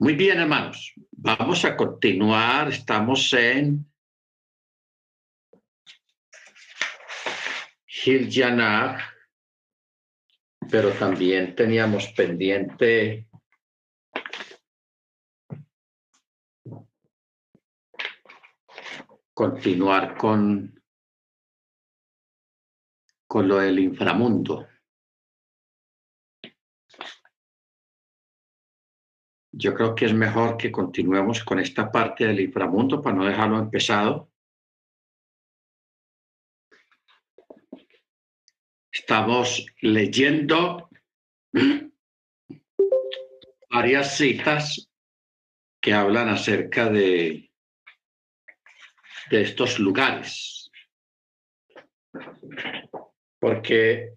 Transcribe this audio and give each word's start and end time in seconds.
Muy 0.00 0.14
bien, 0.14 0.38
hermanos. 0.38 0.94
Vamos 1.10 1.64
a 1.64 1.76
continuar. 1.76 2.68
Estamos 2.68 3.32
en 3.32 3.84
Hiljanar, 7.84 9.00
pero 10.70 10.92
también 10.92 11.56
teníamos 11.56 12.06
pendiente 12.12 13.26
continuar 19.34 20.16
con, 20.16 20.80
con 23.26 23.48
lo 23.48 23.56
del 23.58 23.80
inframundo. 23.80 24.68
Yo 29.52 29.74
creo 29.74 29.94
que 29.94 30.06
es 30.06 30.14
mejor 30.14 30.56
que 30.56 30.70
continuemos 30.70 31.42
con 31.42 31.58
esta 31.58 31.90
parte 31.90 32.26
del 32.26 32.40
inframundo 32.40 33.00
para 33.00 33.16
no 33.16 33.24
dejarlo 33.24 33.58
empezado. 33.58 34.30
Estamos 38.92 39.66
leyendo 39.80 40.90
varias 43.70 44.16
citas 44.16 44.90
que 45.80 45.94
hablan 45.94 46.28
acerca 46.28 46.90
de, 46.90 47.50
de 49.30 49.42
estos 49.42 49.78
lugares. 49.78 50.70
Porque 53.38 54.14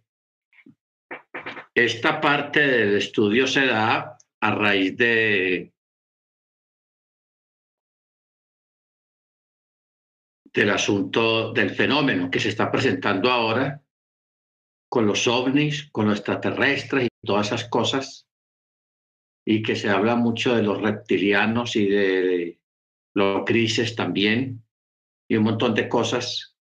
esta 1.73 2.19
parte 2.19 2.59
del 2.59 2.97
estudio 2.97 3.47
se 3.47 3.65
da 3.67 4.17
a 4.41 4.55
raíz 4.55 4.97
de 4.97 5.73
del 10.53 10.69
asunto 10.69 11.53
del 11.53 11.69
fenómeno 11.69 12.29
que 12.29 12.39
se 12.39 12.49
está 12.49 12.69
presentando 12.69 13.31
ahora 13.31 13.81
con 14.89 15.05
los 15.05 15.25
ovnis, 15.27 15.89
con 15.91 16.07
los 16.07 16.17
extraterrestres 16.17 17.05
y 17.05 17.25
todas 17.25 17.47
esas 17.47 17.69
cosas, 17.69 18.27
y 19.45 19.63
que 19.63 19.77
se 19.77 19.89
habla 19.89 20.17
mucho 20.17 20.53
de 20.53 20.63
los 20.63 20.81
reptilianos 20.81 21.77
y 21.77 21.87
de 21.87 22.59
los 23.15 23.45
crisis 23.45 23.95
también, 23.95 24.65
y 25.29 25.37
un 25.37 25.43
montón 25.43 25.73
de 25.73 25.87
cosas. 25.87 26.57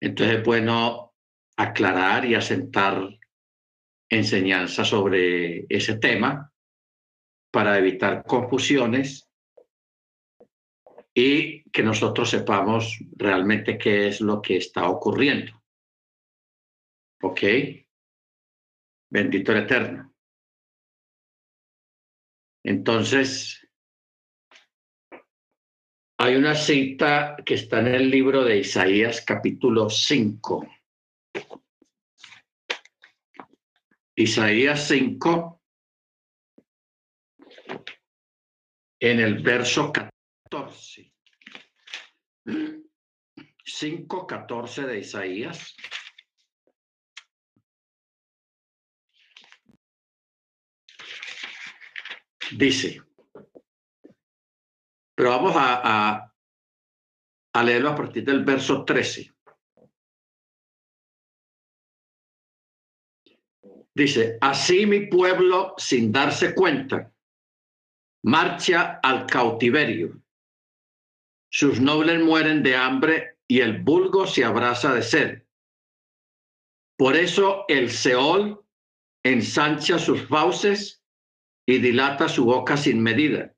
Entonces 0.00 0.38
es 0.38 0.44
bueno 0.44 1.16
aclarar 1.56 2.24
y 2.24 2.36
asentar 2.36 3.18
enseñanza 4.08 4.84
sobre 4.84 5.66
ese 5.68 5.98
tema 5.98 6.49
para 7.50 7.78
evitar 7.78 8.24
confusiones 8.24 9.28
y 11.14 11.62
que 11.70 11.82
nosotros 11.82 12.30
sepamos 12.30 12.98
realmente 13.16 13.76
qué 13.76 14.08
es 14.08 14.20
lo 14.20 14.40
que 14.40 14.56
está 14.56 14.88
ocurriendo. 14.88 15.60
¿Ok? 17.22 17.40
Bendito 19.10 19.52
el 19.52 19.58
Eterno. 19.58 20.14
Entonces, 22.62 23.66
hay 26.18 26.36
una 26.36 26.54
cita 26.54 27.36
que 27.44 27.54
está 27.54 27.80
en 27.80 27.88
el 27.88 28.10
libro 28.10 28.44
de 28.44 28.58
Isaías 28.58 29.22
capítulo 29.22 29.88
5. 29.88 30.68
Isaías 34.16 34.86
5 34.86 35.59
en 39.00 39.18
el 39.18 39.42
verso 39.42 39.92
14. 39.92 41.12
5.14 42.44 44.86
de 44.86 44.98
Isaías. 44.98 45.74
Dice, 52.52 53.00
pero 55.14 55.30
vamos 55.30 55.54
a, 55.56 56.32
a, 57.52 57.62
leerlo 57.62 57.90
a 57.90 57.94
partir 57.94 58.24
del 58.24 58.44
verso 58.44 58.84
13. 58.84 59.32
Dice, 63.94 64.36
así 64.40 64.84
mi 64.84 65.06
pueblo 65.06 65.74
sin 65.78 66.10
darse 66.10 66.52
cuenta 66.54 67.12
marcha 68.22 69.00
al 69.02 69.26
cautiverio. 69.26 70.20
Sus 71.50 71.80
nobles 71.80 72.22
mueren 72.22 72.62
de 72.62 72.76
hambre 72.76 73.38
y 73.48 73.60
el 73.60 73.82
vulgo 73.82 74.26
se 74.26 74.44
abraza 74.44 74.94
de 74.94 75.02
sed. 75.02 75.42
Por 76.96 77.16
eso 77.16 77.64
el 77.68 77.90
Seol 77.90 78.64
ensancha 79.24 79.98
sus 79.98 80.26
fauces 80.28 81.02
y 81.66 81.78
dilata 81.78 82.28
su 82.28 82.44
boca 82.44 82.76
sin 82.76 83.02
medida. 83.02 83.54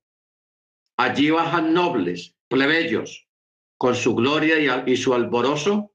Allí 0.97 1.31
bajan 1.31 1.75
nobles, 1.75 2.37
plebeyos, 2.49 3.29
con 3.79 3.95
su 3.95 4.15
gloria 4.15 4.85
y, 4.87 4.97
su 4.97 5.15
alborozo, 5.15 5.93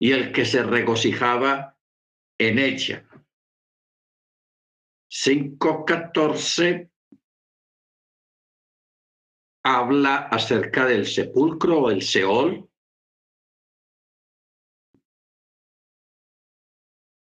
y 0.00 0.12
el 0.12 0.32
que 0.32 0.44
se 0.46 0.62
regocijaba 0.62 1.78
en 2.38 2.58
ella. 2.58 3.06
5.14 5.10 6.89
habla 9.76 10.28
acerca 10.30 10.86
del 10.86 11.06
sepulcro 11.06 11.80
o 11.80 11.90
el 11.90 12.02
Seol. 12.02 12.68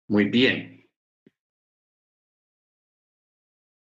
Muy 0.08 0.24
bien. 0.30 0.88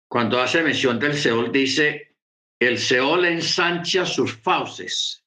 Cuando 0.09 0.39
hace 0.39 0.63
mención 0.63 0.99
del 0.99 1.15
Seol 1.15 1.51
dice, 1.51 2.15
el 2.59 2.77
Seol 2.77 3.25
ensancha 3.25 4.05
sus 4.05 4.33
fauces 4.41 5.23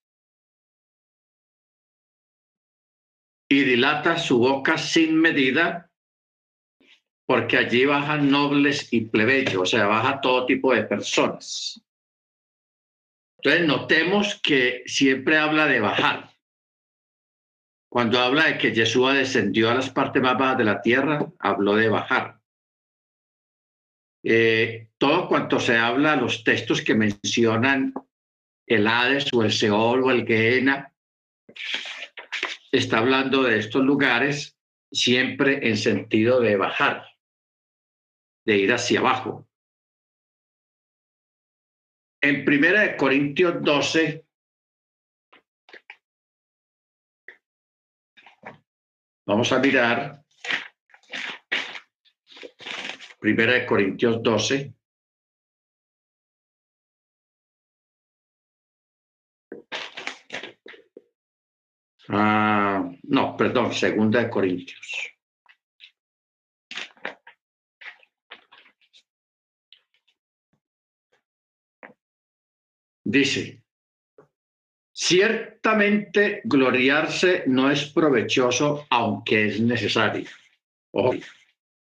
y 3.49 3.65
dilata 3.65 4.19
su 4.19 4.39
boca 4.39 4.79
sin 4.79 5.17
medida, 5.17 5.91
porque 7.27 7.59
allí 7.59 7.85
bajan 7.85 8.31
nobles 8.31 8.93
y 8.93 9.03
plebeyos, 9.03 9.63
o 9.63 9.67
sea, 9.67 9.87
baja 9.87 10.21
todo 10.21 10.47
tipo 10.47 10.73
de 10.73 10.85
personas. 10.85 11.83
Entonces, 13.43 13.67
notemos 13.67 14.39
que 14.43 14.83
siempre 14.85 15.39
habla 15.39 15.67
de 15.67 15.81
bajar. 15.81 16.31
Cuando 17.91 18.21
habla 18.21 18.47
de 18.47 18.59
que 18.59 18.75
Jesús 18.75 19.15
descendió 19.15 19.71
a 19.71 19.75
las 19.75 19.89
partes 19.89 20.23
más 20.23 20.37
bajas 20.37 20.59
de 20.59 20.65
la 20.65 20.83
tierra, 20.83 21.27
habló 21.39 21.75
de 21.75 21.89
bajar. 21.89 22.39
Eh, 24.23 24.91
todo 24.99 25.27
cuanto 25.27 25.59
se 25.59 25.79
habla, 25.79 26.17
los 26.17 26.45
textos 26.45 26.83
que 26.83 26.95
mencionan 26.95 27.95
el 28.67 28.87
Hades 28.87 29.33
o 29.33 29.43
el 29.43 29.53
Seol 29.53 30.05
o 30.05 30.11
el 30.11 30.27
Gehenna, 30.27 30.95
está 32.71 32.99
hablando 32.99 33.43
de 33.43 33.59
estos 33.59 33.83
lugares 33.83 34.59
siempre 34.93 35.67
en 35.67 35.79
sentido 35.79 36.41
de 36.41 36.57
bajar, 36.57 37.07
de 38.45 38.59
ir 38.59 38.73
hacia 38.73 39.01
abajo. 39.01 39.50
En 42.23 42.45
Primera 42.45 42.83
de 42.83 42.97
Corintios 42.99 43.63
12, 43.63 44.27
vamos 49.27 49.51
a 49.53 49.59
mirar 49.59 50.23
Primera 53.19 53.55
de 53.55 53.65
Corintios 53.65 54.23
12. 54.23 54.75
Ah, 62.09 62.91
no, 63.05 63.37
perdón, 63.37 63.73
Segunda 63.73 64.23
de 64.23 64.29
Corintios. 64.29 65.20
Dice, 73.11 73.61
ciertamente 74.93 76.43
gloriarse 76.45 77.43
no 77.49 77.69
es 77.69 77.87
provechoso, 77.87 78.87
aunque 78.89 79.49
es 79.49 79.61
necesario. 79.61 80.31
Ojo, 80.93 81.17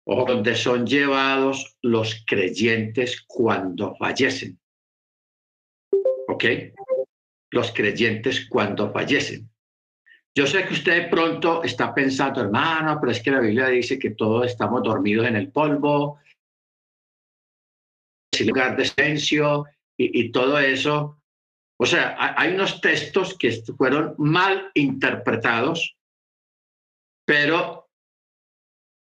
donde 0.05 0.55
son 0.55 0.87
llevados 0.87 1.77
los 1.81 2.23
creyentes 2.25 3.25
cuando 3.27 3.93
fallecen. 3.97 4.57
¿Ok? 6.29 6.45
Los 7.51 7.73
creyentes 7.73 8.47
cuando 8.47 8.93
fallecen. 8.93 9.49
Yo 10.33 10.47
sé 10.47 10.65
que 10.65 10.75
usted 10.75 11.09
pronto 11.09 11.61
está 11.61 11.93
pensando, 11.93 12.39
hermano, 12.39 12.99
pero 13.01 13.11
es 13.11 13.21
que 13.21 13.31
la 13.31 13.41
Biblia 13.41 13.67
dice 13.67 13.99
que 13.99 14.11
todos 14.11 14.45
estamos 14.45 14.81
dormidos 14.81 15.27
en 15.27 15.35
el 15.35 15.51
polvo, 15.51 16.21
sin 18.33 18.47
lugar 18.47 18.77
de 18.77 18.85
silencio, 18.85 19.65
y, 19.97 20.31
todo 20.31 20.59
eso. 20.59 21.21
O 21.79 21.85
sea, 21.85 22.15
hay 22.37 22.53
unos 22.53 22.81
textos 22.81 23.37
que 23.37 23.51
fueron 23.77 24.15
mal 24.17 24.71
interpretados, 24.75 25.97
pero 27.25 27.89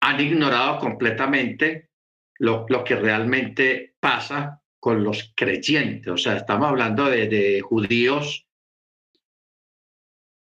han 0.00 0.20
ignorado 0.20 0.78
completamente 0.78 1.90
lo, 2.38 2.66
lo 2.68 2.84
que 2.84 2.96
realmente 2.96 3.94
pasa 4.00 4.62
con 4.80 5.02
los 5.02 5.32
creyentes. 5.34 6.08
O 6.08 6.16
sea, 6.16 6.36
estamos 6.36 6.68
hablando 6.68 7.06
de, 7.06 7.28
de 7.28 7.60
judíos 7.60 8.46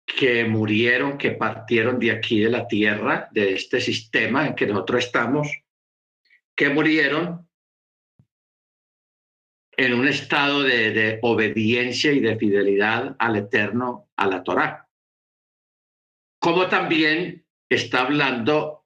que 0.05 0.45
murieron, 0.45 1.17
que 1.17 1.31
partieron 1.31 1.99
de 1.99 2.11
aquí 2.11 2.39
de 2.39 2.49
la 2.49 2.67
tierra, 2.67 3.27
de 3.31 3.53
este 3.53 3.81
sistema 3.81 4.47
en 4.47 4.55
que 4.55 4.65
nosotros 4.65 5.05
estamos, 5.05 5.47
que 6.55 6.69
murieron 6.69 7.46
en 9.77 9.93
un 9.93 10.07
estado 10.07 10.63
de, 10.63 11.19
obediencia 11.21 12.11
y 12.11 12.19
de 12.19 12.35
fidelidad 12.35 13.15
al 13.19 13.35
Eterno, 13.35 14.09
a 14.17 14.27
la 14.27 14.43
Torá. 14.43 14.89
Como 16.39 16.67
también 16.67 17.45
está 17.69 18.01
hablando 18.01 18.85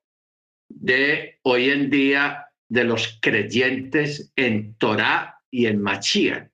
de 0.67 1.39
hoy 1.43 1.69
en 1.69 1.89
día 1.89 2.47
de 2.69 2.83
los 2.83 3.19
creyentes 3.21 4.31
en 4.35 4.75
Torá 4.75 5.41
y 5.49 5.65
en 5.67 5.81
Machía, 5.81 6.51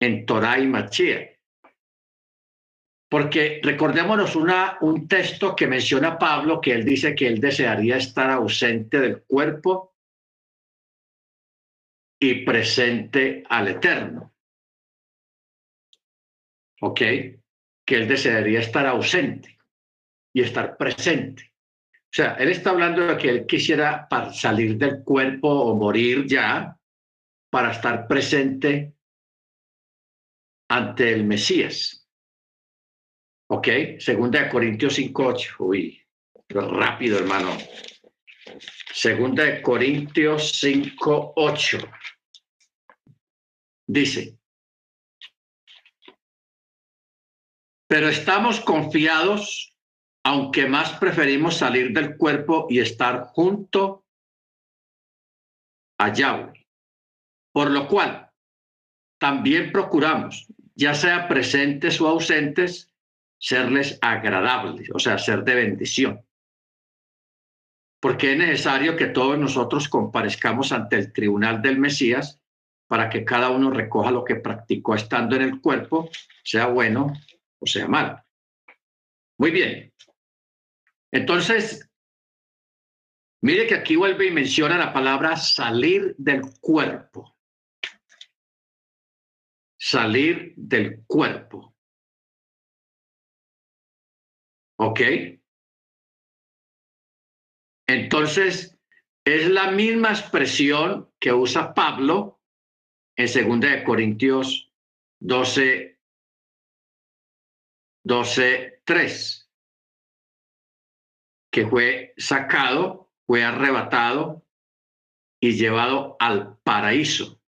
en 0.00 0.26
Torá 0.26 0.58
y 0.58 0.66
Machía. 0.66 1.28
Porque 3.10 3.60
recordémonos 3.62 4.36
una, 4.36 4.78
un 4.80 5.06
texto 5.06 5.54
que 5.54 5.66
menciona 5.66 6.18
Pablo, 6.18 6.62
que 6.62 6.72
él 6.72 6.84
dice 6.84 7.14
que 7.14 7.26
él 7.26 7.40
desearía 7.40 7.98
estar 7.98 8.30
ausente 8.30 9.00
del 9.00 9.22
cuerpo 9.24 9.91
y 12.22 12.44
presente 12.44 13.42
al 13.48 13.66
Eterno. 13.66 14.32
¿Ok? 16.80 16.98
Que 16.98 17.96
él 17.96 18.06
desearía 18.06 18.60
estar 18.60 18.86
ausente 18.86 19.58
y 20.32 20.42
estar 20.42 20.76
presente. 20.76 21.52
O 21.82 22.14
sea, 22.14 22.34
él 22.34 22.50
está 22.50 22.70
hablando 22.70 23.04
de 23.04 23.16
que 23.16 23.28
él 23.28 23.44
quisiera 23.44 24.06
salir 24.32 24.76
del 24.76 25.02
cuerpo 25.02 25.48
o 25.48 25.74
morir 25.74 26.24
ya 26.24 26.78
para 27.50 27.72
estar 27.72 28.06
presente 28.06 28.94
ante 30.68 31.12
el 31.12 31.24
Mesías. 31.24 32.08
¿Ok? 33.48 33.68
Segunda 33.98 34.44
de 34.44 34.48
Corintios 34.48 34.96
5.8. 34.96 35.56
Uy, 35.58 36.00
rápido, 36.50 37.18
hermano. 37.18 37.58
Segunda 38.92 39.44
de 39.44 39.62
Corintios 39.62 40.62
5.8. 40.62 41.90
Dice, 43.86 44.38
pero 47.92 48.08
estamos 48.08 48.60
confiados, 48.60 49.76
aunque 50.24 50.66
más 50.66 50.92
preferimos 50.98 51.56
salir 51.56 51.92
del 51.92 52.16
cuerpo 52.16 52.66
y 52.70 52.80
estar 52.80 53.24
junto 53.24 54.06
a 55.98 56.12
Yahweh. 56.12 56.66
Por 57.52 57.70
lo 57.70 57.86
cual, 57.86 58.30
también 59.18 59.70
procuramos, 59.72 60.46
ya 60.74 60.94
sea 60.94 61.28
presentes 61.28 62.00
o 62.00 62.08
ausentes, 62.08 62.90
serles 63.38 63.98
agradables, 64.00 64.88
o 64.94 64.98
sea, 64.98 65.18
ser 65.18 65.44
de 65.44 65.54
bendición. 65.54 66.24
Porque 68.02 68.32
es 68.32 68.38
necesario 68.38 68.96
que 68.96 69.06
todos 69.06 69.38
nosotros 69.38 69.88
comparezcamos 69.88 70.72
ante 70.72 70.96
el 70.96 71.12
tribunal 71.12 71.62
del 71.62 71.78
Mesías 71.78 72.42
para 72.88 73.08
que 73.08 73.24
cada 73.24 73.50
uno 73.50 73.70
recoja 73.70 74.10
lo 74.10 74.24
que 74.24 74.34
practicó 74.34 74.96
estando 74.96 75.36
en 75.36 75.42
el 75.42 75.60
cuerpo, 75.60 76.10
sea 76.42 76.66
bueno 76.66 77.12
o 77.60 77.66
sea 77.66 77.86
malo. 77.86 78.20
Muy 79.38 79.52
bien. 79.52 79.94
Entonces, 81.12 81.88
mire 83.40 83.68
que 83.68 83.76
aquí 83.76 83.94
vuelve 83.94 84.26
y 84.26 84.32
menciona 84.32 84.76
la 84.76 84.92
palabra 84.92 85.36
salir 85.36 86.16
del 86.18 86.42
cuerpo. 86.60 87.36
Salir 89.78 90.54
del 90.56 91.04
cuerpo. 91.06 91.76
¿Ok? 94.80 95.00
Entonces, 97.86 98.78
es 99.24 99.48
la 99.48 99.70
misma 99.70 100.10
expresión 100.10 101.10
que 101.20 101.32
usa 101.32 101.74
Pablo 101.74 102.40
en 103.16 103.60
2 103.60 103.82
Corintios 103.84 104.72
12, 105.20 106.00
12, 108.04 108.82
3, 108.84 109.50
que 111.52 111.66
fue 111.66 112.14
sacado, 112.16 113.12
fue 113.26 113.44
arrebatado 113.44 114.44
y 115.40 115.52
llevado 115.52 116.16
al 116.18 116.58
paraíso. 116.58 117.40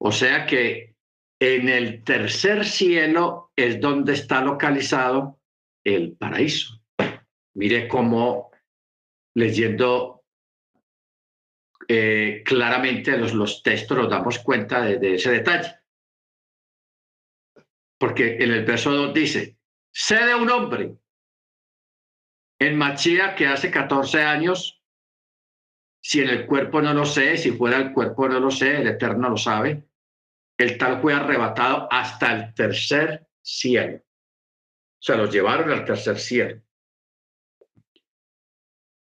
O 0.00 0.10
sea 0.10 0.46
que 0.46 0.96
en 1.40 1.68
el 1.68 2.04
tercer 2.04 2.64
cielo 2.64 3.52
es 3.56 3.80
donde 3.80 4.14
está 4.14 4.40
localizado 4.40 5.40
el 5.84 6.16
paraíso. 6.16 6.80
Mire 7.54 7.88
cómo 7.88 8.51
leyendo 9.34 10.24
eh, 11.88 12.42
claramente 12.44 13.16
los, 13.16 13.34
los 13.34 13.62
textos 13.62 13.96
nos 13.96 14.10
damos 14.10 14.38
cuenta 14.38 14.82
de, 14.82 15.14
ese 15.14 15.30
detalle. 15.30 15.74
Porque 17.98 18.36
en 18.36 18.50
el 18.50 18.64
verso 18.64 18.92
2 18.92 19.14
dice, 19.14 19.58
sé 19.92 20.24
de 20.24 20.34
un 20.34 20.50
hombre 20.50 20.96
en 22.58 22.76
Machía 22.76 23.34
que 23.34 23.46
hace 23.46 23.70
14 23.70 24.22
años, 24.22 24.82
si 26.00 26.20
en 26.20 26.28
el 26.28 26.46
cuerpo 26.46 26.82
no 26.82 26.94
lo 26.94 27.06
sé, 27.06 27.36
si 27.36 27.52
fuera 27.52 27.78
el 27.78 27.92
cuerpo 27.92 28.28
no 28.28 28.40
lo 28.40 28.50
sé, 28.50 28.80
el 28.80 28.88
Eterno 28.88 29.30
lo 29.30 29.36
sabe, 29.36 29.84
el 30.58 30.78
tal 30.78 31.00
fue 31.00 31.14
arrebatado 31.14 31.88
hasta 31.90 32.32
el 32.32 32.54
tercer 32.54 33.28
cielo 33.40 34.02
se 35.02 35.16
los 35.16 35.32
llevaron 35.32 35.70
al 35.70 35.84
tercer 35.84 36.18
cielo. 36.18 36.62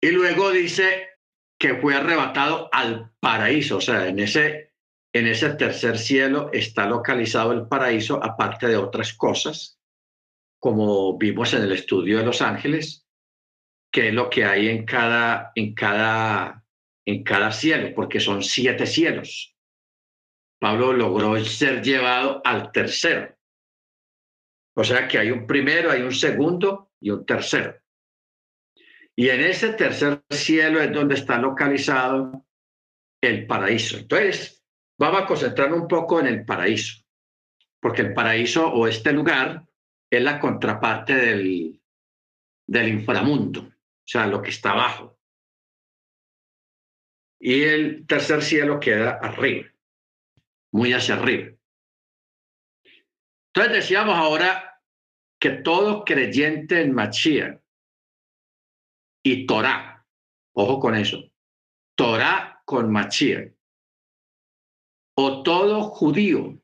Y 0.04 0.10
luego 0.10 0.50
dice 0.50 1.16
que 1.58 1.76
fue 1.76 1.94
arrebatado 1.94 2.68
al 2.70 3.10
paraíso, 3.20 3.78
o 3.78 3.80
sea, 3.80 4.06
en 4.06 4.18
ese, 4.18 4.74
en 5.14 5.26
ese 5.26 5.54
tercer 5.54 5.96
cielo 5.96 6.50
está 6.52 6.84
localizado 6.84 7.52
el 7.52 7.68
paraíso, 7.68 8.22
aparte 8.22 8.66
de 8.66 8.76
otras 8.76 9.14
cosas, 9.14 9.80
como 10.60 11.16
vimos 11.16 11.54
en 11.54 11.62
el 11.62 11.72
estudio 11.72 12.18
de 12.18 12.26
los 12.26 12.42
ángeles, 12.42 13.06
que 13.90 14.08
es 14.08 14.14
lo 14.14 14.28
que 14.28 14.44
hay 14.44 14.68
en 14.68 14.84
cada, 14.84 15.52
en 15.54 15.74
cada, 15.74 16.62
en 17.06 17.24
cada 17.24 17.50
cielo, 17.50 17.94
porque 17.94 18.20
son 18.20 18.42
siete 18.42 18.84
cielos. 18.84 19.56
Pablo 20.60 20.92
logró 20.92 21.42
ser 21.42 21.82
llevado 21.82 22.42
al 22.44 22.72
tercero. 22.72 23.34
O 24.76 24.84
sea 24.84 25.08
que 25.08 25.16
hay 25.16 25.30
un 25.30 25.46
primero, 25.46 25.90
hay 25.90 26.02
un 26.02 26.12
segundo 26.12 26.90
y 27.00 27.08
un 27.08 27.24
tercero. 27.24 27.83
Y 29.16 29.28
en 29.28 29.40
ese 29.42 29.72
tercer 29.74 30.24
cielo 30.30 30.80
es 30.80 30.92
donde 30.92 31.14
está 31.14 31.38
localizado 31.38 32.44
el 33.20 33.46
paraíso. 33.46 33.98
Entonces, 33.98 34.64
vamos 34.98 35.22
a 35.22 35.26
concentrarnos 35.26 35.80
un 35.80 35.88
poco 35.88 36.20
en 36.20 36.26
el 36.26 36.44
paraíso, 36.44 37.04
porque 37.80 38.02
el 38.02 38.14
paraíso 38.14 38.68
o 38.68 38.88
este 38.88 39.12
lugar 39.12 39.66
es 40.10 40.22
la 40.22 40.40
contraparte 40.40 41.14
del, 41.14 41.80
del 42.66 42.88
inframundo, 42.88 43.60
o 43.62 43.72
sea, 44.04 44.26
lo 44.26 44.42
que 44.42 44.50
está 44.50 44.72
abajo. 44.72 45.18
Y 47.38 47.62
el 47.62 48.06
tercer 48.06 48.42
cielo 48.42 48.80
queda 48.80 49.18
arriba, 49.22 49.68
muy 50.72 50.92
hacia 50.92 51.14
arriba. 51.14 51.52
Entonces 53.48 53.72
decíamos 53.72 54.16
ahora 54.16 54.80
que 55.38 55.50
todo 55.50 56.04
creyente 56.04 56.80
en 56.80 56.92
Mashiach 56.92 57.63
y 59.24 59.46
Torah, 59.46 60.06
ojo 60.54 60.78
con 60.78 60.94
eso, 60.94 61.18
Torah 61.96 62.60
con 62.64 62.92
Mashiach, 62.92 63.52
o 65.16 65.42
todo 65.42 65.82
judío. 65.82 66.60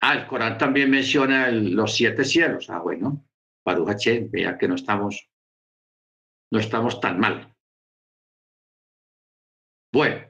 Ah, 0.00 0.14
el 0.14 0.26
Corán 0.26 0.56
también 0.56 0.90
menciona 0.90 1.50
los 1.50 1.96
siete 1.96 2.24
cielos. 2.24 2.70
Ah, 2.70 2.78
bueno, 2.78 3.26
Baruch 3.64 3.88
Hashem, 3.88 4.30
vea 4.30 4.56
que 4.56 4.68
no 4.68 4.76
estamos, 4.76 5.28
no 6.52 6.58
estamos 6.60 7.00
tan 7.00 7.18
mal. 7.18 7.52
Bueno, 9.92 10.26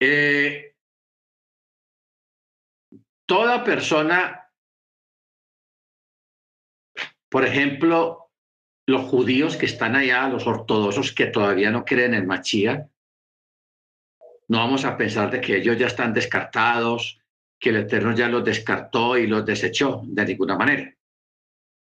eh, 0.00 0.74
toda 3.26 3.62
persona, 3.62 4.47
por 7.28 7.44
ejemplo, 7.44 8.30
los 8.86 9.02
judíos 9.02 9.56
que 9.56 9.66
están 9.66 9.96
allá, 9.96 10.28
los 10.28 10.46
ortodoxos 10.46 11.12
que 11.12 11.26
todavía 11.26 11.70
no 11.70 11.84
creen 11.84 12.14
en 12.14 12.26
Machía, 12.26 12.88
no 14.48 14.58
vamos 14.58 14.84
a 14.86 14.96
pensar 14.96 15.30
de 15.30 15.40
que 15.40 15.56
ellos 15.56 15.76
ya 15.76 15.88
están 15.88 16.14
descartados, 16.14 17.20
que 17.60 17.68
el 17.68 17.76
Eterno 17.76 18.14
ya 18.14 18.28
los 18.28 18.44
descartó 18.44 19.18
y 19.18 19.26
los 19.26 19.44
desechó 19.44 20.00
de 20.04 20.24
ninguna 20.24 20.56
manera. 20.56 20.94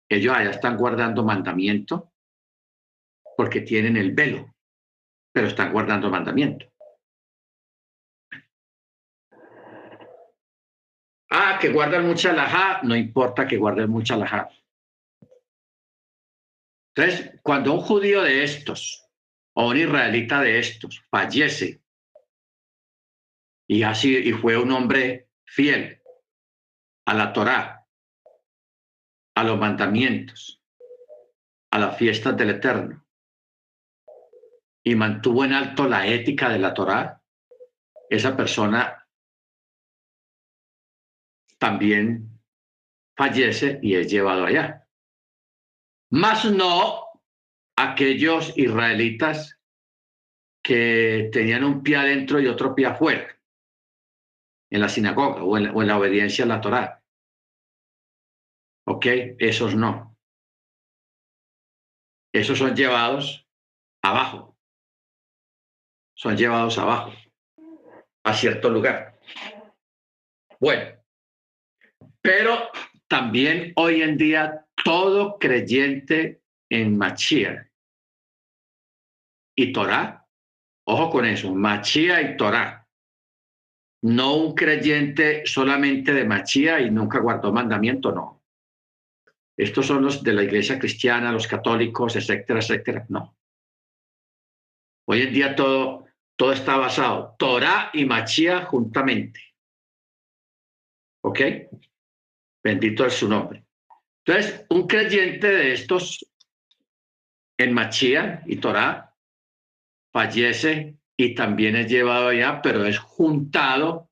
Ellos 0.07 0.35
allá 0.35 0.51
están 0.51 0.77
guardando 0.77 1.23
mandamiento 1.23 2.11
porque 3.35 3.61
tienen 3.61 3.97
el 3.97 4.11
velo, 4.11 4.53
pero 5.31 5.47
están 5.47 5.71
guardando 5.71 6.11
mandamiento. 6.11 6.67
Ah, 11.31 11.57
que 11.59 11.69
guardan 11.69 12.05
mucha 12.05 12.31
laja, 12.31 12.81
no 12.83 12.95
importa 12.95 13.47
que 13.47 13.57
guarden 13.57 13.89
mucha 13.89 14.15
laja. 14.15 14.47
Entonces, 16.95 17.39
cuando 17.41 17.73
un 17.73 17.81
judío 17.81 18.21
de 18.21 18.43
estos 18.43 19.07
o 19.55 19.69
un 19.69 19.77
israelita 19.77 20.41
de 20.41 20.59
estos 20.59 21.03
fallece 21.09 21.81
y 23.67 23.83
así 23.83 24.15
y 24.15 24.31
fue 24.33 24.57
un 24.57 24.71
hombre 24.71 25.29
fiel 25.45 26.01
a 27.05 27.13
la 27.15 27.33
Torá, 27.33 27.87
a 29.35 29.43
los 29.43 29.59
mandamientos, 29.59 30.61
a 31.71 31.79
las 31.79 31.97
fiestas 31.97 32.37
del 32.37 32.51
Eterno 32.51 33.03
y 34.83 34.95
mantuvo 34.95 35.45
en 35.45 35.53
alto 35.53 35.87
la 35.87 36.05
ética 36.05 36.49
de 36.49 36.59
la 36.59 36.73
Torá, 36.73 37.23
esa 38.09 38.37
persona 38.37 39.07
también 41.57 42.39
fallece 43.15 43.79
y 43.81 43.95
es 43.95 44.11
llevado 44.11 44.45
allá. 44.45 44.82
Más 46.13 46.45
no 46.45 47.07
aquellos 47.75 48.55
israelitas 48.55 49.59
que 50.63 51.31
tenían 51.33 51.63
un 51.63 51.81
pie 51.81 51.95
adentro 51.95 52.39
y 52.39 52.45
otro 52.45 52.75
pie 52.75 52.85
afuera, 52.85 53.35
en 54.69 54.79
la 54.79 54.89
sinagoga 54.89 55.43
o 55.43 55.57
en, 55.57 55.75
o 55.75 55.81
en 55.81 55.87
la 55.87 55.97
obediencia 55.97 56.45
a 56.45 56.47
la 56.47 56.61
Torá. 56.61 57.03
¿Ok? 58.85 59.07
Esos 59.39 59.73
no. 59.73 60.15
Esos 62.31 62.59
son 62.59 62.75
llevados 62.75 63.47
abajo. 64.03 64.55
Son 66.15 66.37
llevados 66.37 66.77
abajo, 66.77 67.11
a 68.23 68.33
cierto 68.35 68.69
lugar. 68.69 69.19
Bueno, 70.59 70.95
pero 72.21 72.69
también 73.07 73.73
hoy 73.77 74.03
en 74.03 74.15
día 74.15 74.63
todo 74.83 75.37
creyente 75.39 76.41
en 76.69 76.97
Machía 76.97 77.71
y 79.55 79.71
Torah, 79.71 80.27
ojo 80.85 81.09
con 81.09 81.25
eso, 81.25 81.53
Machía 81.53 82.21
y 82.21 82.37
Torah, 82.37 82.87
no 84.03 84.35
un 84.35 84.55
creyente 84.55 85.45
solamente 85.45 86.13
de 86.13 86.25
Machía 86.25 86.81
y 86.81 86.91
nunca 86.91 87.19
guardó 87.19 87.53
mandamiento, 87.53 88.11
no. 88.11 88.43
Estos 89.55 89.85
son 89.85 90.03
los 90.03 90.23
de 90.23 90.33
la 90.33 90.43
iglesia 90.43 90.79
cristiana, 90.79 91.31
los 91.31 91.47
católicos, 91.47 92.15
etcétera, 92.15 92.59
etcétera, 92.59 93.05
no. 93.09 93.37
Hoy 95.07 95.21
en 95.21 95.33
día 95.33 95.55
todo, 95.55 96.05
todo 96.35 96.51
está 96.51 96.77
basado, 96.77 97.35
Torah 97.37 97.91
y 97.93 98.05
Machía 98.05 98.65
juntamente. 98.65 99.39
¿Ok? 101.21 101.39
Bendito 102.63 103.05
es 103.05 103.13
su 103.13 103.29
nombre. 103.29 103.63
Entonces, 104.25 104.65
un 104.69 104.87
creyente 104.87 105.47
de 105.47 105.73
estos 105.73 106.25
en 107.57 107.73
Machía 107.73 108.43
y 108.45 108.57
Torá 108.57 109.15
fallece 110.13 110.97
y 111.17 111.35
también 111.35 111.75
es 111.75 111.89
llevado 111.89 112.29
allá, 112.29 112.61
pero 112.61 112.85
es 112.85 112.99
juntado 112.99 114.09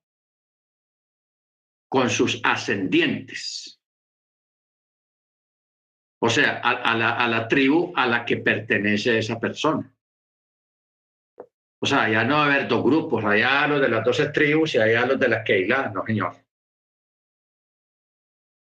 con 1.88 2.10
sus 2.10 2.40
ascendientes. 2.44 3.80
O 6.20 6.28
sea, 6.28 6.58
a, 6.58 6.96
la, 6.96 7.16
a, 7.16 7.28
la, 7.28 7.48
tribu 7.48 7.92
a 7.96 8.06
la 8.06 8.24
que 8.24 8.36
pertenece 8.36 9.18
esa 9.18 9.40
persona. 9.40 9.92
O 11.80 11.86
sea, 11.86 12.08
ya 12.08 12.22
no 12.22 12.36
va 12.36 12.44
a 12.44 12.46
haber 12.46 12.68
dos 12.68 12.84
grupos, 12.84 13.24
allá 13.24 13.66
los 13.66 13.80
de 13.80 13.88
las 13.88 14.04
doce 14.04 14.28
tribus 14.28 14.76
y 14.76 14.78
allá 14.78 15.04
los 15.04 15.18
de 15.18 15.28
la 15.28 15.42
Keilah, 15.42 15.90
no, 15.90 16.06
señor. 16.06 16.41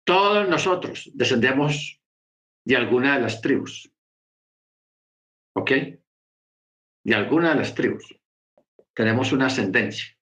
Todos 0.06 0.50
nosotros 0.50 1.10
descendemos 1.14 2.02
de 2.66 2.76
alguna 2.76 3.16
de 3.16 3.22
las 3.22 3.42
tribus. 3.42 3.92
¿Ok? 5.56 5.72
De 7.04 7.16
alguna 7.16 7.50
de 7.50 7.56
las 7.56 7.76
tribus. 7.76 8.16
Tenemos 8.94 9.32
una 9.32 9.48
ascendencia. 9.48 10.18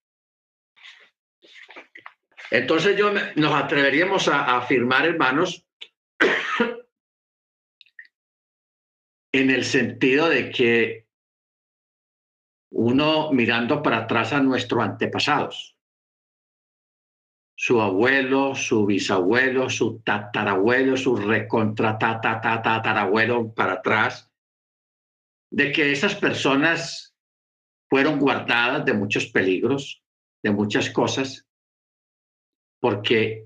Entonces 2.51 2.97
yo 2.97 3.11
nos 3.37 3.53
atreveríamos 3.53 4.27
a, 4.27 4.57
afirmar, 4.57 5.05
hermanos, 5.05 5.65
en 9.31 9.49
el 9.49 9.63
sentido 9.63 10.27
de 10.27 10.51
que 10.51 11.07
uno 12.71 13.31
mirando 13.31 13.81
para 13.81 13.99
atrás 13.99 14.33
a 14.33 14.41
nuestros 14.41 14.83
antepasados, 14.83 15.77
su 17.63 17.79
abuelo, 17.79 18.55
su 18.55 18.87
bisabuelo, 18.87 19.69
su 19.69 19.99
tatarabuelo, 19.99 20.97
su 20.97 21.15
recontra 21.15 21.99
tatarabuelo 21.99 23.53
para 23.53 23.73
atrás, 23.73 24.31
de 25.51 25.71
que 25.71 25.91
esas 25.91 26.15
personas 26.15 27.15
fueron 27.87 28.17
guardadas 28.17 28.83
de 28.83 28.93
muchos 28.93 29.27
peligros, 29.27 30.01
de 30.41 30.49
muchas 30.49 30.89
cosas, 30.89 31.47
porque 32.79 33.45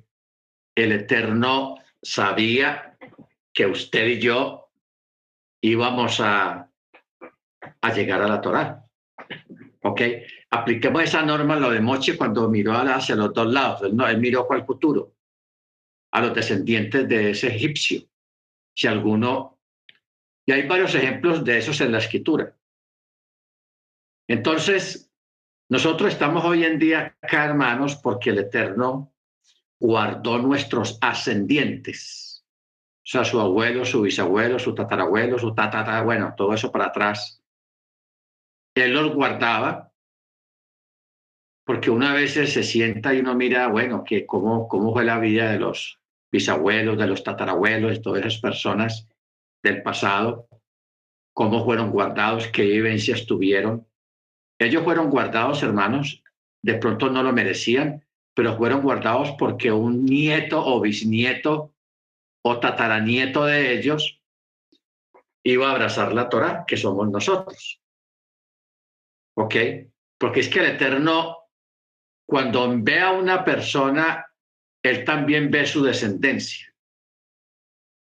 el 0.76 0.94
Eterno 0.94 1.76
sabía 2.02 2.98
que 3.54 3.66
usted 3.66 4.08
y 4.08 4.20
yo 4.22 4.70
íbamos 5.62 6.22
a, 6.22 6.72
a 7.82 7.94
llegar 7.94 8.22
a 8.22 8.30
la 8.30 8.40
Torá. 8.40 8.86
¿Ok? 9.82 10.02
Apliquemos 10.60 11.04
esa 11.04 11.22
norma 11.22 11.56
lo 11.58 11.70
de 11.70 11.82
Moche 11.82 12.18
cuando 12.18 12.50
miró 12.50 12.74
hacia 12.74 13.16
los 13.16 13.34
dos 13.34 13.52
lados. 13.52 13.82
Él, 13.84 13.96
no, 13.96 14.08
él 14.08 14.20
miró 14.20 14.48
para 14.48 14.66
futuro, 14.66 15.14
a 16.12 16.22
los 16.22 16.34
descendientes 16.34 17.08
de 17.08 17.32
ese 17.32 17.48
egipcio. 17.48 18.02
Si 18.74 18.88
alguno. 18.88 19.60
Y 20.46 20.52
hay 20.52 20.68
varios 20.68 20.94
ejemplos 20.96 21.44
de 21.44 21.58
esos 21.58 21.82
en 21.82 21.92
la 21.92 21.98
escritura. 21.98 22.56
Entonces, 24.28 25.12
nosotros 25.70 26.14
estamos 26.14 26.44
hoy 26.46 26.64
en 26.64 26.78
día 26.78 27.18
acá, 27.22 27.46
hermanos, 27.46 27.96
porque 27.96 28.30
el 28.30 28.40
Eterno 28.40 29.14
guardó 29.80 30.38
nuestros 30.38 30.98
ascendientes. 31.02 32.46
O 33.04 33.08
sea, 33.08 33.24
su 33.24 33.40
abuelo, 33.40 33.86
su 33.86 34.02
bisabuelo, 34.02 34.58
su 34.60 34.74
tatarabuelo, 34.74 35.38
su 35.38 35.54
tatata, 35.54 36.02
bueno, 36.02 36.34
todo 36.36 36.54
eso 36.54 36.72
para 36.72 36.88
atrás 36.88 37.42
él 38.76 38.94
los 38.94 39.14
guardaba, 39.14 39.94
porque 41.66 41.90
una 41.90 42.14
vez 42.14 42.34
se 42.34 42.64
sienta 42.64 43.14
y 43.14 43.20
uno 43.20 43.36
mira, 43.36 43.68
bueno, 43.68 44.04
que 44.04 44.26
cómo, 44.26 44.68
cómo 44.68 44.94
fue 44.94 45.04
la 45.04 45.20
vida 45.20 45.52
de 45.52 45.60
los 45.60 46.00
bisabuelos, 46.32 46.98
de 46.98 47.08
los 47.08 47.24
tatarabuelos, 47.24 47.92
de 47.92 48.00
todas 48.00 48.26
esas 48.26 48.40
personas 48.40 49.08
del 49.64 49.82
pasado, 49.82 50.48
cómo 51.34 51.66
fueron 51.66 51.92
guardados, 51.92 52.48
qué 52.48 52.64
vivencias 52.64 53.26
tuvieron. 53.26 53.88
Ellos 54.60 54.84
fueron 54.84 55.10
guardados, 55.10 55.64
hermanos, 55.64 56.24
de 56.62 56.76
pronto 56.76 57.10
no 57.10 57.24
lo 57.24 57.34
merecían, 57.34 58.06
pero 58.36 58.58
fueron 58.58 58.82
guardados 58.82 59.32
porque 59.40 59.72
un 59.72 60.06
nieto 60.06 60.64
o 60.64 60.80
bisnieto 60.80 61.74
o 62.44 62.60
tataranieto 62.60 63.46
de 63.46 63.74
ellos 63.74 64.22
iba 65.44 65.68
a 65.68 65.72
abrazar 65.72 66.14
la 66.14 66.30
Torah, 66.30 66.64
que 66.68 66.78
somos 66.78 67.10
nosotros. 67.10 67.82
¿Ok? 69.36 69.56
Porque 70.18 70.40
es 70.42 70.50
que 70.50 70.60
el 70.60 70.76
Eterno, 70.76 71.38
cuando 72.26 72.74
ve 72.82 73.00
a 73.00 73.12
una 73.12 73.44
persona, 73.44 74.26
él 74.84 75.04
también 75.04 75.52
ve 75.52 75.66
su 75.66 75.84
descendencia. 75.84 76.74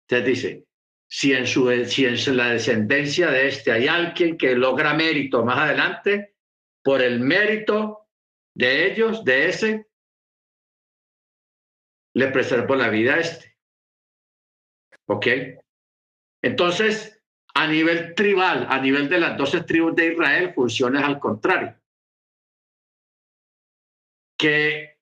Entonces 0.09 0.26
dice, 0.26 0.64
si 1.09 1.33
en, 1.33 1.47
su, 1.47 1.69
si 1.87 2.07
en 2.07 2.37
la 2.37 2.50
descendencia 2.50 3.31
de 3.31 3.49
este 3.49 3.73
hay 3.73 3.87
alguien 3.87 4.37
que 4.37 4.54
logra 4.54 4.95
mérito 4.95 5.45
más 5.45 5.59
adelante, 5.59 6.35
por 6.83 7.00
el 7.00 7.21
mérito 7.21 8.09
de 8.54 8.93
ellos, 8.93 9.25
de 9.25 9.49
ese, 9.49 9.87
le 12.14 12.28
preservo 12.28 12.76
la 12.76 12.88
vida 12.88 13.14
a 13.14 13.21
este. 13.21 13.57
¿Ok? 15.07 15.26
Entonces, 16.43 17.23
a 17.54 17.66
nivel 17.66 18.14
tribal, 18.14 18.66
a 18.69 18.81
nivel 18.81 19.09
de 19.09 19.19
las 19.19 19.37
doce 19.37 19.62
tribus 19.62 19.95
de 19.97 20.12
Israel, 20.12 20.52
funciona 20.54 21.07
al 21.07 21.19
contrario. 21.19 21.75
Que 24.44 24.98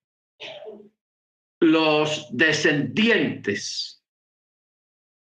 los 1.58 2.28
descendientes 2.30 4.04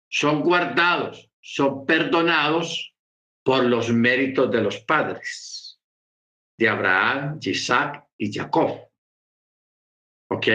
son 0.07 0.41
guardados 0.41 1.31
son 1.41 1.87
perdonados 1.87 2.95
por 3.43 3.63
los 3.63 3.89
méritos 3.89 4.51
de 4.51 4.61
los 4.61 4.77
padres, 4.81 5.81
de 6.59 6.69
Abraham, 6.69 7.39
Isaac 7.41 8.07
y 8.15 8.31
Jacob. 8.31 8.87
¿Ok? 10.29 10.47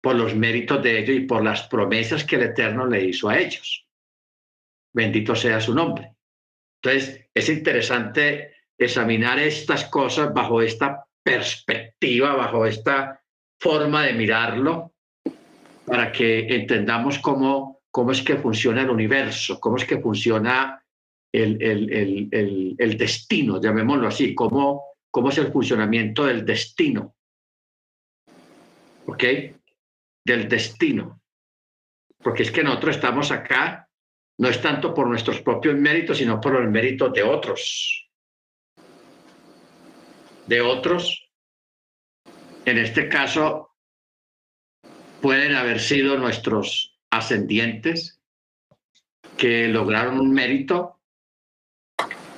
Por 0.00 0.16
los 0.16 0.34
méritos 0.34 0.82
de 0.82 0.98
ellos 0.98 1.16
y 1.16 1.26
por 1.26 1.44
las 1.44 1.68
promesas 1.68 2.24
que 2.24 2.36
el 2.36 2.44
Eterno 2.44 2.86
le 2.86 3.04
hizo 3.04 3.28
a 3.28 3.38
ellos. 3.38 3.86
Bendito 4.94 5.36
sea 5.36 5.60
su 5.60 5.74
nombre. 5.74 6.16
Entonces, 6.82 7.28
es 7.34 7.50
interesante 7.50 8.54
examinar 8.78 9.38
estas 9.40 9.84
cosas 9.90 10.32
bajo 10.32 10.62
esta 10.62 10.95
perspectiva, 11.26 12.36
bajo 12.36 12.66
esta 12.66 13.20
forma 13.60 14.04
de 14.04 14.12
mirarlo, 14.12 14.94
para 15.84 16.12
que 16.12 16.46
entendamos 16.54 17.18
cómo, 17.18 17.80
cómo 17.90 18.12
es 18.12 18.22
que 18.22 18.36
funciona 18.36 18.82
el 18.82 18.90
universo, 18.90 19.58
cómo 19.58 19.76
es 19.76 19.84
que 19.84 19.98
funciona 19.98 20.80
el, 21.32 21.60
el, 21.60 22.28
el, 22.32 22.76
el 22.78 22.96
destino, 22.96 23.60
llamémoslo 23.60 24.06
así, 24.06 24.36
cómo, 24.36 24.84
cómo 25.10 25.30
es 25.30 25.38
el 25.38 25.50
funcionamiento 25.50 26.26
del 26.26 26.44
destino. 26.44 27.16
¿Ok? 29.06 29.24
Del 30.24 30.48
destino. 30.48 31.20
Porque 32.22 32.44
es 32.44 32.52
que 32.52 32.62
nosotros 32.62 32.96
estamos 32.96 33.32
acá, 33.32 33.88
no 34.38 34.48
es 34.48 34.62
tanto 34.62 34.94
por 34.94 35.08
nuestros 35.08 35.40
propios 35.40 35.74
méritos, 35.74 36.18
sino 36.18 36.40
por 36.40 36.52
los 36.52 36.70
méritos 36.70 37.12
de 37.12 37.24
otros 37.24 38.05
de 40.46 40.60
otros. 40.60 41.30
En 42.64 42.78
este 42.78 43.08
caso, 43.08 43.70
pueden 45.20 45.54
haber 45.54 45.80
sido 45.80 46.16
nuestros 46.18 46.98
ascendientes 47.10 48.20
que 49.36 49.68
lograron 49.68 50.18
un 50.18 50.32
mérito 50.32 50.98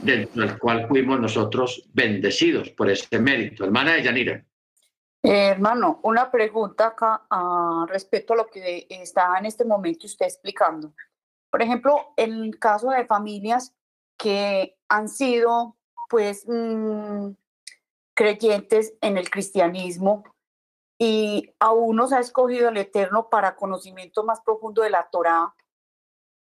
dentro 0.02 0.42
del 0.42 0.58
cual 0.58 0.86
fuimos 0.88 1.20
nosotros 1.20 1.88
bendecidos 1.92 2.70
por 2.70 2.90
ese 2.90 3.18
mérito. 3.18 3.64
Hermana 3.64 3.94
de 3.94 4.02
Yanira. 4.02 4.44
Eh, 5.22 5.48
hermano, 5.48 6.00
una 6.04 6.30
pregunta 6.30 6.88
acá 6.88 7.22
uh, 7.30 7.86
respecto 7.86 8.34
a 8.34 8.36
lo 8.36 8.46
que 8.46 8.86
está 8.88 9.36
en 9.38 9.46
este 9.46 9.64
momento 9.64 10.06
usted 10.06 10.26
explicando. 10.26 10.94
Por 11.50 11.62
ejemplo, 11.62 12.12
en 12.16 12.44
el 12.44 12.58
caso 12.58 12.90
de 12.90 13.06
familias 13.06 13.74
que 14.16 14.76
han 14.88 15.08
sido, 15.08 15.76
pues, 16.08 16.44
mmm, 16.46 17.30
creyentes 18.18 18.94
en 19.00 19.16
el 19.16 19.30
cristianismo 19.30 20.24
y 20.98 21.54
a 21.60 21.70
unos 21.70 22.12
ha 22.12 22.18
escogido 22.18 22.68
el 22.68 22.76
Eterno 22.76 23.28
para 23.30 23.54
conocimiento 23.54 24.24
más 24.24 24.40
profundo 24.40 24.82
de 24.82 24.90
la 24.90 25.08
Torá. 25.08 25.54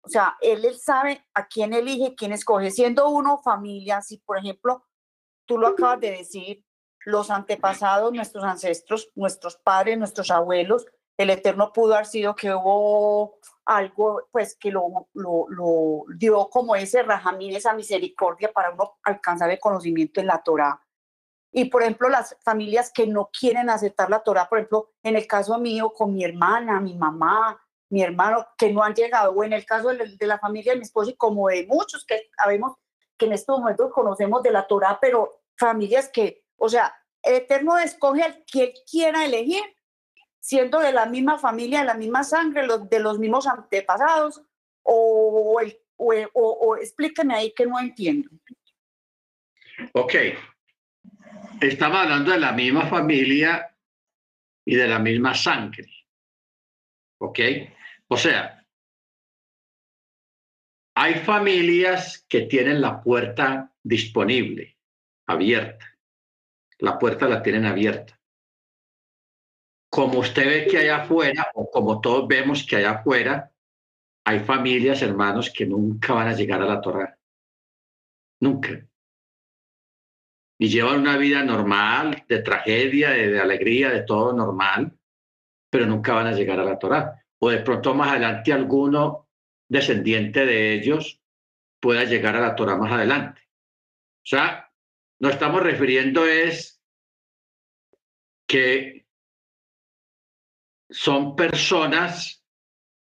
O 0.01 0.07
sea, 0.07 0.37
él, 0.39 0.63
sabe 0.79 1.21
a 1.33 1.49
quién 1.49 1.73
elige, 1.73 2.15
quién 2.15 2.31
escoge, 2.31 2.71
siendo 2.71 3.09
uno 3.09 3.41
familia, 3.43 4.01
si 4.01 4.19
por 4.19 4.37
ejemplo, 4.37 4.85
tú 5.45 5.57
lo 5.57 5.67
acabas 5.67 5.99
de 5.99 6.11
decir, 6.11 6.63
los 7.03 7.29
antepasados, 7.29 8.13
nuestros 8.13 8.45
ancestros, 8.45 9.11
nuestros 9.15 9.57
padres, 9.57 9.97
nuestros 9.97 10.31
abuelos, 10.31 10.85
el 11.17 11.29
Eterno 11.29 11.73
pudo 11.73 11.95
haber 11.95 12.05
sido 12.05 12.37
que 12.37 12.53
hubo 12.53 13.35
algo, 13.65 14.29
pues 14.31 14.55
que 14.55 14.71
lo 14.71 16.05
dio 16.15 16.49
como 16.49 16.77
ese 16.77 17.03
rajamín, 17.03 17.53
esa 17.53 17.73
misericordia 17.73 18.49
para 18.53 18.71
uno 18.71 18.97
alcanzar 19.03 19.49
el 19.51 19.59
conocimiento 19.59 20.21
en 20.21 20.27
la 20.27 20.41
Torá. 20.41 20.81
Y 21.51 21.65
por 21.65 21.81
ejemplo, 21.81 22.09
las 22.09 22.37
familias 22.43 22.91
que 22.93 23.07
no 23.07 23.29
quieren 23.37 23.69
aceptar 23.69 24.09
la 24.09 24.21
Torah, 24.21 24.47
por 24.47 24.59
ejemplo, 24.59 24.91
en 25.01 25.15
el 25.15 25.25
caso 25.25 25.57
mío 25.57 25.91
con 25.93 26.13
mi 26.13 26.23
hermana, 26.23 26.79
mi 26.79 26.95
mamá, 26.95 27.59
mi 27.89 28.03
hermano, 28.03 28.47
que 28.57 28.71
no 28.71 28.83
han 28.83 28.93
llegado, 28.93 29.31
o 29.31 29.43
en 29.43 29.53
el 29.53 29.65
caso 29.65 29.89
de, 29.89 30.27
la 30.27 30.37
familia 30.37 30.73
de 30.73 30.79
mi 30.79 30.83
esposo 30.83 31.09
y 31.09 31.15
como 31.15 31.47
de 31.47 31.65
muchos 31.65 32.05
que 32.05 32.29
sabemos 32.37 32.73
que 33.17 33.25
en 33.25 33.33
estos 33.33 33.59
momentos 33.59 33.91
conocemos 33.91 34.43
de 34.43 34.51
la 34.51 34.67
Torah, 34.67 34.99
pero 35.01 35.41
familias 35.57 36.09
que, 36.09 36.43
o 36.57 36.69
sea, 36.69 36.93
el 37.23 37.35
Eterno 37.35 37.77
escoge 37.77 38.23
al 38.23 38.45
que 38.45 38.73
quiera 38.89 39.25
elegir, 39.25 39.63
siendo 40.39 40.79
de 40.79 40.93
la 40.93 41.07
misma 41.07 41.39
familia, 41.39 41.79
de 41.79 41.85
la 41.85 41.95
misma 41.95 42.23
sangre, 42.23 42.65
los, 42.65 42.87
de 42.89 42.99
los 42.99 43.17
mismos 43.17 43.47
antepasados, 43.47 44.41
o, 44.83 45.59
o, 45.97 46.13
o 46.33 46.75
explíqueme 46.77 47.33
ahí 47.33 47.53
que 47.53 47.65
no 47.65 47.79
entiendo. 47.79 48.29
Ok, 49.93 50.13
estamos 51.61 51.97
hablando 51.97 52.31
de 52.31 52.39
la 52.39 52.51
misma 52.51 52.87
familia 52.87 53.75
y 54.65 54.75
de 54.75 54.87
la 54.87 54.99
misma 54.99 55.33
sangre. 55.33 55.89
¿Ok? 57.21 57.39
O 58.07 58.17
sea, 58.17 58.65
hay 60.95 61.15
familias 61.15 62.25
que 62.27 62.41
tienen 62.41 62.81
la 62.81 63.01
puerta 63.01 63.73
disponible, 63.83 64.77
abierta. 65.27 65.85
La 66.79 66.97
puerta 66.97 67.27
la 67.27 67.41
tienen 67.41 67.65
abierta. 67.65 68.19
Como 69.91 70.19
usted 70.19 70.45
ve 70.45 70.67
que 70.67 70.77
allá 70.77 71.03
afuera, 71.03 71.51
o 71.55 71.69
como 71.69 71.99
todos 71.99 72.27
vemos 72.27 72.65
que 72.65 72.77
allá 72.77 72.91
afuera, 72.91 73.51
hay 74.25 74.39
familias, 74.41 75.01
hermanos, 75.01 75.51
que 75.51 75.65
nunca 75.65 76.13
van 76.13 76.27
a 76.27 76.33
llegar 76.33 76.61
a 76.61 76.67
la 76.67 76.79
Torah. 76.79 77.17
Nunca 78.41 78.89
y 80.61 80.67
llevan 80.67 80.99
una 80.99 81.17
vida 81.17 81.41
normal, 81.41 82.25
de 82.27 82.41
tragedia, 82.41 83.11
de, 83.11 83.39
alegría, 83.39 83.89
de 83.91 84.03
todo 84.03 84.33
normal, 84.33 84.99
pero 85.71 85.85
nunca 85.85 86.13
van 86.13 86.27
a 86.27 86.33
llegar 86.33 86.59
a 86.59 86.65
la 86.65 86.77
Torá. 86.77 87.23
O 87.39 87.49
de 87.49 87.59
pronto 87.59 87.93
más 87.93 88.11
adelante 88.11 88.51
alguno 88.51 89.29
descendiente 89.69 90.45
de 90.45 90.73
ellos 90.73 91.21
pueda 91.79 92.03
llegar 92.03 92.35
a 92.35 92.41
la 92.41 92.55
Torá 92.55 92.75
más 92.75 92.91
adelante. 92.91 93.41
O 94.17 94.27
sea, 94.27 94.69
nos 95.19 95.31
estamos 95.31 95.63
refiriendo 95.63 96.25
es 96.25 96.83
que 98.45 99.07
son 100.89 101.37
personas, 101.37 102.43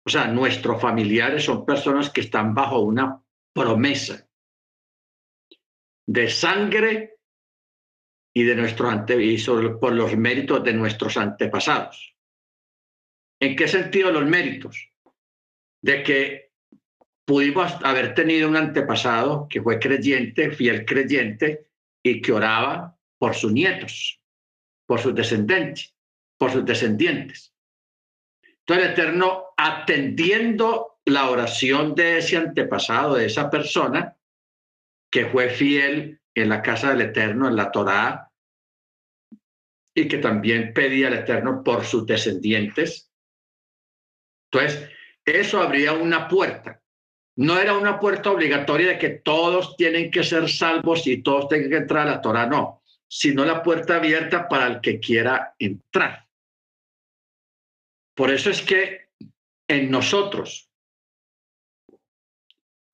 o 0.05 0.09
sea, 0.09 0.27
nuestros 0.27 0.79
familiares 0.79 1.45
son 1.45 1.65
personas 1.65 2.11
que 2.11 2.21
están 2.21 2.53
bajo 2.53 2.81
una 2.81 3.23
promesa 3.53 4.27
de 6.05 6.29
sangre 6.29 7.18
y 8.33 8.43
de 8.43 8.55
nuestros 8.55 8.91
ante 8.91 9.37
por 9.79 9.93
los 9.93 10.15
méritos 10.15 10.63
de 10.63 10.73
nuestros 10.73 11.17
antepasados. 11.17 12.15
¿En 13.39 13.55
qué 13.55 13.67
sentido 13.67 14.11
los 14.11 14.25
méritos? 14.25 14.91
De 15.81 16.03
que 16.03 16.51
pudimos 17.25 17.73
haber 17.83 18.13
tenido 18.13 18.49
un 18.49 18.57
antepasado 18.57 19.47
que 19.49 19.61
fue 19.61 19.79
creyente, 19.79 20.51
fiel 20.51 20.85
creyente, 20.85 21.67
y 22.03 22.21
que 22.21 22.31
oraba 22.31 22.97
por 23.17 23.35
sus 23.35 23.51
nietos, 23.51 24.21
por 24.85 24.99
sus 24.99 25.13
descendientes, 25.13 25.93
por 26.37 26.51
sus 26.51 26.65
descendientes. 26.65 27.53
Entonces 28.41 28.85
el 28.85 28.91
Eterno, 28.93 29.45
atendiendo 29.57 30.99
la 31.05 31.29
oración 31.29 31.95
de 31.95 32.19
ese 32.19 32.37
antepasado, 32.37 33.15
de 33.15 33.25
esa 33.25 33.49
persona, 33.49 34.15
que 35.11 35.25
fue 35.27 35.49
fiel 35.49 36.21
en 36.35 36.49
la 36.49 36.61
casa 36.61 36.89
del 36.91 37.01
Eterno, 37.01 37.47
en 37.47 37.55
la 37.55 37.71
Torá, 37.71 38.31
y 39.95 40.07
que 40.07 40.19
también 40.19 40.73
pedía 40.73 41.07
al 41.07 41.15
Eterno 41.15 41.63
por 41.63 41.83
sus 41.83 42.05
descendientes. 42.05 43.11
Entonces, 44.51 44.89
eso 45.25 45.61
abría 45.61 45.93
una 45.93 46.27
puerta. 46.27 46.81
No 47.37 47.57
era 47.57 47.77
una 47.77 47.99
puerta 47.99 48.31
obligatoria 48.31 48.89
de 48.89 48.97
que 48.97 49.09
todos 49.09 49.75
tienen 49.77 50.11
que 50.11 50.23
ser 50.23 50.49
salvos 50.49 51.07
y 51.07 51.21
todos 51.21 51.47
tienen 51.47 51.69
que 51.69 51.77
entrar 51.77 52.07
a 52.07 52.11
la 52.11 52.21
Torá, 52.21 52.45
no, 52.45 52.83
sino 53.07 53.45
la 53.45 53.63
puerta 53.63 53.95
abierta 53.95 54.47
para 54.47 54.67
el 54.67 54.81
que 54.81 54.99
quiera 54.99 55.55
entrar. 55.57 56.27
Por 58.15 58.31
eso 58.31 58.49
es 58.49 58.61
que 58.61 59.09
en 59.67 59.89
nosotros, 59.89 60.68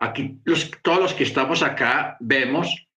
aquí 0.06 0.42
todos 0.82 1.00
los 1.00 1.14
que 1.14 1.24
estamos 1.24 1.62
acá, 1.62 2.18
vemos 2.20 2.88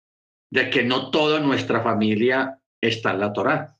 de 0.50 0.70
que 0.70 0.82
no 0.82 1.10
toda 1.10 1.40
nuestra 1.40 1.82
familia 1.82 2.60
está 2.80 3.12
en 3.12 3.20
la 3.20 3.32
Torá. 3.32 3.76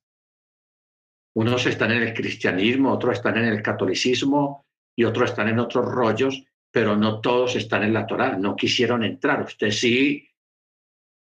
Unos 1.34 1.66
están 1.66 1.92
en 1.92 2.02
el 2.02 2.14
cristianismo, 2.14 2.92
otros 2.92 3.14
están 3.14 3.36
en 3.38 3.44
el 3.44 3.62
catolicismo 3.62 4.66
y 4.96 5.04
otros 5.04 5.30
están 5.30 5.48
en 5.48 5.58
otros 5.60 5.84
rollos, 5.86 6.42
pero 6.70 6.96
no 6.96 7.20
todos 7.20 7.56
están 7.56 7.84
en 7.84 7.92
la 7.92 8.06
Torá. 8.06 8.36
No 8.36 8.56
quisieron 8.56 9.04
entrar. 9.04 9.42
Usted 9.42 9.70
sí 9.70 10.28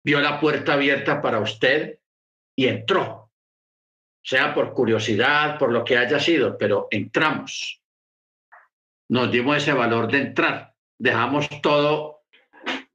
vio 0.05 0.21
la 0.21 0.41
puerta 0.41 0.75
abierta 0.75 1.21
para 1.21 1.41
usted 1.41 1.99
y 2.57 2.67
entró, 2.67 3.31
sea 4.23 4.55
por 4.55 4.73
curiosidad, 4.73 5.59
por 5.59 5.73
lo 5.73 5.85
que 5.85 5.99
haya 5.99 6.19
sido, 6.19 6.57
pero 6.57 6.89
entramos. 6.91 7.83
Nos 9.11 9.31
dimos 9.31 9.57
ese 9.57 9.73
valor 9.73 10.11
de 10.11 10.19
entrar. 10.19 10.75
Dejamos 10.99 11.49
todo, 11.63 12.23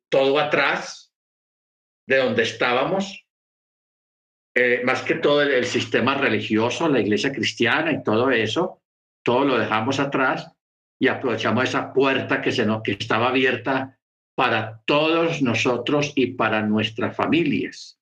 todo 0.09 0.39
atrás 0.39 1.13
de 2.05 2.17
donde 2.17 2.43
estábamos, 2.43 3.25
eh, 4.55 4.81
más 4.83 5.01
que 5.01 5.15
todo 5.15 5.41
el, 5.41 5.65
sistema 5.65 6.15
religioso, 6.15 6.87
la 6.87 6.99
iglesia 6.99 7.31
cristiana 7.31 7.91
y 7.91 8.03
todo 8.03 8.29
eso, 8.29 8.81
todo 9.23 9.45
lo 9.45 9.57
dejamos 9.57 9.99
atrás 9.99 10.51
y 10.99 11.07
aprovechamos 11.07 11.63
esa 11.63 11.91
puerta 11.91 12.41
que, 12.41 12.51
se 12.51 12.65
nos, 12.65 12.83
que 12.83 12.91
estaba 12.91 13.29
abierta 13.29 13.97
para 14.35 14.81
todos 14.85 15.41
nosotros 15.41 16.11
y 16.15 16.33
para 16.33 16.61
nuestras 16.61 17.15
familias. 17.15 17.99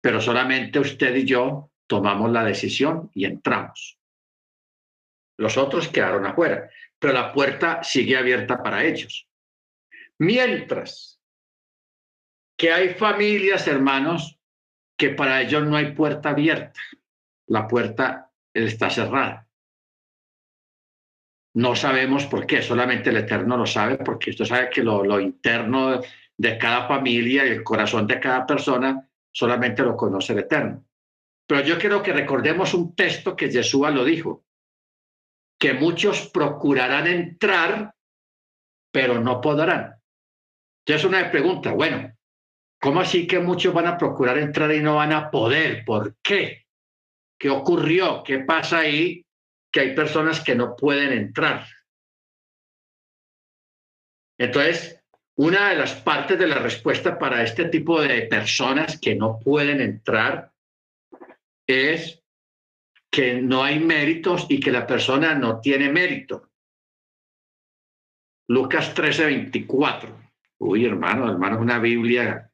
Pero 0.00 0.20
solamente 0.20 0.78
usted 0.78 1.14
y 1.14 1.24
yo 1.24 1.70
tomamos 1.86 2.30
la 2.30 2.44
decisión 2.44 3.10
y 3.14 3.26
entramos. 3.26 3.98
Los 5.38 5.56
otros 5.56 5.88
quedaron 5.88 6.24
afuera, 6.24 6.70
pero 6.98 7.12
la 7.12 7.32
puerta 7.32 7.82
sigue 7.82 8.16
abierta 8.16 8.62
para 8.62 8.84
ellos. 8.84 9.28
Mientras 10.22 11.20
que 12.56 12.72
hay 12.72 12.94
familias, 12.94 13.66
hermanos, 13.66 14.38
que 14.96 15.10
para 15.10 15.42
ellos 15.42 15.64
no 15.64 15.74
hay 15.74 15.94
puerta 15.96 16.30
abierta. 16.30 16.78
La 17.48 17.66
puerta 17.66 18.30
está 18.54 18.88
cerrada. 18.88 19.48
No 21.56 21.74
sabemos 21.74 22.26
por 22.26 22.46
qué, 22.46 22.62
solamente 22.62 23.10
el 23.10 23.16
Eterno 23.16 23.56
lo 23.56 23.66
sabe, 23.66 23.96
porque 23.96 24.30
usted 24.30 24.44
sabe 24.44 24.70
que 24.70 24.84
lo, 24.84 25.18
interno 25.18 26.00
de 26.38 26.56
cada 26.56 26.86
familia 26.86 27.44
y 27.44 27.50
el 27.50 27.64
corazón 27.64 28.06
de 28.06 28.20
cada 28.20 28.46
persona 28.46 29.10
solamente 29.32 29.82
lo 29.82 29.96
conoce 29.96 30.34
el 30.34 30.38
Eterno. 30.38 30.84
Pero 31.48 31.62
yo 31.62 31.78
quiero 31.80 32.00
que 32.00 32.12
recordemos 32.12 32.74
un 32.74 32.94
texto 32.94 33.34
que 33.34 33.50
Jesús 33.50 33.90
lo 33.90 34.04
dijo, 34.04 34.44
que 35.58 35.74
muchos 35.74 36.28
procurarán 36.28 37.08
entrar, 37.08 37.96
pero 38.92 39.20
no 39.20 39.40
podrán. 39.40 40.00
Entonces 40.84 41.08
una 41.08 41.30
pregunta, 41.30 41.72
bueno, 41.72 42.12
¿cómo 42.80 43.00
así 43.00 43.26
que 43.26 43.38
muchos 43.38 43.72
van 43.72 43.86
a 43.86 43.96
procurar 43.96 44.38
entrar 44.38 44.72
y 44.72 44.80
no 44.80 44.96
van 44.96 45.12
a 45.12 45.30
poder? 45.30 45.84
¿Por 45.84 46.16
qué? 46.22 46.66
¿Qué 47.38 47.50
ocurrió? 47.50 48.22
¿Qué 48.24 48.40
pasa 48.40 48.80
ahí? 48.80 49.24
Que 49.70 49.80
hay 49.80 49.94
personas 49.94 50.40
que 50.40 50.54
no 50.54 50.74
pueden 50.76 51.12
entrar. 51.12 51.66
Entonces, 54.38 55.00
una 55.36 55.70
de 55.70 55.76
las 55.76 55.94
partes 55.94 56.38
de 56.38 56.46
la 56.46 56.58
respuesta 56.58 57.18
para 57.18 57.42
este 57.42 57.66
tipo 57.66 58.00
de 58.00 58.22
personas 58.22 58.98
que 58.98 59.14
no 59.14 59.38
pueden 59.38 59.80
entrar 59.80 60.52
es 61.66 62.22
que 63.10 63.40
no 63.40 63.62
hay 63.62 63.78
méritos 63.78 64.46
y 64.48 64.58
que 64.58 64.72
la 64.72 64.86
persona 64.86 65.34
no 65.34 65.60
tiene 65.60 65.90
mérito. 65.90 66.50
Lucas 68.48 68.94
13, 68.94 69.26
24. 69.26 70.21
Uy, 70.64 70.84
hermano, 70.86 71.28
hermano, 71.28 71.58
una 71.58 71.80
Biblia. 71.80 72.48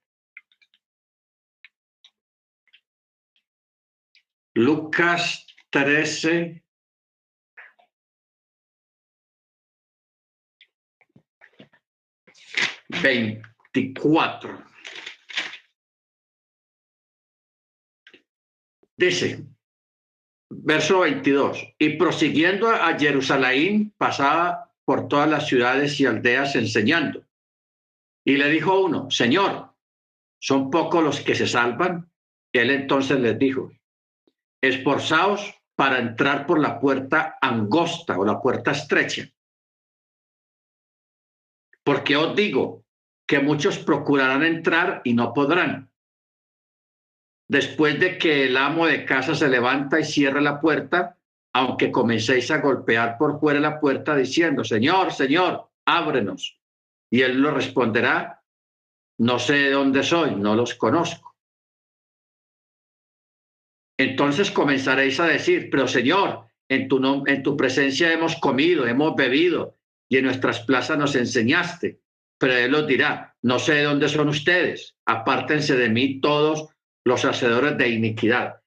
Lucas 4.54 5.46
13, 5.68 6.64
24. 13.02 14.64
Dice, 18.96 19.44
verso 20.48 21.00
22, 21.00 21.74
y 21.78 21.98
prosiguiendo 21.98 22.70
a 22.70 22.98
Jerusalén, 22.98 23.92
pasaba 23.98 24.72
por 24.86 25.08
todas 25.08 25.28
las 25.28 25.46
ciudades 25.46 26.00
y 26.00 26.06
aldeas 26.06 26.56
enseñando. 26.56 27.27
Y 28.28 28.36
le 28.36 28.50
dijo 28.50 28.78
uno, 28.78 29.10
Señor, 29.10 29.72
¿son 30.38 30.70
pocos 30.70 31.02
los 31.02 31.20
que 31.20 31.34
se 31.34 31.46
salvan? 31.46 32.10
Él 32.52 32.70
entonces 32.70 33.18
les 33.18 33.38
dijo, 33.38 33.72
esforzaos 34.60 35.54
para 35.74 35.98
entrar 35.98 36.46
por 36.46 36.60
la 36.60 36.78
puerta 36.78 37.38
angosta 37.40 38.18
o 38.18 38.24
la 38.24 38.40
puerta 38.40 38.72
estrecha 38.72 39.28
porque 41.88 42.18
os 42.18 42.36
digo 42.36 42.84
que 43.26 43.40
muchos 43.40 43.78
procurarán 43.78 44.42
entrar 44.42 45.00
y 45.04 45.14
no 45.14 45.32
podrán. 45.32 45.90
Después 47.48 47.98
de 47.98 48.18
que 48.18 48.44
el 48.44 48.58
amo 48.58 48.86
de 48.86 49.06
casa 49.06 49.34
se 49.34 49.48
levanta 49.48 49.98
y 49.98 50.04
cierra 50.04 50.42
la 50.42 50.60
puerta, 50.60 51.16
aunque 51.54 51.90
comencéis 51.90 52.50
a 52.50 52.58
golpear 52.58 53.16
por 53.16 53.40
fuera 53.40 53.58
la 53.58 53.80
puerta 53.80 54.14
diciendo, 54.14 54.64
Señor, 54.64 55.14
Señor, 55.14 55.70
ábrenos. 55.86 56.57
Y 57.10 57.22
él 57.22 57.40
lo 57.40 57.50
responderá, 57.52 58.42
no 59.18 59.38
sé 59.38 59.54
de 59.54 59.70
dónde 59.70 60.02
soy, 60.02 60.36
no 60.36 60.54
los 60.54 60.74
conozco. 60.74 61.36
Entonces 63.98 64.50
comenzaréis 64.50 65.18
a 65.18 65.26
decir, 65.26 65.70
pero 65.70 65.88
Señor, 65.88 66.46
en 66.68 66.86
tu, 66.86 67.24
en 67.26 67.42
tu 67.42 67.56
presencia 67.56 68.12
hemos 68.12 68.36
comido, 68.36 68.86
hemos 68.86 69.16
bebido 69.16 69.76
y 70.08 70.18
en 70.18 70.24
nuestras 70.24 70.60
plazas 70.60 70.98
nos 70.98 71.16
enseñaste. 71.16 72.00
Pero 72.38 72.54
él 72.54 72.70
los 72.70 72.86
dirá, 72.86 73.36
no 73.42 73.58
sé 73.58 73.74
de 73.74 73.82
dónde 73.84 74.08
son 74.08 74.28
ustedes, 74.28 74.94
apártense 75.04 75.76
de 75.76 75.88
mí 75.88 76.20
todos 76.20 76.68
los 77.04 77.24
hacedores 77.24 77.76
de 77.76 77.88
iniquidad. 77.88 78.60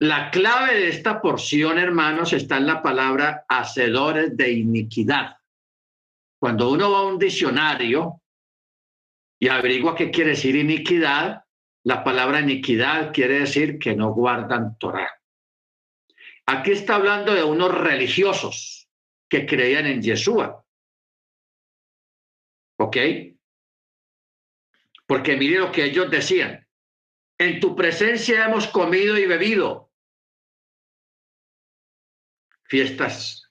La 0.00 0.30
clave 0.30 0.74
de 0.74 0.88
esta 0.88 1.20
porción, 1.20 1.78
hermanos, 1.78 2.32
está 2.32 2.58
en 2.58 2.66
la 2.66 2.82
palabra 2.82 3.44
hacedores 3.48 4.36
de 4.36 4.52
iniquidad. 4.52 5.37
Cuando 6.38 6.70
uno 6.70 6.90
va 6.90 6.98
a 7.00 7.06
un 7.06 7.18
diccionario 7.18 8.22
y 9.40 9.48
averigua 9.48 9.94
qué 9.94 10.10
quiere 10.10 10.30
decir 10.30 10.56
iniquidad, 10.56 11.44
la 11.84 12.04
palabra 12.04 12.40
iniquidad 12.40 13.12
quiere 13.12 13.40
decir 13.40 13.78
que 13.78 13.94
no 13.96 14.12
guardan 14.12 14.78
Torah. 14.78 15.20
Aquí 16.46 16.70
está 16.70 16.96
hablando 16.96 17.34
de 17.34 17.42
unos 17.42 17.74
religiosos 17.74 18.88
que 19.28 19.46
creían 19.46 19.86
en 19.86 20.02
Yeshua. 20.02 20.64
¿Ok? 22.78 22.96
Porque 25.06 25.36
mire 25.36 25.58
lo 25.58 25.72
que 25.72 25.84
ellos 25.84 26.10
decían. 26.10 26.66
En 27.38 27.60
tu 27.60 27.74
presencia 27.76 28.44
hemos 28.44 28.66
comido 28.68 29.18
y 29.18 29.26
bebido. 29.26 29.90
Fiestas. 32.64 33.47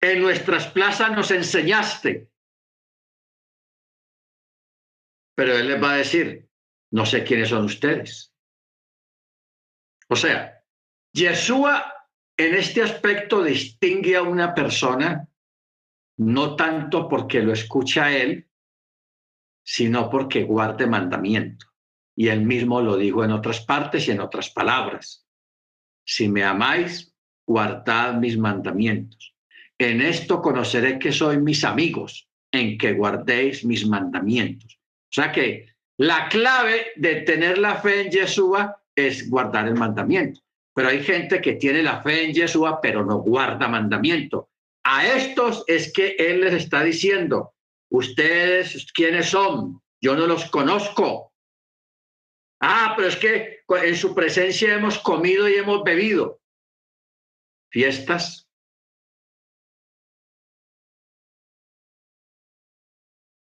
En 0.00 0.20
nuestras 0.20 0.68
plazas 0.68 1.12
nos 1.12 1.30
enseñaste. 1.30 2.30
Pero 5.34 5.56
él 5.56 5.68
les 5.68 5.82
va 5.82 5.92
a 5.92 5.96
decir, 5.96 6.48
no 6.90 7.04
sé 7.04 7.24
quiénes 7.24 7.50
son 7.50 7.64
ustedes. 7.64 8.32
O 10.08 10.16
sea, 10.16 10.64
Yeshua 11.12 11.92
en 12.36 12.54
este 12.54 12.82
aspecto 12.82 13.42
distingue 13.42 14.16
a 14.16 14.22
una 14.22 14.54
persona 14.54 15.28
no 16.18 16.56
tanto 16.56 17.08
porque 17.08 17.42
lo 17.42 17.52
escucha 17.52 18.10
él, 18.10 18.48
sino 19.64 20.08
porque 20.08 20.44
guarde 20.44 20.86
mandamiento. 20.86 21.66
Y 22.14 22.28
él 22.28 22.42
mismo 22.42 22.80
lo 22.80 22.96
dijo 22.96 23.24
en 23.24 23.32
otras 23.32 23.64
partes 23.64 24.08
y 24.08 24.12
en 24.12 24.20
otras 24.20 24.50
palabras. 24.50 25.26
Si 26.06 26.28
me 26.28 26.44
amáis, 26.44 27.14
guardad 27.46 28.14
mis 28.14 28.38
mandamientos. 28.38 29.35
En 29.78 30.00
esto 30.00 30.40
conoceré 30.40 30.98
que 30.98 31.12
soy 31.12 31.38
mis 31.38 31.64
amigos, 31.64 32.28
en 32.52 32.78
que 32.78 32.92
guardéis 32.92 33.64
mis 33.64 33.86
mandamientos. 33.86 34.78
O 35.04 35.12
sea 35.12 35.32
que 35.32 35.68
la 35.98 36.28
clave 36.28 36.92
de 36.96 37.22
tener 37.22 37.58
la 37.58 37.76
fe 37.76 38.02
en 38.02 38.10
Yeshua 38.10 38.82
es 38.94 39.28
guardar 39.28 39.66
el 39.66 39.74
mandamiento. 39.74 40.40
Pero 40.74 40.88
hay 40.88 41.02
gente 41.02 41.40
que 41.40 41.54
tiene 41.54 41.82
la 41.82 42.02
fe 42.02 42.24
en 42.24 42.34
Yeshua, 42.34 42.80
pero 42.80 43.04
no 43.04 43.18
guarda 43.18 43.68
mandamiento. 43.68 44.50
A 44.84 45.06
estos 45.06 45.64
es 45.66 45.92
que 45.92 46.16
Él 46.18 46.42
les 46.42 46.54
está 46.54 46.82
diciendo, 46.82 47.54
ustedes 47.90 48.86
quiénes 48.92 49.30
son, 49.30 49.80
yo 50.00 50.14
no 50.14 50.26
los 50.26 50.50
conozco. 50.50 51.32
Ah, 52.60 52.94
pero 52.96 53.08
es 53.08 53.16
que 53.16 53.60
en 53.68 53.96
su 53.96 54.14
presencia 54.14 54.74
hemos 54.74 54.98
comido 54.98 55.48
y 55.48 55.54
hemos 55.54 55.82
bebido. 55.82 56.40
Fiestas. 57.70 58.45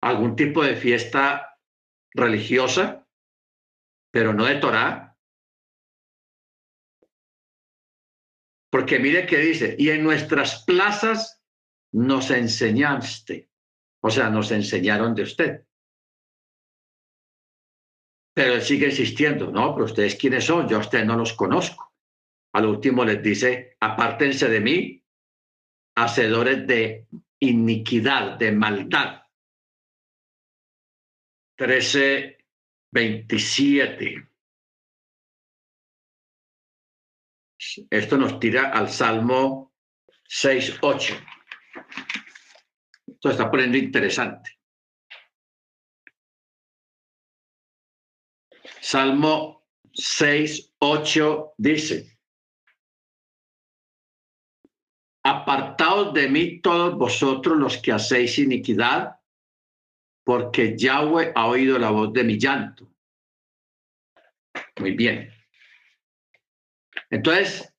Algún 0.01 0.35
tipo 0.35 0.63
de 0.63 0.75
fiesta 0.75 1.57
religiosa, 2.13 3.07
pero 4.11 4.33
no 4.33 4.45
de 4.45 4.55
Torah. 4.55 5.17
Porque 8.71 8.99
mire 8.99 9.25
que 9.25 9.37
dice, 9.37 9.75
y 9.77 9.89
en 9.89 10.03
nuestras 10.03 10.63
plazas 10.63 11.41
nos 11.93 12.31
enseñaste. 12.31 13.49
O 14.01 14.09
sea, 14.09 14.29
nos 14.29 14.51
enseñaron 14.51 15.13
de 15.13 15.23
usted. 15.23 15.65
Pero 18.33 18.61
sigue 18.61 18.87
insistiendo, 18.87 19.51
no, 19.51 19.73
pero 19.73 19.85
ustedes 19.85 20.15
quiénes 20.15 20.45
son, 20.45 20.67
yo 20.67 20.77
a 20.77 20.79
ustedes 20.79 21.05
no 21.05 21.17
los 21.17 21.33
conozco. 21.33 21.93
Al 22.53 22.65
último 22.65 23.05
les 23.05 23.21
dice, 23.21 23.77
apártense 23.79 24.49
de 24.49 24.61
mí, 24.61 25.05
hacedores 25.95 26.65
de 26.65 27.07
iniquidad, 27.39 28.37
de 28.37 28.51
maldad. 28.51 29.21
13, 31.61 32.37
27. 32.91 34.29
Esto 37.87 38.17
nos 38.17 38.39
tira 38.39 38.71
al 38.71 38.89
Salmo 38.89 39.71
6, 40.27 40.79
8. 40.81 41.13
Esto 43.05 43.29
está 43.29 43.51
poniendo 43.51 43.77
interesante. 43.77 44.59
Salmo 48.81 49.67
6, 49.93 50.73
8 50.79 51.53
dice, 51.59 52.17
apartaos 55.23 56.11
de 56.15 56.27
mí 56.27 56.59
todos 56.59 56.97
vosotros 56.97 57.55
los 57.55 57.77
que 57.77 57.91
hacéis 57.91 58.39
iniquidad, 58.39 59.20
porque 60.23 60.77
Yahweh 60.77 61.31
ha 61.35 61.47
oído 61.47 61.77
la 61.79 61.89
voz 61.89 62.13
de 62.13 62.23
mi 62.23 62.39
llanto. 62.39 62.91
Muy 64.79 64.91
bien. 64.91 65.31
Entonces, 67.09 67.73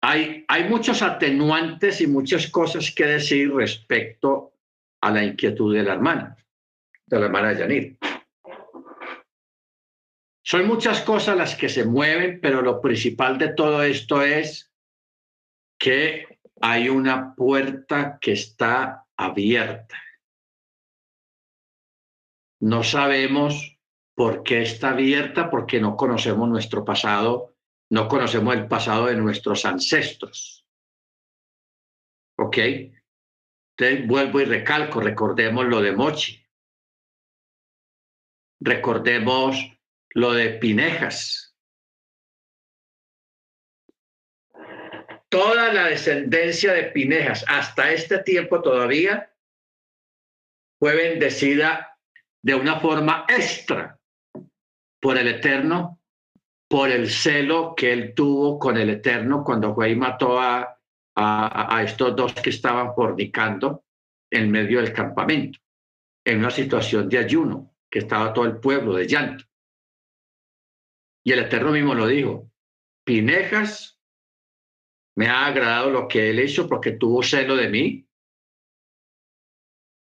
hay, 0.00 0.44
hay 0.48 0.64
muchos 0.64 1.02
atenuantes 1.02 2.00
y 2.00 2.06
muchas 2.06 2.48
cosas 2.48 2.90
que 2.90 3.06
decir 3.06 3.52
respecto 3.52 4.52
a 5.00 5.10
la 5.10 5.24
inquietud 5.24 5.74
de 5.74 5.82
la 5.82 5.94
hermana, 5.94 6.36
de 7.06 7.18
la 7.18 7.26
hermana 7.26 7.52
Yanir. 7.52 7.96
Son 10.42 10.66
muchas 10.66 11.00
cosas 11.00 11.36
las 11.36 11.54
que 11.54 11.70
se 11.70 11.84
mueven, 11.84 12.38
pero 12.40 12.60
lo 12.60 12.80
principal 12.80 13.38
de 13.38 13.54
todo 13.54 13.82
esto 13.82 14.22
es 14.22 14.70
que 15.78 16.38
hay 16.60 16.88
una 16.88 17.34
puerta 17.34 18.18
que 18.20 18.32
está 18.32 19.06
abierta. 19.16 20.03
No 22.60 22.82
sabemos 22.82 23.78
por 24.14 24.42
qué 24.42 24.62
está 24.62 24.90
abierta, 24.90 25.50
porque 25.50 25.80
no 25.80 25.96
conocemos 25.96 26.48
nuestro 26.48 26.84
pasado, 26.84 27.54
no 27.90 28.08
conocemos 28.08 28.54
el 28.54 28.68
pasado 28.68 29.06
de 29.06 29.16
nuestros 29.16 29.64
ancestros. 29.64 30.66
¿Ok? 32.38 32.58
Entonces 33.76 34.06
vuelvo 34.06 34.40
y 34.40 34.44
recalco, 34.44 35.00
recordemos 35.00 35.66
lo 35.66 35.80
de 35.80 35.92
Mochi. 35.92 36.44
Recordemos 38.60 39.56
lo 40.10 40.32
de 40.32 40.50
Pinejas. 40.50 41.56
Toda 45.28 45.72
la 45.72 45.86
descendencia 45.86 46.72
de 46.72 46.84
Pinejas 46.84 47.44
hasta 47.48 47.92
este 47.92 48.18
tiempo 48.22 48.62
todavía 48.62 49.34
fue 50.78 50.94
bendecida 50.94 51.93
de 52.44 52.54
una 52.54 52.78
forma 52.78 53.24
extra 53.26 53.98
por 55.00 55.16
el 55.16 55.28
Eterno, 55.28 55.98
por 56.68 56.90
el 56.90 57.08
celo 57.08 57.74
que 57.74 57.90
él 57.90 58.12
tuvo 58.14 58.58
con 58.58 58.76
el 58.76 58.90
Eterno 58.90 59.42
cuando 59.42 59.74
fue 59.74 59.90
y 59.90 59.96
mató 59.96 60.38
a, 60.38 60.70
estos 61.82 62.14
dos 62.14 62.34
que 62.34 62.50
estaban 62.50 62.94
fornicando 62.94 63.84
en 64.30 64.50
medio 64.50 64.82
del 64.82 64.92
campamento, 64.92 65.58
en 66.26 66.40
una 66.40 66.50
situación 66.50 67.08
de 67.08 67.18
ayuno, 67.18 67.74
que 67.90 68.00
estaba 68.00 68.32
todo 68.34 68.44
el 68.44 68.58
pueblo 68.58 68.94
de 68.94 69.06
llanto. 69.06 69.44
Y 71.24 71.32
el 71.32 71.38
Eterno 71.38 71.70
mismo 71.70 71.94
lo 71.94 72.06
dijo, 72.06 72.50
Pinejas 73.06 73.98
me 75.16 75.28
ha 75.28 75.46
agradado 75.46 75.90
lo 75.90 76.08
que 76.08 76.28
él 76.28 76.40
hizo 76.40 76.68
porque 76.68 76.92
tuvo 76.92 77.22
celo 77.22 77.56
de 77.56 77.68
mí 77.68 78.03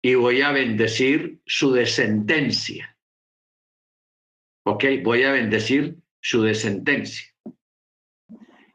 y 0.01 0.15
voy 0.15 0.41
a 0.41 0.51
bendecir 0.51 1.41
su 1.45 1.71
descendencia. 1.71 2.97
¿Ok? 4.65 4.85
Voy 5.03 5.23
a 5.23 5.31
bendecir 5.31 5.97
su 6.19 6.41
descendencia. 6.41 7.27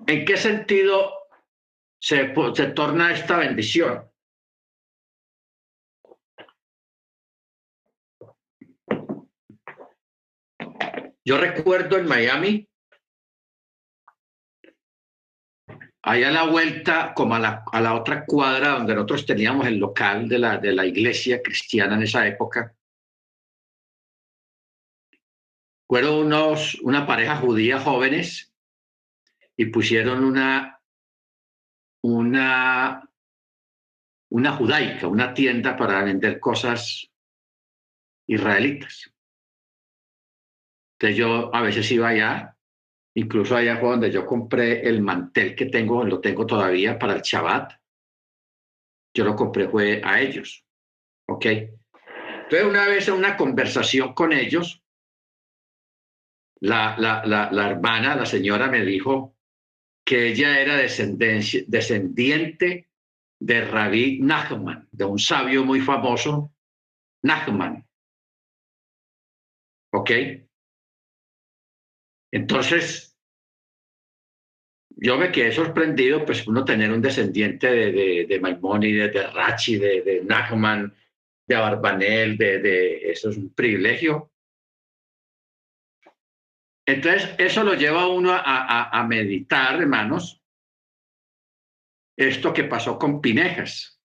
¿En 0.06 0.24
qué 0.24 0.36
sentido 0.36 1.12
se, 1.98 2.32
se 2.54 2.66
torna 2.68 3.12
esta 3.12 3.38
bendición? 3.38 4.08
Yo 11.24 11.38
recuerdo 11.38 11.98
en 11.98 12.06
Miami, 12.06 12.68
allá 16.06 16.28
a 16.28 16.32
la 16.32 16.44
vuelta, 16.44 17.12
como 17.14 17.34
a 17.34 17.40
la, 17.40 17.64
a 17.72 17.80
la, 17.80 17.94
otra 17.94 18.24
cuadra 18.24 18.70
donde 18.70 18.94
nosotros 18.94 19.26
teníamos 19.26 19.66
el 19.66 19.78
local 19.78 20.28
de 20.28 20.38
la, 20.38 20.56
de 20.56 20.72
la 20.72 20.86
iglesia 20.86 21.42
cristiana 21.42 21.96
en 21.96 22.04
esa 22.04 22.24
época, 22.28 22.76
fueron 25.88 26.26
unos, 26.26 26.76
una 26.82 27.06
pareja 27.06 27.36
judía 27.36 27.80
jóvenes 27.80 28.54
y 29.56 29.66
pusieron 29.66 30.22
una, 30.22 30.80
una, 32.02 33.10
una 34.30 34.52
judaica, 34.52 35.08
una 35.08 35.34
tienda 35.34 35.76
para 35.76 36.04
vender 36.04 36.38
cosas 36.38 37.10
israelitas. 38.28 39.12
Entonces 40.94 41.18
yo 41.18 41.52
a 41.52 41.62
veces 41.62 41.90
iba 41.90 42.08
allá, 42.08 42.55
incluso 43.16 43.56
allá 43.56 43.78
fue 43.78 43.90
donde 43.90 44.10
yo 44.10 44.26
compré 44.26 44.86
el 44.86 45.00
mantel 45.00 45.54
que 45.54 45.66
tengo, 45.66 46.04
lo 46.04 46.20
tengo 46.20 46.46
todavía 46.46 46.98
para 46.98 47.14
el 47.14 47.22
Shabbat. 47.22 47.72
Yo 49.14 49.24
lo 49.24 49.34
compré 49.34 49.68
fue 49.68 50.02
a 50.04 50.20
ellos. 50.20 50.64
¿Ok? 51.28 51.46
Entonces 51.46 52.64
una 52.64 52.86
vez 52.86 53.08
en 53.08 53.14
una 53.14 53.36
conversación 53.36 54.12
con 54.12 54.32
ellos, 54.32 54.82
la, 56.60 56.96
la, 56.98 57.24
la, 57.24 57.50
la 57.50 57.70
hermana, 57.70 58.14
la 58.14 58.26
señora 58.26 58.68
me 58.68 58.84
dijo 58.84 59.34
que 60.04 60.28
ella 60.28 60.60
era 60.60 60.76
descendiente 60.76 62.88
de 63.40 63.64
Rabí 63.64 64.20
Nachman, 64.20 64.88
de 64.92 65.04
un 65.04 65.18
sabio 65.18 65.64
muy 65.64 65.80
famoso, 65.80 66.52
Nachman. 67.22 67.84
¿Ok? 69.92 70.10
Entonces, 72.30 73.05
yo 74.96 75.18
me 75.18 75.30
quedé 75.30 75.52
sorprendido, 75.52 76.24
pues 76.24 76.46
uno 76.46 76.64
tener 76.64 76.90
un 76.90 77.02
descendiente 77.02 77.70
de, 77.70 77.92
de, 77.92 78.26
de 78.26 78.40
Maimónides, 78.40 79.12
de 79.12 79.26
Rachi, 79.26 79.78
de, 79.78 80.00
de 80.00 80.24
Nachman, 80.24 80.94
de 81.46 81.54
Abarbanel, 81.54 82.38
de, 82.38 82.58
de, 82.60 83.10
eso 83.10 83.30
es 83.30 83.36
un 83.36 83.52
privilegio. 83.52 84.32
Entonces, 86.86 87.34
eso 87.38 87.62
lo 87.62 87.74
lleva 87.74 88.02
a 88.02 88.08
uno 88.08 88.32
a, 88.32 88.40
a, 88.40 88.98
a 88.98 89.06
meditar, 89.06 89.80
hermanos, 89.80 90.42
esto 92.16 92.54
que 92.54 92.64
pasó 92.64 92.98
con 92.98 93.20
Pinejas, 93.20 94.00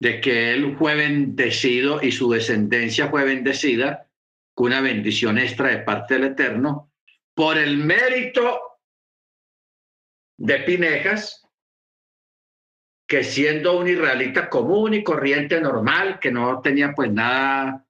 de 0.00 0.20
que 0.20 0.52
él 0.52 0.76
fue 0.78 0.94
bendecido 0.94 2.00
y 2.02 2.12
su 2.12 2.30
descendencia 2.30 3.08
fue 3.08 3.24
bendecida 3.24 4.08
una 4.56 4.80
bendición 4.80 5.38
extra 5.38 5.68
de 5.68 5.78
parte 5.78 6.14
del 6.14 6.32
Eterno 6.32 6.92
por 7.34 7.58
el 7.58 7.76
mérito 7.78 8.75
de 10.38 10.58
Pinejas, 10.60 11.46
que 13.06 13.22
siendo 13.22 13.78
un 13.78 13.88
israelita 13.88 14.48
común 14.50 14.94
y 14.94 15.04
corriente 15.04 15.60
normal, 15.60 16.18
que 16.18 16.30
no 16.30 16.60
tenía 16.60 16.92
pues 16.92 17.12
nada, 17.12 17.86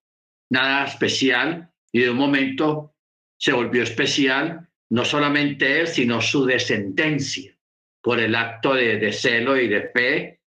nada 0.51 0.85
especial, 0.85 1.73
y 1.91 2.01
de 2.01 2.11
un 2.11 2.19
momento 2.19 2.95
se 3.39 3.53
volvió 3.53 3.83
especial, 3.83 4.69
no 4.91 5.05
solamente 5.05 5.81
él, 5.81 5.89
sino 5.89 6.21
su 6.21 6.45
descendencia, 6.45 7.57
por 8.03 8.21
el 8.21 8.35
acto 8.35 8.75
de, 8.75 9.13
celo 9.13 9.57
y 9.57 9.69
de 9.69 9.89
fe 9.89 10.41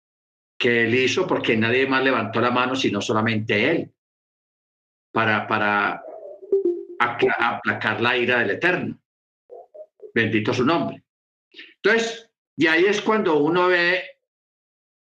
que 0.57 0.85
él 0.85 0.95
hizo, 0.95 1.25
porque 1.25 1.57
nadie 1.57 1.87
más 1.87 2.03
levantó 2.03 2.39
la 2.39 2.51
mano, 2.51 2.75
sino 2.75 3.01
solamente 3.01 3.69
él, 3.69 3.91
para, 5.11 5.47
para 5.47 6.03
aplacar 6.99 8.01
la 8.01 8.17
ira 8.17 8.39
del 8.39 8.51
Eterno. 8.51 8.99
Bendito 10.13 10.53
su 10.53 10.65
nombre. 10.65 11.03
Entonces, 11.83 12.29
y 12.57 12.67
ahí 12.67 12.85
es 12.85 13.01
cuando 13.01 13.37
uno 13.37 13.67
ve 13.67 14.03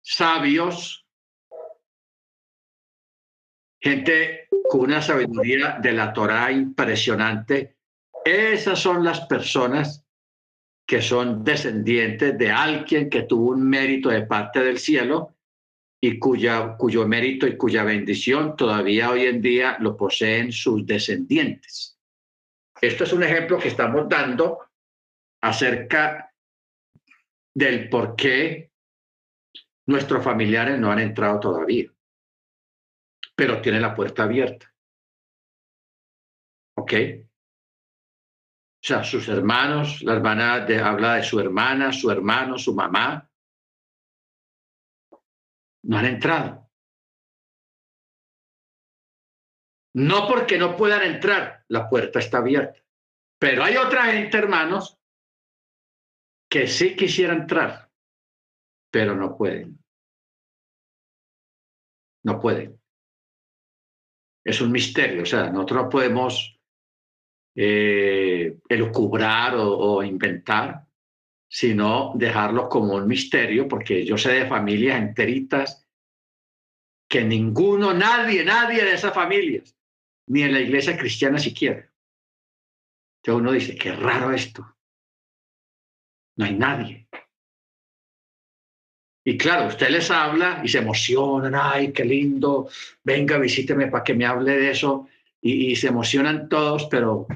sabios, 0.01 1.05
gente 3.79 4.47
con 4.69 4.81
una 4.81 5.01
sabiduría 5.01 5.77
de 5.81 5.93
la 5.93 6.11
Torah 6.11 6.51
impresionante. 6.51 7.77
Esas 8.25 8.79
son 8.79 9.03
las 9.03 9.21
personas 9.27 10.05
que 10.85 11.01
son 11.01 11.43
descendientes 11.43 12.37
de 12.37 12.51
alguien 12.51 13.09
que 13.09 13.23
tuvo 13.23 13.51
un 13.51 13.67
mérito 13.67 14.09
de 14.09 14.23
parte 14.23 14.61
del 14.61 14.79
cielo 14.79 15.35
y 16.01 16.19
cuya, 16.19 16.75
cuyo 16.77 17.07
mérito 17.07 17.47
y 17.47 17.57
cuya 17.57 17.83
bendición 17.83 18.55
todavía 18.55 19.09
hoy 19.09 19.25
en 19.25 19.41
día 19.41 19.77
lo 19.79 19.97
poseen 19.97 20.51
sus 20.51 20.85
descendientes. 20.85 21.97
Esto 22.79 23.03
es 23.03 23.13
un 23.13 23.23
ejemplo 23.23 23.57
que 23.57 23.69
estamos 23.69 24.07
dando 24.07 24.59
acerca 25.41 26.26
del 27.57 27.89
por 27.89 28.15
qué 28.15 28.71
nuestros 29.87 30.23
familiares 30.23 30.79
no 30.79 30.91
han 30.91 30.99
entrado 30.99 31.39
todavía, 31.39 31.91
pero 33.35 33.59
tienen 33.63 33.81
la 33.81 33.95
puerta 33.95 34.23
abierta. 34.23 34.71
¿Ok? 36.75 36.93
O 38.75 38.85
sea, 38.87 39.03
sus 39.03 39.27
hermanos, 39.27 40.03
la 40.03 40.13
hermana 40.13 40.59
de, 40.59 40.79
habla 40.79 41.15
de 41.15 41.23
su 41.23 41.39
hermana, 41.39 41.91
su 41.91 42.11
hermano, 42.11 42.59
su 42.59 42.75
mamá. 42.75 43.27
No 45.85 45.97
han 45.97 46.05
entrado. 46.05 46.69
No 49.95 50.27
porque 50.27 50.59
no 50.59 50.77
puedan 50.77 51.01
entrar, 51.01 51.65
la 51.69 51.89
puerta 51.89 52.19
está 52.19 52.37
abierta. 52.37 52.79
Pero 53.39 53.63
hay 53.63 53.77
otra 53.77 54.05
gente, 54.05 54.37
hermanos, 54.37 54.96
que 56.49 56.67
sí 56.67 56.95
quisiera 56.95 57.33
entrar, 57.33 57.91
pero 58.91 59.15
no 59.15 59.37
pueden. 59.37 59.79
No 62.23 62.39
pueden. 62.39 62.79
Es 64.45 64.61
un 64.61 64.71
misterio, 64.71 65.23
o 65.23 65.25
sea, 65.25 65.49
nosotros 65.49 65.83
no 65.83 65.89
podemos 65.89 66.57
eh, 67.55 68.59
elucubrar 68.69 69.55
o, 69.57 70.03
inventar, 70.03 70.85
sino 71.49 72.13
dejarlo 72.15 72.69
como 72.69 72.95
un 72.95 73.07
misterio, 73.07 73.67
porque 73.67 74.05
yo 74.05 74.17
sé 74.17 74.31
de 74.31 74.47
familias 74.47 75.01
enteritas 75.01 75.85
que 77.09 77.23
ninguno, 77.23 77.93
nadie, 77.93 78.43
nadie 78.43 78.83
de 78.83 78.93
esas 78.93 79.13
familias, 79.13 79.75
ni 80.27 80.43
en 80.43 80.53
la 80.53 80.59
iglesia 80.59 80.97
cristiana 80.97 81.39
siquiera. 81.39 81.91
Entonces 83.21 83.41
uno 83.41 83.51
dice, 83.51 83.75
qué 83.75 83.93
raro 83.93 84.33
esto. 84.33 84.76
No 86.37 86.45
hay 86.45 86.55
nadie. 86.55 87.07
Y 89.25 89.37
claro, 89.37 89.67
usted 89.67 89.89
les 89.89 90.09
habla 90.09 90.61
y 90.63 90.69
se 90.69 90.77
emocionan, 90.77 91.53
ay, 91.53 91.91
qué 91.91 92.05
lindo, 92.05 92.69
venga, 93.03 93.37
visíteme 93.37 93.87
para 93.87 94.03
que 94.03 94.13
me 94.13 94.25
hable 94.25 94.55
de 94.57 94.71
eso. 94.71 95.09
Y, 95.41 95.75
se 95.75 95.87
emocionan 95.87 96.47
todos, 96.47 96.85
pero 96.85 97.27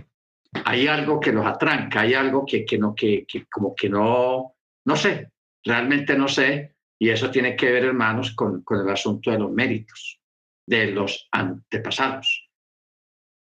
hay 0.65 0.87
algo 0.87 1.19
que 1.19 1.33
los 1.33 1.45
atranca, 1.45 2.01
hay 2.01 2.13
algo 2.13 2.45
que, 2.45 2.63
que 2.63 2.77
no, 2.77 2.95
que, 2.95 3.25
que, 3.25 3.45
como 3.45 3.75
que 3.75 3.89
no, 3.89 4.55
no 4.85 4.95
sé, 4.95 5.31
realmente 5.65 6.17
no 6.17 6.27
sé. 6.29 6.75
Y 6.97 7.09
eso 7.09 7.29
tiene 7.29 7.55
que 7.55 7.69
ver, 7.71 7.83
hermanos, 7.85 8.31
con, 8.31 8.61
con 8.61 8.79
el 8.79 8.89
asunto 8.89 9.31
de 9.31 9.39
los 9.39 9.51
méritos 9.51 10.21
de 10.65 10.87
los 10.91 11.27
antepasados. 11.31 12.49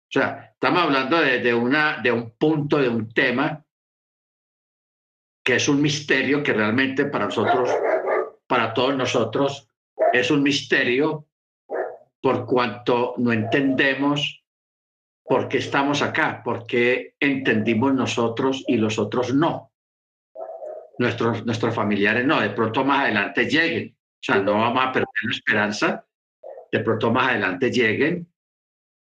O 0.08 0.12
sea, 0.12 0.50
estamos 0.54 0.82
hablando 0.82 1.20
de, 1.20 1.38
de, 1.38 1.54
una, 1.54 1.98
de 2.02 2.10
un 2.10 2.32
punto, 2.32 2.78
de 2.78 2.88
un 2.88 3.12
tema 3.12 3.64
que 5.50 5.56
es 5.56 5.68
un 5.68 5.82
misterio 5.82 6.44
que 6.44 6.52
realmente 6.52 7.06
para 7.06 7.24
nosotros, 7.24 7.68
para 8.46 8.72
todos 8.72 8.94
nosotros, 8.96 9.68
es 10.12 10.30
un 10.30 10.44
misterio 10.44 11.26
por 12.22 12.46
cuanto 12.46 13.14
no 13.16 13.32
entendemos 13.32 14.44
por 15.24 15.48
qué 15.48 15.58
estamos 15.58 16.02
acá, 16.02 16.40
por 16.44 16.68
qué 16.68 17.16
entendimos 17.18 17.92
nosotros 17.92 18.62
y 18.68 18.76
los 18.76 18.96
otros 19.00 19.34
no. 19.34 19.72
Nuestros, 20.98 21.44
nuestros 21.44 21.74
familiares 21.74 22.24
no, 22.24 22.40
de 22.40 22.50
pronto 22.50 22.84
más 22.84 23.00
adelante 23.06 23.50
lleguen. 23.50 23.96
O 23.98 24.22
sea, 24.22 24.36
no 24.36 24.52
vamos 24.52 24.84
a 24.86 24.92
perder 24.92 25.08
la 25.20 25.32
esperanza, 25.32 26.06
de 26.70 26.78
pronto 26.78 27.10
más 27.10 27.30
adelante 27.30 27.72
lleguen. 27.72 28.32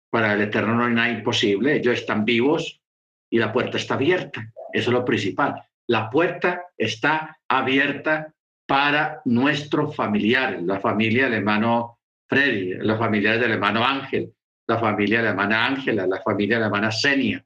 Para 0.08 0.32
el 0.32 0.40
Eterno 0.40 0.74
no 0.74 0.86
hay 0.86 0.94
nada 0.94 1.10
imposible, 1.10 1.76
ellos 1.76 1.98
están 1.98 2.24
vivos 2.24 2.80
y 3.28 3.38
la 3.38 3.52
puerta 3.52 3.76
está 3.76 3.92
abierta. 3.92 4.40
Eso 4.72 4.88
es 4.88 4.94
lo 4.94 5.04
principal. 5.04 5.66
La 5.90 6.08
puerta 6.08 6.68
está 6.78 7.36
abierta 7.48 8.32
para 8.64 9.22
nuestros 9.24 9.96
familiares, 9.96 10.62
la 10.62 10.78
familia 10.78 11.24
del 11.24 11.34
hermano 11.34 11.98
Freddy, 12.28 12.74
la 12.74 12.96
familia 12.96 13.36
del 13.36 13.50
hermano 13.50 13.84
Ángel, 13.84 14.32
la 14.68 14.78
familia 14.78 15.18
de 15.18 15.24
la 15.24 15.30
hermana 15.30 15.66
Ángela, 15.66 16.06
la 16.06 16.22
familia 16.22 16.56
de 16.56 16.60
la 16.60 16.66
hermana 16.66 16.92
Senia, 16.92 17.44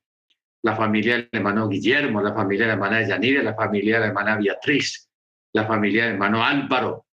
la 0.63 0.77
familia 0.77 1.17
del 1.17 1.29
hermano 1.33 1.67
Guillermo, 1.71 2.21
la 2.21 2.35
familia 2.35 2.65
de 2.65 2.69
la 2.69 2.75
hermana 2.75 3.09
Yanire, 3.09 3.43
la 3.43 3.55
familia 3.55 3.95
de 3.95 4.01
la 4.01 4.07
hermana 4.09 4.37
Beatriz, 4.37 5.09
la 5.55 5.65
familia 5.65 6.05
del 6.05 6.13
hermano 6.13 6.45
Álvaro, 6.45 7.07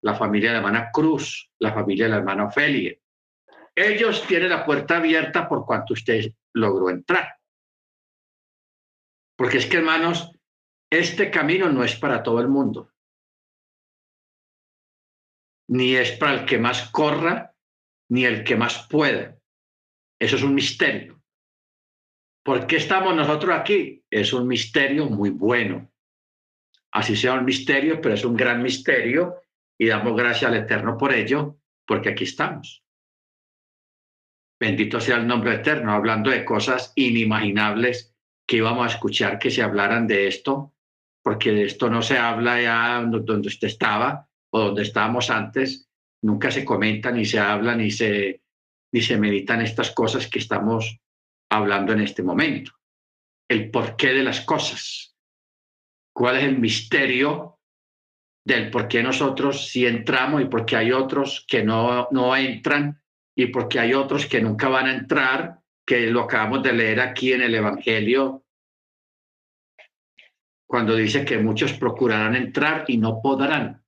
la 0.00 0.14
familia 0.14 0.48
de 0.48 0.54
la 0.54 0.66
hermana 0.66 0.90
Cruz, 0.92 1.48
la 1.60 1.72
familia 1.72 2.06
del 2.06 2.14
hermano 2.14 2.50
Félix. 2.50 3.00
Ellos 3.72 4.26
tienen 4.26 4.48
la 4.48 4.66
puerta 4.66 4.96
abierta 4.96 5.48
por 5.48 5.64
cuanto 5.64 5.92
usted 5.92 6.32
logró 6.54 6.90
entrar. 6.90 7.36
Porque 9.36 9.58
es 9.58 9.66
que, 9.66 9.76
hermanos, 9.76 10.28
este 10.92 11.30
camino 11.30 11.70
no 11.70 11.82
es 11.82 11.96
para 11.96 12.22
todo 12.22 12.38
el 12.40 12.48
mundo, 12.48 12.92
ni 15.68 15.96
es 15.96 16.12
para 16.12 16.34
el 16.34 16.44
que 16.44 16.58
más 16.58 16.90
corra, 16.90 17.56
ni 18.10 18.26
el 18.26 18.44
que 18.44 18.56
más 18.56 18.86
pueda. 18.88 19.38
Eso 20.20 20.36
es 20.36 20.42
un 20.42 20.54
misterio. 20.54 21.22
¿Por 22.44 22.66
qué 22.66 22.76
estamos 22.76 23.16
nosotros 23.16 23.56
aquí? 23.58 24.04
Es 24.10 24.34
un 24.34 24.46
misterio 24.46 25.06
muy 25.06 25.30
bueno. 25.30 25.90
Así 26.92 27.16
sea 27.16 27.34
un 27.34 27.46
misterio, 27.46 28.02
pero 28.02 28.14
es 28.14 28.24
un 28.26 28.36
gran 28.36 28.62
misterio 28.62 29.36
y 29.78 29.86
damos 29.86 30.14
gracias 30.14 30.50
al 30.50 30.58
Eterno 30.58 30.98
por 30.98 31.14
ello, 31.14 31.58
porque 31.86 32.10
aquí 32.10 32.24
estamos. 32.24 32.84
Bendito 34.60 35.00
sea 35.00 35.16
el 35.16 35.26
nombre 35.26 35.54
eterno, 35.54 35.92
hablando 35.92 36.30
de 36.30 36.44
cosas 36.44 36.92
inimaginables 36.96 38.14
que 38.46 38.58
íbamos 38.58 38.86
a 38.86 38.94
escuchar 38.94 39.38
que 39.38 39.50
se 39.50 39.62
hablaran 39.62 40.06
de 40.06 40.28
esto 40.28 40.72
porque 41.22 41.52
de 41.52 41.64
esto 41.64 41.88
no 41.88 42.02
se 42.02 42.18
habla 42.18 42.60
ya 42.60 43.00
donde 43.02 43.48
usted 43.48 43.68
estaba 43.68 44.28
o 44.50 44.60
donde 44.60 44.82
estábamos 44.82 45.30
antes, 45.30 45.88
nunca 46.22 46.50
se 46.50 46.64
comenta, 46.64 47.10
ni 47.10 47.24
se 47.24 47.38
habla, 47.38 47.74
ni 47.74 47.90
se, 47.90 48.42
ni 48.92 49.00
se 49.00 49.16
meditan 49.16 49.62
estas 49.62 49.92
cosas 49.92 50.28
que 50.28 50.38
estamos 50.38 50.98
hablando 51.50 51.92
en 51.92 52.00
este 52.00 52.22
momento. 52.22 52.72
El 53.48 53.70
porqué 53.70 54.08
de 54.08 54.22
las 54.22 54.40
cosas. 54.40 55.16
¿Cuál 56.14 56.38
es 56.38 56.44
el 56.44 56.58
misterio 56.58 57.58
del 58.44 58.70
por 58.70 58.88
qué 58.88 59.02
nosotros 59.02 59.68
sí 59.68 59.86
entramos 59.86 60.42
y 60.42 60.46
por 60.46 60.66
qué 60.66 60.76
hay 60.76 60.92
otros 60.92 61.44
que 61.48 61.62
no, 61.62 62.08
no 62.10 62.36
entran 62.36 63.00
y 63.34 63.46
por 63.46 63.68
qué 63.68 63.80
hay 63.80 63.94
otros 63.94 64.26
que 64.26 64.42
nunca 64.42 64.68
van 64.68 64.86
a 64.86 64.94
entrar, 64.94 65.60
que 65.86 66.08
lo 66.08 66.22
acabamos 66.22 66.62
de 66.62 66.72
leer 66.72 67.00
aquí 67.00 67.32
en 67.32 67.42
el 67.42 67.54
Evangelio 67.54 68.41
cuando 70.72 70.96
dice 70.96 71.22
que 71.22 71.36
muchos 71.36 71.74
procurarán 71.74 72.34
entrar 72.34 72.86
y 72.88 72.96
no 72.96 73.20
podrán. 73.20 73.84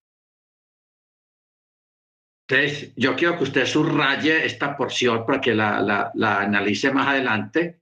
Entonces, 2.47 2.93
yo 2.95 3.17
quiero 3.17 3.39
que 3.39 3.45
usted 3.45 3.65
subraye 3.65 4.45
esta 4.45 4.77
porción 4.77 5.25
para 5.25 5.41
que 5.41 5.55
la, 5.55 6.13
la, 6.15 6.41
analice 6.41 6.93
más 6.93 7.09
adelante. 7.09 7.81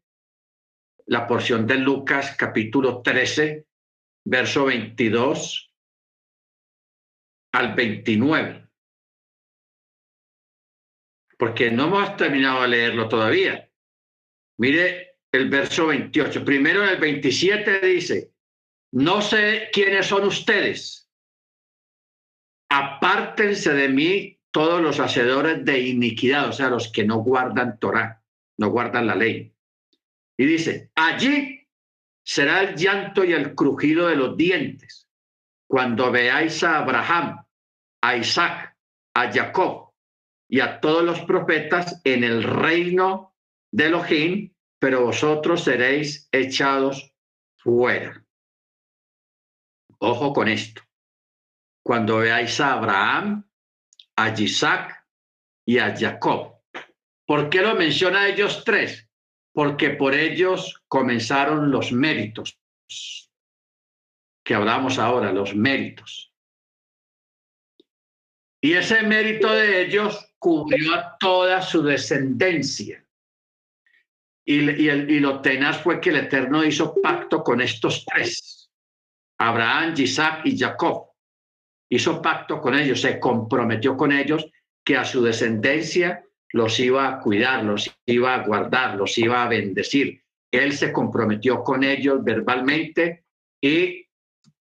La 1.06 1.26
porción 1.26 1.66
de 1.66 1.78
Lucas 1.78 2.36
capítulo 2.38 3.02
13, 3.02 3.66
verso 4.24 4.66
22 4.66 5.74
al 7.54 7.74
29. 7.74 8.68
Porque 11.36 11.72
no 11.72 11.86
hemos 11.88 12.16
terminado 12.16 12.62
de 12.62 12.68
leerlo 12.68 13.08
todavía. 13.08 13.68
Mire 14.58 15.16
el 15.32 15.50
verso 15.50 15.88
28. 15.88 16.44
Primero 16.44 16.84
en 16.84 16.90
el 16.90 17.00
27 17.00 17.80
dice, 17.80 18.31
no 18.92 19.22
sé 19.22 19.68
quiénes 19.72 20.06
son 20.06 20.24
ustedes. 20.24 21.08
Apártense 22.70 23.72
de 23.72 23.88
mí 23.88 24.38
todos 24.50 24.80
los 24.80 25.00
hacedores 25.00 25.64
de 25.64 25.80
iniquidad, 25.80 26.48
o 26.48 26.52
sea, 26.52 26.68
los 26.68 26.92
que 26.92 27.04
no 27.04 27.18
guardan 27.18 27.78
Torah, 27.78 28.22
no 28.58 28.68
guardan 28.68 29.06
la 29.06 29.14
ley. 29.14 29.54
Y 30.36 30.46
dice, 30.46 30.90
allí 30.94 31.66
será 32.24 32.62
el 32.62 32.76
llanto 32.76 33.24
y 33.24 33.32
el 33.32 33.54
crujido 33.54 34.08
de 34.08 34.16
los 34.16 34.36
dientes 34.36 35.08
cuando 35.66 36.10
veáis 36.10 36.62
a 36.62 36.78
Abraham, 36.78 37.46
a 38.02 38.16
Isaac, 38.16 38.76
a 39.14 39.32
Jacob 39.32 39.92
y 40.48 40.60
a 40.60 40.80
todos 40.80 41.02
los 41.02 41.20
profetas 41.20 42.00
en 42.04 42.24
el 42.24 42.42
reino 42.42 43.34
de 43.70 43.86
Elohim, 43.86 44.52
pero 44.78 45.06
vosotros 45.06 45.64
seréis 45.64 46.28
echados 46.30 47.14
fuera. 47.56 48.21
Ojo 50.04 50.32
con 50.32 50.48
esto. 50.48 50.82
Cuando 51.84 52.18
veáis 52.18 52.58
a 52.58 52.72
Abraham, 52.72 53.48
a 54.16 54.28
Isaac 54.30 55.06
y 55.64 55.78
a 55.78 55.96
Jacob. 55.96 56.60
¿Por 57.24 57.48
qué 57.48 57.62
lo 57.62 57.76
menciona 57.76 58.26
ellos 58.26 58.64
tres? 58.64 59.08
Porque 59.52 59.90
por 59.90 60.14
ellos 60.14 60.82
comenzaron 60.88 61.70
los 61.70 61.92
méritos 61.92 62.58
que 64.44 64.54
hablamos 64.56 64.98
ahora, 64.98 65.32
los 65.32 65.54
méritos. 65.54 66.32
Y 68.60 68.72
ese 68.72 69.02
mérito 69.02 69.52
de 69.52 69.82
ellos 69.82 70.34
cubrió 70.40 70.94
a 70.94 71.16
toda 71.16 71.62
su 71.62 71.80
descendencia. 71.80 73.06
Y, 74.44 74.58
y 74.80 75.20
lo 75.20 75.40
tenaz 75.40 75.80
fue 75.80 76.00
que 76.00 76.10
el 76.10 76.16
Eterno 76.16 76.64
hizo 76.64 77.00
pacto 77.00 77.44
con 77.44 77.60
estos 77.60 78.04
tres 78.04 78.61
Abraham, 79.48 79.94
Isaac 79.96 80.42
y 80.44 80.58
Jacob. 80.58 81.08
Hizo 81.90 82.22
pacto 82.22 82.60
con 82.60 82.74
ellos, 82.74 83.00
se 83.00 83.18
comprometió 83.18 83.96
con 83.96 84.12
ellos 84.12 84.46
que 84.84 84.96
a 84.96 85.04
su 85.04 85.22
descendencia 85.22 86.24
los 86.52 86.78
iba 86.80 87.08
a 87.08 87.18
cuidar, 87.18 87.64
los 87.64 87.90
iba 88.06 88.34
a 88.34 88.44
guardar, 88.44 88.96
los 88.96 89.16
iba 89.18 89.42
a 89.42 89.48
bendecir, 89.48 90.22
él 90.50 90.72
se 90.72 90.92
comprometió 90.92 91.62
con 91.62 91.82
ellos 91.82 92.22
verbalmente 92.22 93.24
y 93.60 94.06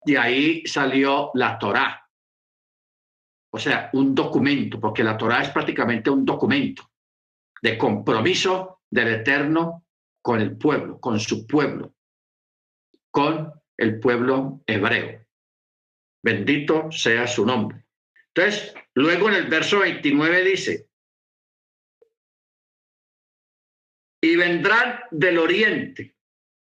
de 0.06 0.18
ahí 0.18 0.66
salió 0.66 1.32
la 1.34 1.58
Torá. 1.58 2.06
O 3.54 3.60
sea, 3.60 3.90
un 3.94 4.14
documento, 4.14 4.80
porque 4.80 5.04
la 5.04 5.18
Torá 5.18 5.42
es 5.42 5.50
prácticamente 5.50 6.10
un 6.10 6.26
documento 6.26 6.90
de 7.62 7.78
compromiso 7.78 8.82
del 8.90 9.08
Eterno 9.08 9.86
con 10.22 10.42
el 10.42 10.58
pueblo, 10.58 11.00
con 11.00 11.20
su 11.20 11.48
pueblo, 11.48 11.94
con 13.10 13.52
el 13.78 14.00
pueblo 14.00 14.62
hebreo. 14.66 15.26
Bendito 16.24 16.92
sea 16.92 17.28
su 17.28 17.46
nombre. 17.46 17.86
Entonces, 18.34 18.74
luego 18.96 19.30
en 19.30 19.36
el 19.36 19.48
verso 19.48 19.80
29 19.80 20.44
dice, 20.44 20.90
y 24.22 24.36
vendrán 24.36 25.00
del 25.12 25.38
oriente, 25.38 26.16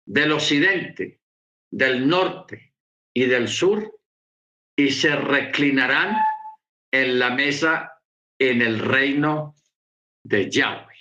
del 0.06 0.32
occidente, 0.34 1.22
del 1.72 2.08
norte 2.08 2.74
y 3.14 3.26
del 3.26 3.48
sur, 3.48 4.00
y 4.78 4.92
se 4.92 5.16
reclinarán 5.16 6.16
en 6.92 7.20
la 7.20 7.32
mesa 7.32 8.00
en 8.40 8.62
el 8.62 8.80
reino 8.80 9.56
de 10.24 10.50
Yahweh. 10.50 10.96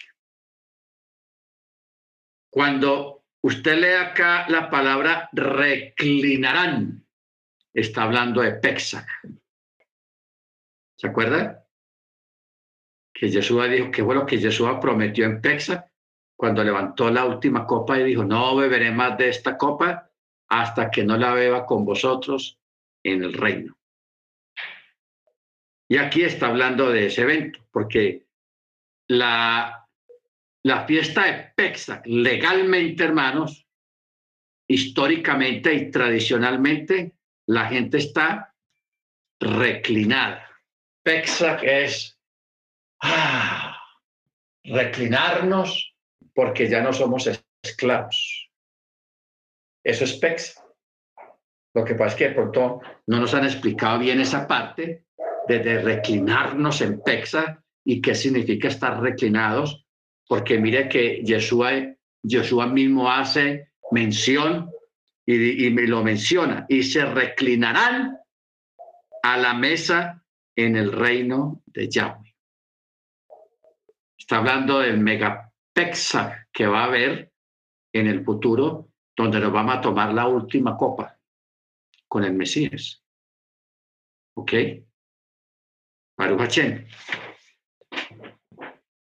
Cuando 2.51 3.16
usted 3.47 3.79
lee 3.79 3.95
acá 3.95 4.49
la 4.49 4.69
palabra 4.69 5.29
reclinarán, 5.33 7.07
está 7.73 8.03
hablando 8.03 8.41
de 8.43 8.53
Pexac. 8.53 9.07
¿Se 10.99 11.07
acuerda? 11.07 11.65
Que 13.15 13.31
Jesús 13.31 13.71
dijo 13.71 13.91
que 13.91 14.03
bueno 14.03 14.27
que 14.27 14.39
Jesús 14.39 14.69
prometió 14.81 15.27
en 15.27 15.41
Pexac 15.41 15.89
cuando 16.37 16.65
levantó 16.65 17.09
la 17.09 17.25
última 17.25 17.65
copa 17.67 17.99
y 17.99 18.05
dijo, 18.05 18.25
no 18.25 18.57
beberé 18.57 18.91
más 18.91 19.17
de 19.17 19.29
esta 19.29 19.57
copa 19.57 20.11
hasta 20.49 20.91
que 20.91 21.05
no 21.05 21.17
la 21.17 21.33
beba 21.33 21.65
con 21.65 21.85
vosotros 21.85 22.59
en 23.05 23.23
el 23.23 23.33
reino. 23.33 23.79
Y 25.89 25.99
aquí 25.99 26.25
está 26.25 26.49
hablando 26.49 26.91
de 26.91 27.07
ese 27.07 27.23
evento, 27.23 27.61
porque 27.71 28.27
la, 29.07 29.86
la 30.67 30.85
fiesta 30.85 31.25
de 31.27 31.53
Pexac, 31.55 32.05
legalmente, 32.07 33.05
hermanos, 33.05 33.65
históricamente 34.69 35.73
y 35.73 35.93
tradicionalmente, 35.93 37.13
la 37.47 37.67
gente 37.67 37.99
está 37.99 38.53
reclinada. 39.39 40.45
Pexac 41.05 41.63
es 41.63 42.19
ah, 43.01 43.81
reclinarnos 44.65 45.95
porque 46.35 46.69
ya 46.69 46.83
no 46.83 46.93
somos 46.93 47.31
esclavos. 47.63 48.51
Eso 49.85 50.03
es 50.03 50.15
Pexac. 50.15 50.65
Lo 51.75 51.85
que 51.85 51.95
pasa 51.95 52.09
es 52.09 52.15
que 52.17 52.29
de 52.31 52.35
pronto 52.35 52.81
no 53.07 53.21
nos 53.21 53.35
han 53.35 53.45
explicado 53.45 54.01
bien 54.01 54.21
esa 54.21 54.49
parte 54.49 55.05
de, 55.47 55.81
reclinarnos 55.81 56.81
en 56.81 57.01
Pexa 57.03 57.63
y 57.85 58.01
qué 58.01 58.17
significa 58.17 58.67
estar 58.67 59.01
reclinados, 59.01 59.86
porque 60.29 60.59
mire 60.59 60.89
que 60.89 61.23
Yeshua, 61.25 62.67
mismo 62.67 63.11
hace 63.11 63.71
mención 63.91 64.71
y, 65.25 65.71
me 65.71 65.83
lo 65.83 66.03
menciona, 66.05 66.67
y 66.69 66.83
se 66.83 67.05
reclinarán 67.05 68.19
a 69.23 69.37
la 69.37 69.55
mesa 69.55 70.25
en 70.55 70.77
el 70.77 70.93
reino 70.93 71.63
de 71.67 71.89
Yahweh. 71.89 72.35
Está 74.17 74.39
hablando 74.39 74.81
del 74.81 74.99
megapexa 74.99 76.49
que 76.53 76.67
va 76.67 76.83
a 76.83 76.87
haber 76.87 77.33
en 77.93 78.07
el 78.07 78.25
futuro, 78.25 78.91
donde 79.17 79.41
nos 79.41 79.53
vamos 79.53 79.77
a 79.77 79.81
tomar 79.81 80.13
la 80.13 80.27
última 80.27 80.77
copa 80.77 81.19
con 82.09 82.25
el 82.25 82.35
Mesías. 82.35 83.03
¿Ok? 84.35 84.53
Baruch 86.17 86.61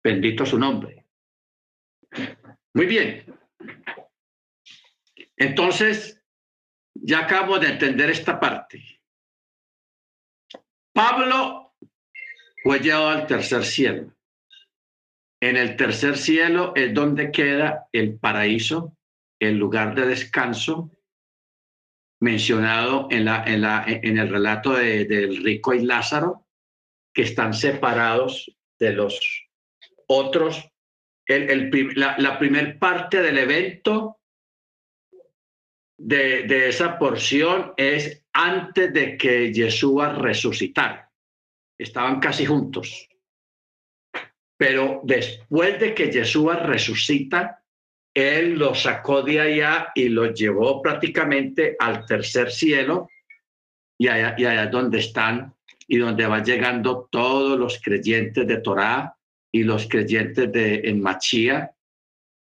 Bendito 0.03 0.45
su 0.45 0.57
nombre. 0.57 1.00
Muy 2.73 2.85
bien. 2.85 3.25
Entonces, 5.37 6.21
ya 6.93 7.19
acabo 7.19 7.59
de 7.59 7.67
entender 7.67 8.09
esta 8.09 8.39
parte. 8.39 9.01
Pablo 10.93 11.75
fue 12.63 12.79
llevado 12.79 13.09
al 13.09 13.27
tercer 13.27 13.63
cielo. 13.63 14.13
En 15.41 15.57
el 15.57 15.75
tercer 15.75 16.17
cielo 16.17 16.73
es 16.75 16.93
donde 16.93 17.31
queda 17.31 17.87
el 17.91 18.19
paraíso, 18.19 18.95
el 19.39 19.57
lugar 19.57 19.95
de 19.95 20.05
descanso 20.05 20.91
mencionado 22.21 23.07
en, 23.09 23.25
la, 23.25 23.43
en, 23.45 23.61
la, 23.61 23.83
en 23.87 24.19
el 24.19 24.29
relato 24.29 24.73
de, 24.73 25.05
del 25.05 25.43
rico 25.43 25.73
y 25.73 25.81
Lázaro, 25.81 26.45
que 27.13 27.23
están 27.23 27.53
separados 27.53 28.55
de 28.79 28.93
los 28.93 29.49
otros. 30.07 30.70
La, 31.27 32.37
primera 32.37 32.77
parte 32.77 33.21
del 33.21 33.37
evento 33.37 34.19
de, 35.97 36.67
esa 36.67 36.97
porción 36.97 37.73
es 37.77 38.25
antes 38.33 38.91
de 38.93 39.17
que 39.17 39.53
Yeshua 39.53 40.13
resucitara. 40.13 41.09
Estaban 41.77 42.19
casi 42.19 42.45
juntos. 42.45 43.07
Pero 44.57 45.01
después 45.03 45.79
de 45.79 45.93
que 45.95 46.11
Yeshua 46.11 46.57
resucita, 46.57 47.63
él 48.13 48.57
lo 48.59 48.75
sacó 48.75 49.21
de 49.21 49.39
allá 49.39 49.91
y 49.95 50.09
lo 50.09 50.33
llevó 50.33 50.81
prácticamente 50.81 51.75
al 51.79 52.05
tercer 52.05 52.51
cielo 52.51 53.09
y 53.97 54.07
allá, 54.07 54.35
y 54.37 54.45
allá 54.45 54.67
donde 54.67 54.99
están 54.99 55.55
y 55.87 55.97
donde 55.97 56.25
van 56.25 56.43
llegando 56.43 57.07
todos 57.11 57.57
los 57.57 57.81
creyentes 57.81 58.45
de 58.45 58.57
Torá 58.57 59.17
y 59.51 59.63
los 59.63 59.87
creyentes 59.87 60.51
de 60.51 60.81
en 60.85 61.01
Machía, 61.01 61.71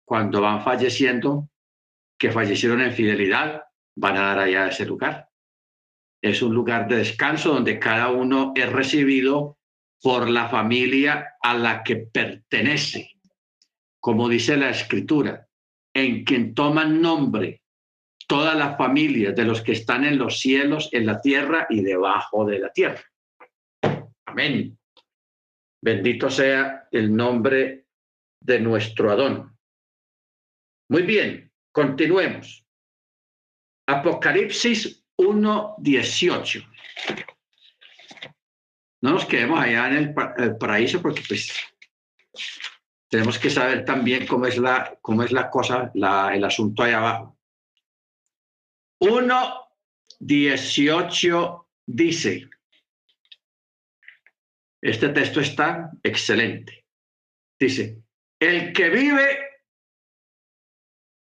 cuando 0.05 0.41
van 0.41 0.63
falleciendo, 0.63 1.49
que 2.19 2.33
fallecieron 2.33 2.81
en 2.81 2.93
fidelidad, 2.93 3.65
van 3.97 4.17
a 4.17 4.23
dar 4.23 4.39
allá 4.39 4.69
ese 4.69 4.87
lugar. 4.87 5.29
Es 6.23 6.41
un 6.43 6.55
lugar 6.55 6.89
de 6.89 6.97
descanso 6.97 7.53
donde 7.53 7.79
cada 7.79 8.11
uno 8.11 8.53
es 8.55 8.71
recibido 8.73 9.59
por 10.03 10.29
la 10.29 10.49
familia 10.49 11.35
a 11.41 11.55
la 11.55 11.83
que 11.83 11.97
pertenece. 11.97 13.11
Como 14.01 14.29
dice 14.29 14.57
la 14.57 14.71
escritura, 14.71 15.47
en 15.95 16.25
quien 16.25 16.55
toman 16.55 17.01
nombre 17.01 17.63
todas 18.27 18.57
las 18.57 18.77
familias 18.77 19.35
de 19.35 19.45
los 19.45 19.63
que 19.63 19.73
están 19.73 20.05
en 20.05 20.19
los 20.19 20.41
cielos, 20.41 20.89
en 20.93 21.07
la 21.07 21.21
tierra 21.21 21.67
y 21.69 21.83
debajo 21.83 22.45
de 22.45 22.59
la 22.59 22.71
tierra. 22.71 23.03
Amén. 24.27 24.79
Bendito 25.85 26.31
sea 26.31 26.89
el 26.91 27.15
nombre 27.15 27.85
de 28.41 28.59
nuestro 28.59 29.11
Adón. 29.11 29.55
Muy 30.89 31.03
bien, 31.03 31.53
continuemos. 31.73 32.65
Apocalipsis 33.87 35.05
1.18. 35.19 36.67
No 39.03 39.11
nos 39.11 39.27
quedemos 39.27 39.61
allá 39.61 39.89
en 39.89 40.15
el, 40.39 40.57
paraíso 40.57 41.03
porque 41.03 41.23
pues 41.29 41.53
tenemos 43.11 43.39
que 43.39 43.51
saber 43.51 43.85
también 43.85 44.27
cómo 44.27 44.47
es 44.47 44.57
la, 44.57 44.97
cómo 45.03 45.23
es 45.23 45.33
la 45.33 45.51
cosa, 45.51 45.91
la, 45.93 46.35
el 46.35 46.45
asunto 46.45 46.83
allá 46.83 46.97
abajo. 46.97 47.39
1.18 49.01 51.67
dice, 51.85 52.49
este 54.85 55.09
texto 55.09 55.41
está 55.41 55.91
excelente. 56.03 56.85
Dice, 57.59 58.03
el 58.39 58.71
que 58.75 58.91
vive, 58.91 59.39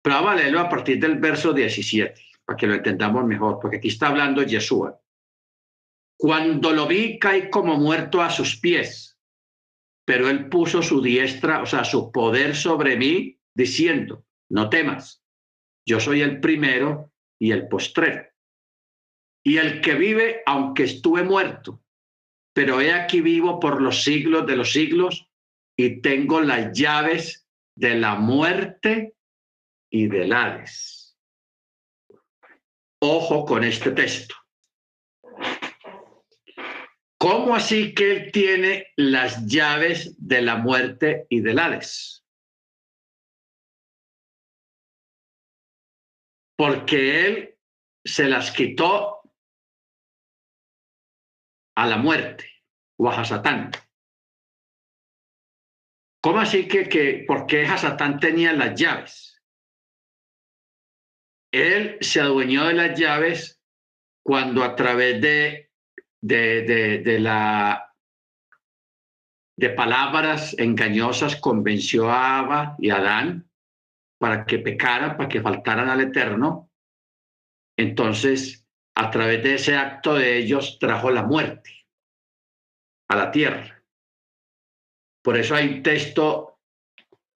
pero 0.01 0.23
vamos 0.23 0.41
a 0.41 0.61
a 0.61 0.69
partir 0.69 1.01
del 1.01 1.19
verso 1.19 1.53
17, 1.53 2.15
para 2.45 2.57
que 2.57 2.69
lo 2.69 2.75
entendamos 2.75 3.25
mejor, 3.25 3.59
porque 3.61 3.79
aquí 3.79 3.89
está 3.89 4.07
hablando 4.07 4.45
Yeshua. 4.45 5.03
Cuando 6.17 6.71
lo 6.71 6.87
vi, 6.87 7.19
caí 7.19 7.51
como 7.51 7.77
muerto 7.77 8.23
a 8.23 8.31
sus 8.31 8.61
pies, 8.61 9.19
pero 10.07 10.29
él 10.29 10.49
puso 10.49 10.81
su 10.81 11.03
diestra, 11.03 11.61
o 11.61 11.67
sea, 11.67 11.83
su 11.83 12.13
poder 12.13 12.55
sobre 12.55 12.97
mí, 12.97 13.37
diciendo, 13.53 14.25
no 14.49 14.69
temas, 14.71 15.25
yo 15.85 15.99
soy 15.99 16.21
el 16.21 16.39
primero 16.41 17.13
y 17.37 17.51
el 17.51 17.67
postrero. 17.67 18.29
Y 19.43 19.57
el 19.57 19.81
que 19.81 19.95
vive, 19.95 20.43
aunque 20.47 20.85
estuve 20.85 21.25
muerto, 21.25 21.83
pero 22.61 22.79
he 22.79 22.93
aquí 22.93 23.23
vivo 23.23 23.59
por 23.59 23.81
los 23.81 24.05
siglos 24.05 24.47
de 24.47 24.55
los 24.55 24.71
siglos 24.71 25.27
y 25.79 26.03
tengo 26.03 26.43
las 26.43 26.79
llaves 26.79 27.49
de 27.75 27.95
la 27.95 28.17
muerte 28.17 29.15
y 29.91 30.09
del 30.09 30.31
Hades. 30.31 31.17
Ojo 33.01 33.47
con 33.47 33.65
este 33.65 33.93
texto. 33.93 34.35
¿Cómo 37.19 37.55
así 37.55 37.95
que 37.95 38.13
él 38.13 38.31
tiene 38.31 38.89
las 38.95 39.47
llaves 39.47 40.15
de 40.19 40.43
la 40.43 40.57
muerte 40.57 41.25
y 41.31 41.41
del 41.41 41.61
Hades? 41.61 42.19
porque 46.59 47.27
él 47.27 47.59
se 48.05 48.29
las 48.29 48.51
quitó 48.51 49.20
a 51.81 51.87
la 51.87 51.97
muerte 51.97 52.45
o 52.99 53.09
a 53.09 53.19
Hasatán. 53.19 53.71
¿Cómo 56.23 56.39
así 56.39 56.69
que, 56.69 56.89
que 56.89 57.25
por 57.27 57.47
qué 57.47 57.65
Hasatán 57.65 58.21
tenía 58.21 58.53
las 58.53 58.79
llaves? 58.79 59.43
Él 61.51 61.97
se 62.03 62.21
adueñó 62.21 62.67
de 62.67 62.75
las 62.75 62.99
llaves 62.99 63.63
cuando 64.23 64.63
a 64.63 64.77
través 64.77 65.23
de, 65.23 65.71
de, 66.21 67.01
de, 67.03 67.19
la 67.19 67.95
de 69.57 69.71
palabras 69.71 70.55
engañosas 70.59 71.37
convenció 71.37 72.11
a 72.11 72.41
Abba 72.41 72.77
y 72.79 72.91
a 72.91 72.97
Adán 72.97 73.51
para 74.19 74.45
que 74.45 74.59
pecaran, 74.59 75.17
para 75.17 75.31
que 75.31 75.41
faltaran 75.41 75.89
al 75.89 76.03
Eterno. 76.03 76.71
Entonces, 77.79 78.60
a 78.95 79.11
través 79.11 79.43
de 79.43 79.55
ese 79.55 79.77
acto 79.77 80.15
de 80.15 80.37
ellos 80.37 80.79
trajo 80.79 81.11
la 81.11 81.23
muerte 81.23 81.87
a 83.09 83.17
la 83.17 83.31
tierra. 83.31 83.83
Por 85.23 85.37
eso 85.37 85.55
hay 85.55 85.69
un 85.69 85.83
texto 85.83 86.59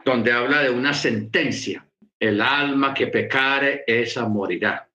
donde 0.05 0.33
habla 0.33 0.63
de 0.63 0.71
una 0.71 0.95
sentencia. 0.95 1.89
El 2.19 2.41
alma 2.41 2.95
que 2.95 3.09
pecare, 3.09 3.85
esa 3.87 4.29
morirá. 4.29 4.89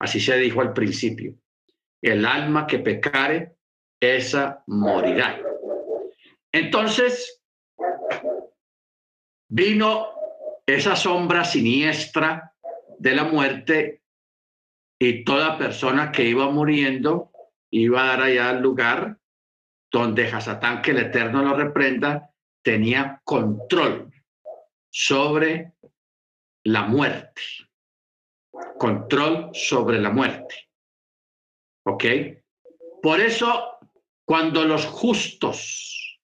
Así 0.00 0.20
se 0.20 0.36
dijo 0.36 0.60
al 0.60 0.72
principio. 0.72 1.34
El 2.02 2.26
alma 2.26 2.66
que 2.66 2.80
pecare, 2.80 3.56
esa 4.00 4.62
morirá. 4.66 5.40
Entonces, 6.52 7.42
vino 9.48 10.08
esa 10.66 10.96
sombra 10.96 11.44
siniestra 11.44 12.54
de 12.98 13.14
la 13.14 13.24
muerte 13.24 14.03
y 15.08 15.24
toda 15.24 15.58
persona 15.58 16.10
que 16.10 16.24
iba 16.24 16.50
muriendo 16.50 17.30
iba 17.70 18.02
a 18.02 18.06
dar 18.06 18.22
allá 18.22 18.50
al 18.50 18.62
lugar 18.62 19.18
donde 19.92 20.26
Hasatán, 20.26 20.80
que 20.82 20.92
el 20.92 20.98
Eterno 20.98 21.42
lo 21.42 21.54
reprenda, 21.54 22.30
tenía 22.62 23.20
control 23.24 24.10
sobre 24.90 25.74
la 26.64 26.82
muerte. 26.82 27.42
Control 28.78 29.50
sobre 29.52 30.00
la 30.00 30.10
muerte. 30.10 30.68
¿Ok? 31.86 32.04
Por 33.02 33.20
eso, 33.20 33.78
cuando 34.24 34.64
los 34.64 34.86
justos, 34.86 36.18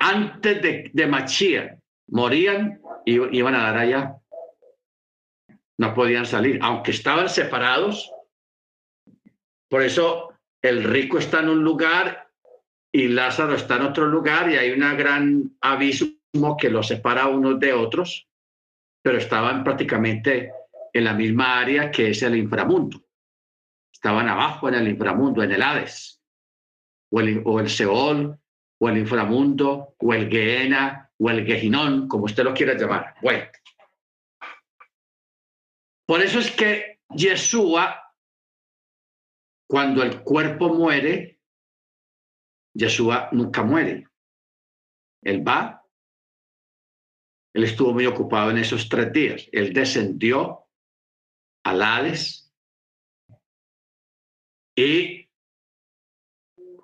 antes 0.00 0.60
de, 0.60 0.90
de 0.92 1.06
Machía, 1.06 1.78
morían 2.08 2.80
iban 3.06 3.54
a 3.54 3.62
dar 3.62 3.78
allá. 3.78 4.16
No 5.78 5.94
podían 5.94 6.26
salir, 6.26 6.58
aunque 6.62 6.90
estaban 6.90 7.28
separados. 7.28 8.10
Por 9.68 9.82
eso 9.82 10.32
el 10.62 10.84
rico 10.84 11.18
está 11.18 11.40
en 11.40 11.50
un 11.50 11.62
lugar 11.62 12.30
y 12.92 13.08
Lázaro 13.08 13.54
está 13.54 13.76
en 13.76 13.82
otro 13.82 14.06
lugar 14.06 14.50
y 14.50 14.56
hay 14.56 14.70
un 14.70 14.80
gran 14.96 15.56
abismo 15.60 16.56
que 16.58 16.70
los 16.70 16.88
separa 16.88 17.26
unos 17.26 17.60
de 17.60 17.72
otros, 17.72 18.26
pero 19.02 19.18
estaban 19.18 19.64
prácticamente 19.64 20.50
en 20.92 21.04
la 21.04 21.12
misma 21.12 21.58
área 21.60 21.90
que 21.90 22.10
es 22.10 22.22
el 22.22 22.36
inframundo. 22.36 23.04
Estaban 23.92 24.28
abajo 24.28 24.68
en 24.68 24.76
el 24.76 24.88
inframundo, 24.88 25.42
en 25.42 25.52
el 25.52 25.62
Hades, 25.62 26.20
o 27.10 27.20
el, 27.20 27.68
Seol, 27.68 28.38
o 28.78 28.88
el 28.88 28.98
inframundo, 28.98 29.94
o 29.98 30.14
el 30.14 30.30
Gehenna, 30.30 31.10
o 31.18 31.30
el 31.30 31.46
Gejinón, 31.46 32.08
como 32.08 32.24
usted 32.24 32.44
lo 32.44 32.54
quiera 32.54 32.74
llamar. 32.74 33.14
Bueno, 33.22 33.44
por 36.06 36.22
eso 36.22 36.38
es 36.38 36.50
que 36.50 37.00
Yeshua 37.10 38.06
cuando 39.66 40.02
el 40.02 40.22
cuerpo 40.22 40.72
muere, 40.72 41.40
Yeshua 42.74 43.30
nunca 43.32 43.62
muere. 43.62 44.08
Él 45.22 45.46
va. 45.46 45.82
Él 47.52 47.64
estuvo 47.64 47.92
muy 47.92 48.06
ocupado 48.06 48.50
en 48.50 48.58
esos 48.58 48.88
tres 48.88 49.12
días. 49.12 49.48
Él 49.50 49.72
descendió 49.72 50.68
al 51.64 51.82
Hades 51.82 52.52
y 54.76 55.28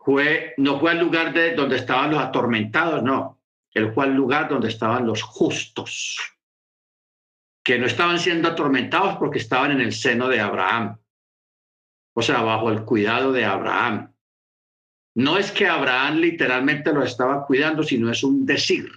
fue, 0.04 0.54
no 0.56 0.80
fue 0.80 0.92
al 0.92 0.98
lugar 0.98 1.32
de 1.32 1.54
donde 1.54 1.76
estaban 1.76 2.10
los 2.10 2.20
atormentados, 2.20 3.02
no. 3.02 3.40
Él 3.70 3.92
fue 3.92 4.04
al 4.04 4.14
lugar 4.14 4.48
donde 4.48 4.68
estaban 4.68 5.06
los 5.06 5.22
justos, 5.22 6.18
que 7.64 7.78
no 7.78 7.86
estaban 7.86 8.18
siendo 8.18 8.48
atormentados 8.48 9.16
porque 9.16 9.38
estaban 9.38 9.72
en 9.72 9.80
el 9.80 9.92
seno 9.92 10.28
de 10.28 10.40
Abraham 10.40 10.98
o 12.14 12.22
sea, 12.22 12.42
bajo 12.42 12.70
el 12.70 12.84
cuidado 12.84 13.32
de 13.32 13.44
Abraham. 13.44 14.12
No 15.14 15.38
es 15.38 15.50
que 15.50 15.66
Abraham 15.66 16.18
literalmente 16.18 16.92
lo 16.92 17.02
estaba 17.02 17.46
cuidando, 17.46 17.82
sino 17.82 18.10
es 18.10 18.22
un 18.22 18.44
decir. 18.46 18.90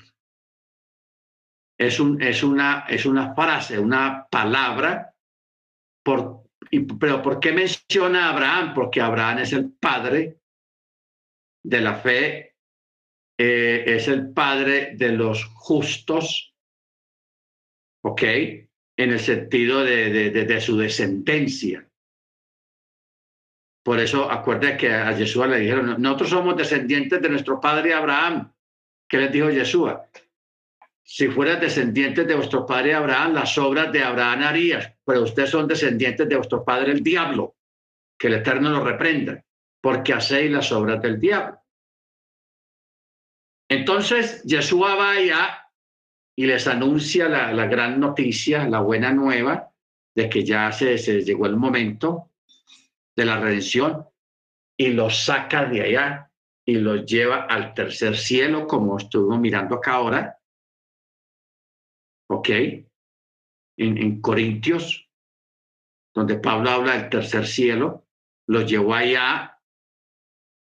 Es, 1.77 1.99
es, 2.19 2.43
una, 2.43 2.85
es 2.87 3.05
una 3.05 3.33
frase, 3.33 3.79
una 3.79 4.27
palabra. 4.29 5.13
Por, 6.03 6.43
pero 6.99 7.21
¿por 7.21 7.39
qué 7.39 7.51
menciona 7.51 8.27
a 8.27 8.33
Abraham? 8.33 8.73
Porque 8.73 9.01
Abraham 9.01 9.39
es 9.39 9.53
el 9.53 9.71
padre 9.73 10.39
de 11.63 11.81
la 11.81 11.95
fe, 11.95 12.55
eh, 13.37 13.83
es 13.87 14.07
el 14.07 14.31
padre 14.31 14.95
de 14.95 15.11
los 15.11 15.43
justos, 15.45 16.54
¿ok? 18.05 18.21
En 18.97 19.11
el 19.11 19.19
sentido 19.19 19.83
de, 19.83 20.29
de, 20.29 20.61
su 20.61 20.77
descendencia. 20.77 21.89
Por 23.83 23.99
eso, 23.99 24.29
acuérdate 24.29 24.77
que 24.77 24.93
a 24.93 25.11
Yeshua 25.11 25.47
le 25.47 25.59
dijeron, 25.59 25.95
nosotros 25.99 26.29
somos 26.29 26.55
descendientes 26.55 27.19
de 27.19 27.29
nuestro 27.29 27.59
padre 27.59 27.93
Abraham. 27.93 28.53
¿Qué 29.09 29.17
les 29.17 29.31
dijo 29.31 29.49
Yeshua? 29.49 30.07
Si 31.03 31.27
fueras 31.29 31.59
descendientes 31.59 32.27
de 32.27 32.35
vuestro 32.35 32.65
padre 32.65 32.93
Abraham, 32.93 33.33
las 33.33 33.57
obras 33.57 33.91
de 33.91 34.03
Abraham 34.03 34.43
harías, 34.43 34.93
pero 35.03 35.23
ustedes 35.23 35.49
son 35.49 35.67
descendientes 35.67 36.29
de 36.29 36.35
vuestro 36.35 36.63
padre 36.63 36.91
el 36.91 37.01
diablo. 37.01 37.55
Que 38.17 38.27
el 38.27 38.35
Eterno 38.35 38.69
lo 38.69 38.83
reprenda, 38.83 39.43
porque 39.81 40.13
hacéis 40.13 40.51
las 40.51 40.71
obras 40.71 41.01
del 41.01 41.19
diablo. 41.19 41.59
Entonces, 43.67 44.43
Yeshua 44.43 44.95
va 44.95 45.11
allá 45.11 45.64
y 46.37 46.45
les 46.45 46.67
anuncia 46.67 47.29
la, 47.29 47.53
la 47.53 47.65
gran 47.67 47.99
noticia, 47.99 48.67
la 48.67 48.81
buena 48.81 49.11
nueva, 49.11 49.71
de 50.15 50.29
que 50.29 50.43
ya 50.43 50.71
se, 50.71 50.97
se 50.97 51.23
llegó 51.23 51.45
el 51.45 51.57
momento 51.57 52.31
de 53.15 53.25
la 53.25 53.39
redención 53.39 54.05
y 54.77 54.89
los 54.89 55.23
saca 55.23 55.65
de 55.65 55.81
allá 55.81 56.31
y 56.65 56.75
los 56.75 57.05
lleva 57.05 57.45
al 57.45 57.73
tercer 57.73 58.17
cielo, 58.17 58.67
como 58.67 58.97
estuvimos 58.97 59.39
mirando 59.39 59.75
acá 59.75 59.93
ahora. 59.93 60.39
¿Ok? 62.29 62.49
En, 62.49 63.97
en 63.97 64.21
Corintios, 64.21 65.09
donde 66.13 66.39
Pablo 66.39 66.69
habla 66.71 66.97
del 66.97 67.09
tercer 67.09 67.45
cielo, 67.45 68.07
los 68.47 68.69
llevó 68.69 68.93
allá 68.93 69.59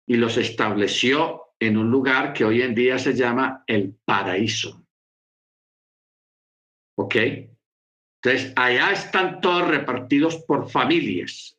y 0.07 0.17
los 0.17 0.37
estableció 0.37 1.55
en 1.59 1.77
un 1.77 1.91
lugar 1.91 2.33
que 2.33 2.45
hoy 2.45 2.63
en 2.63 2.75
día 2.75 2.99
se 2.99 3.15
llama 3.15 3.65
el 3.67 3.95
paraíso. 4.05 4.88
¿Ok? 6.99 7.15
Entonces, 8.21 8.53
allá 8.57 8.91
están 8.91 9.41
todos 9.41 9.69
repartidos 9.69 10.37
por 10.39 10.69
familias. 10.69 11.57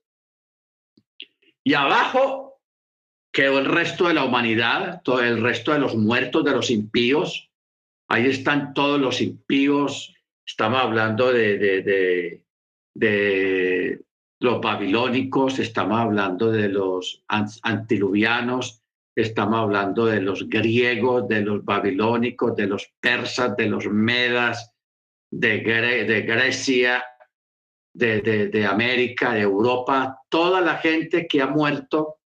Y 1.64 1.74
abajo 1.76 2.60
quedó 3.32 3.60
el 3.60 3.66
resto 3.66 4.10
de 4.10 4.16
la 4.16 4.26
humanidad, 4.26 5.02
todo 5.02 5.22
el 5.22 5.42
resto 5.42 5.72
de 5.72 5.80
los 5.80 5.96
muertos, 5.96 6.44
de 6.44 6.52
los 6.52 6.70
impíos. 6.70 7.50
Ahí 8.10 8.26
están 8.26 8.74
todos 8.74 9.00
los 9.00 9.22
impíos. 9.22 10.14
Estamos 10.46 10.82
hablando 10.82 11.32
de, 11.32 11.58
de, 11.58 12.44
de, 12.94 14.02
los 14.42 14.60
babilónicos, 14.62 15.60
estamos 15.60 16.00
hablando 16.00 16.52
de 16.52 16.68
los 16.70 17.24
antiluvianos, 17.28 18.82
estamos 19.16 19.60
hablando 19.60 20.06
de 20.06 20.22
los 20.22 20.50
griegos, 20.50 21.28
de 21.28 21.42
los 21.42 21.64
babilónicos, 21.64 22.56
de 22.56 22.68
los 22.68 22.92
persas, 23.00 23.56
de 23.56 23.68
los 23.68 23.86
medas, 23.86 24.74
de, 25.32 25.60
de 26.06 26.22
Grecia, 26.22 27.04
de, 27.94 28.50
de, 28.52 28.66
América, 28.66 29.34
de 29.34 29.42
Europa, 29.42 30.22
toda 30.30 30.62
la 30.62 30.78
gente 30.78 31.28
que 31.28 31.42
ha 31.42 31.48
muerto, 31.48 32.20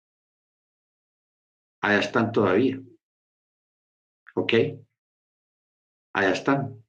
allá 1.83 2.01
están 2.01 2.33
todavía. 2.33 2.81
¿Ok? 4.35 4.53
Allá 6.15 6.33
están. 6.33 6.85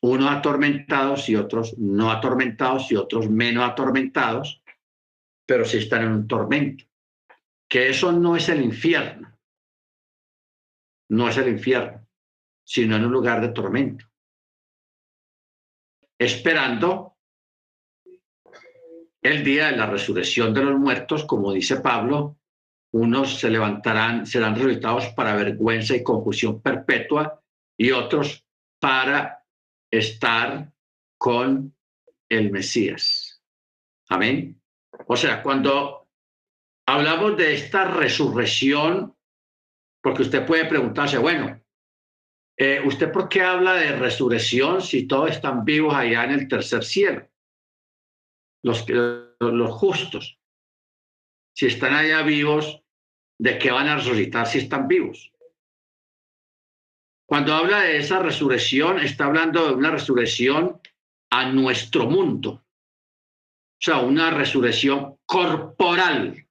Unos 0.00 0.30
atormentados 0.30 1.28
y 1.28 1.36
otros 1.36 1.76
no 1.78 2.12
atormentados 2.12 2.92
y 2.92 2.96
otros 2.96 3.28
menos 3.28 3.68
atormentados, 3.68 4.62
pero 5.44 5.64
sí 5.64 5.78
están 5.78 6.02
en 6.02 6.12
un 6.12 6.28
tormento. 6.28 6.84
Que 7.68 7.88
eso 7.88 8.12
no 8.12 8.36
es 8.36 8.48
el 8.48 8.62
infierno. 8.62 9.36
No 11.10 11.28
es 11.28 11.36
el 11.38 11.48
infierno, 11.48 12.06
sino 12.64 12.96
en 12.96 13.06
un 13.06 13.12
lugar 13.12 13.40
de 13.40 13.48
tormento. 13.48 14.07
Esperando 16.18 17.16
el 19.22 19.44
día 19.44 19.70
de 19.70 19.76
la 19.76 19.86
resurrección 19.86 20.52
de 20.54 20.64
los 20.64 20.78
muertos, 20.78 21.24
como 21.24 21.52
dice 21.52 21.80
Pablo, 21.80 22.38
unos 22.92 23.38
se 23.38 23.50
levantarán, 23.50 24.26
serán 24.26 24.54
resucitados 24.54 25.08
para 25.08 25.34
vergüenza 25.34 25.94
y 25.94 26.02
confusión 26.02 26.62
perpetua 26.62 27.42
y 27.76 27.90
otros 27.90 28.44
para 28.80 29.44
estar 29.90 30.72
con 31.18 31.74
el 32.28 32.50
Mesías. 32.50 33.42
Amén. 34.08 34.60
O 35.06 35.16
sea, 35.16 35.42
cuando 35.42 36.08
hablamos 36.86 37.36
de 37.36 37.54
esta 37.54 37.84
resurrección, 37.84 39.14
porque 40.00 40.22
usted 40.22 40.46
puede 40.46 40.64
preguntarse, 40.64 41.18
bueno, 41.18 41.60
eh, 42.58 42.82
¿usted 42.84 43.12
por 43.12 43.28
qué 43.28 43.42
habla 43.42 43.74
de 43.74 43.96
resurrección 43.96 44.82
si 44.82 45.06
todos 45.06 45.30
están 45.30 45.64
vivos 45.64 45.94
allá 45.94 46.24
en 46.24 46.32
el 46.32 46.48
tercer 46.48 46.84
cielo? 46.84 47.28
Los, 48.64 48.84
los 48.88 49.70
justos. 49.70 50.40
Si 51.54 51.66
están 51.66 51.94
allá 51.94 52.22
vivos, 52.22 52.82
¿de 53.38 53.58
qué 53.58 53.70
van 53.70 53.86
a 53.86 53.96
resucitar 53.96 54.48
si 54.48 54.58
están 54.58 54.88
vivos? 54.88 55.32
Cuando 57.28 57.54
habla 57.54 57.82
de 57.82 57.98
esa 57.98 58.18
resurrección, 58.18 58.98
está 58.98 59.26
hablando 59.26 59.66
de 59.66 59.74
una 59.74 59.92
resurrección 59.92 60.80
a 61.30 61.52
nuestro 61.52 62.06
mundo. 62.06 62.50
O 62.50 63.80
sea, 63.80 64.00
una 64.00 64.32
resurrección 64.32 65.18
corporal. 65.26 66.44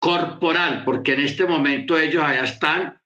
Corporal, 0.00 0.84
porque 0.84 1.12
en 1.12 1.20
este 1.20 1.44
momento 1.44 1.98
ellos 1.98 2.22
allá 2.22 2.44
están 2.44 2.97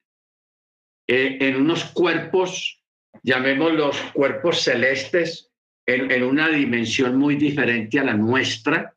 en 1.14 1.56
unos 1.56 1.84
cuerpos, 1.86 2.82
llamémoslos 3.22 4.00
cuerpos 4.14 4.62
celestes, 4.62 5.50
en, 5.86 6.10
en 6.10 6.22
una 6.22 6.48
dimensión 6.48 7.16
muy 7.16 7.36
diferente 7.36 7.98
a 7.98 8.04
la 8.04 8.14
nuestra, 8.14 8.94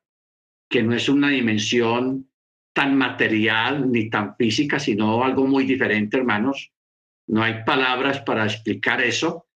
que 0.70 0.84
no 0.84 0.96
es 0.96 1.10
una 1.10 1.30
dimensión 1.30 2.30
tan 2.74 2.98
material 2.98 3.92
ni 3.92 4.10
tan 4.10 4.36
física, 4.36 4.80
sino 4.80 5.24
algo 5.24 5.48
muy 5.48 5.66
diferente, 5.66 6.18
hermanos. 6.18 6.72
No 7.28 7.42
hay 7.42 7.64
palabras 7.64 8.22
para 8.22 8.46
explicar 8.46 9.02
eso, 9.02 9.48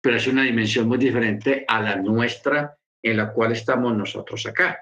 pero 0.00 0.16
es 0.16 0.26
una 0.26 0.42
dimensión 0.42 0.88
muy 0.88 0.98
diferente 0.98 1.64
a 1.68 1.82
la 1.82 1.96
nuestra 1.96 2.78
en 3.02 3.16
la 3.16 3.32
cual 3.32 3.52
estamos 3.52 3.96
nosotros 3.96 4.46
acá. 4.46 4.78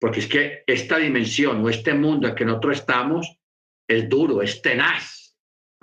Porque 0.00 0.20
es 0.20 0.26
que 0.26 0.64
esta 0.66 0.98
dimensión 0.98 1.64
o 1.64 1.68
este 1.68 1.94
mundo 1.94 2.28
en 2.28 2.34
que 2.34 2.44
nosotros 2.44 2.78
estamos 2.78 3.38
es 3.88 4.08
duro, 4.08 4.42
es 4.42 4.60
tenaz. 4.60 5.23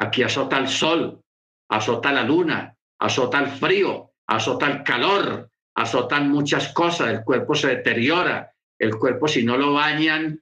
Aquí 0.02 0.24
azota 0.24 0.58
el 0.58 0.68
sol, 0.68 1.22
azota 1.70 2.12
la 2.12 2.24
luna, 2.24 2.76
azota 3.00 3.40
el 3.40 3.48
frío, 3.48 4.14
azota 4.28 4.66
el 4.66 4.84
calor, 4.84 5.52
azotan 5.76 6.30
muchas 6.30 6.74
cosas, 6.74 7.10
el 7.10 7.24
cuerpo 7.24 7.54
se 7.54 7.68
deteriora, 7.68 8.52
el 8.80 8.96
cuerpo 8.96 9.28
si 9.28 9.44
no 9.44 9.58
lo 9.58 9.74
bañan 9.74 10.42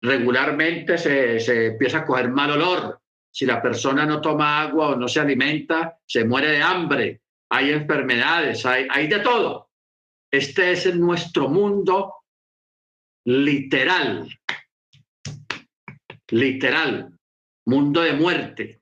regularmente 0.00 0.96
se, 0.96 1.40
se 1.40 1.66
empieza 1.66 1.98
a 1.98 2.04
coger 2.06 2.30
mal 2.30 2.52
olor. 2.52 3.00
Si 3.30 3.44
la 3.44 3.60
persona 3.60 4.06
no 4.06 4.20
toma 4.20 4.62
agua 4.62 4.90
o 4.90 4.96
no 4.96 5.08
se 5.08 5.20
alimenta, 5.20 5.98
se 6.06 6.24
muere 6.24 6.52
de 6.52 6.62
hambre. 6.62 7.20
Hay 7.50 7.72
enfermedades, 7.72 8.64
hay, 8.64 8.86
hay 8.90 9.08
de 9.08 9.18
todo. 9.18 9.68
Este 10.30 10.72
es 10.72 10.94
nuestro 10.96 11.48
mundo 11.48 12.14
literal, 13.26 14.26
literal, 16.30 17.18
mundo 17.66 18.00
de 18.00 18.12
muerte. 18.14 18.80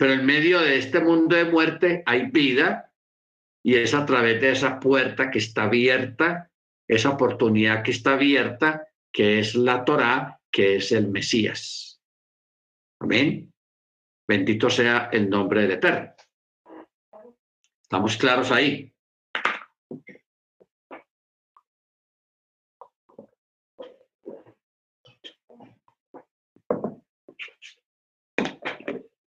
Pero 0.00 0.14
en 0.14 0.24
medio 0.24 0.60
de 0.60 0.78
este 0.78 0.98
mundo 1.00 1.36
de 1.36 1.44
muerte 1.44 2.02
hay 2.06 2.30
vida 2.30 2.90
y 3.62 3.74
es 3.74 3.92
a 3.92 4.06
través 4.06 4.40
de 4.40 4.52
esa 4.52 4.80
puerta 4.80 5.30
que 5.30 5.40
está 5.40 5.64
abierta, 5.64 6.50
esa 6.88 7.10
oportunidad 7.10 7.82
que 7.82 7.90
está 7.90 8.14
abierta, 8.14 8.88
que 9.12 9.40
es 9.40 9.54
la 9.54 9.84
Torá, 9.84 10.40
que 10.50 10.76
es 10.76 10.90
el 10.92 11.08
Mesías. 11.08 12.00
Amén. 12.98 13.52
Bendito 14.26 14.70
sea 14.70 15.10
el 15.12 15.28
nombre 15.28 15.60
del 15.60 15.72
Eterno. 15.72 16.14
¿Estamos 17.82 18.16
claros 18.16 18.50
ahí? 18.50 18.90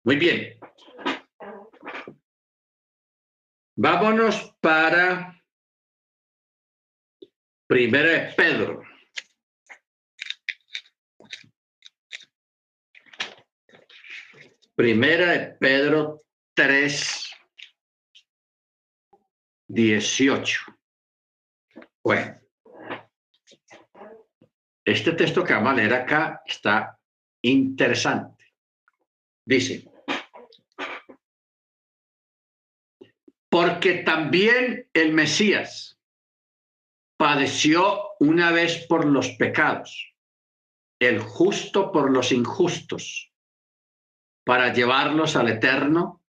Muy 0.05 0.17
bien. 0.17 0.62
Vámonos 3.75 4.55
para 4.61 5.43
Primera 7.67 8.09
de 8.09 8.33
Pedro. 8.35 8.83
Primera 14.75 15.27
de 15.33 15.39
Pedro 15.59 16.21
3, 16.55 17.31
18. 19.69 20.61
Bueno, 22.05 22.41
este 24.85 25.13
texto 25.13 25.43
que 25.43 25.55
vamos 25.55 25.73
a 25.73 25.77
leer 25.77 25.95
acá 25.95 26.43
está 26.45 26.99
interesante. 27.43 28.45
Dice, 29.47 29.92
porque 33.53 33.97
también 33.97 34.89
el 34.95 35.13
Mesías 35.13 36.01
padeció 37.19 38.15
una 38.19 38.51
vez 38.51 38.87
por 38.87 39.05
los 39.05 39.29
pecados, 39.33 40.15
el 40.99 41.21
justo 41.21 41.93
por 41.93 42.11
los 42.11 42.33
injustos 42.33 43.31
para 44.47 44.73
llevarlos 44.73 45.37
al 45.37 45.51
eterno, 45.51 46.25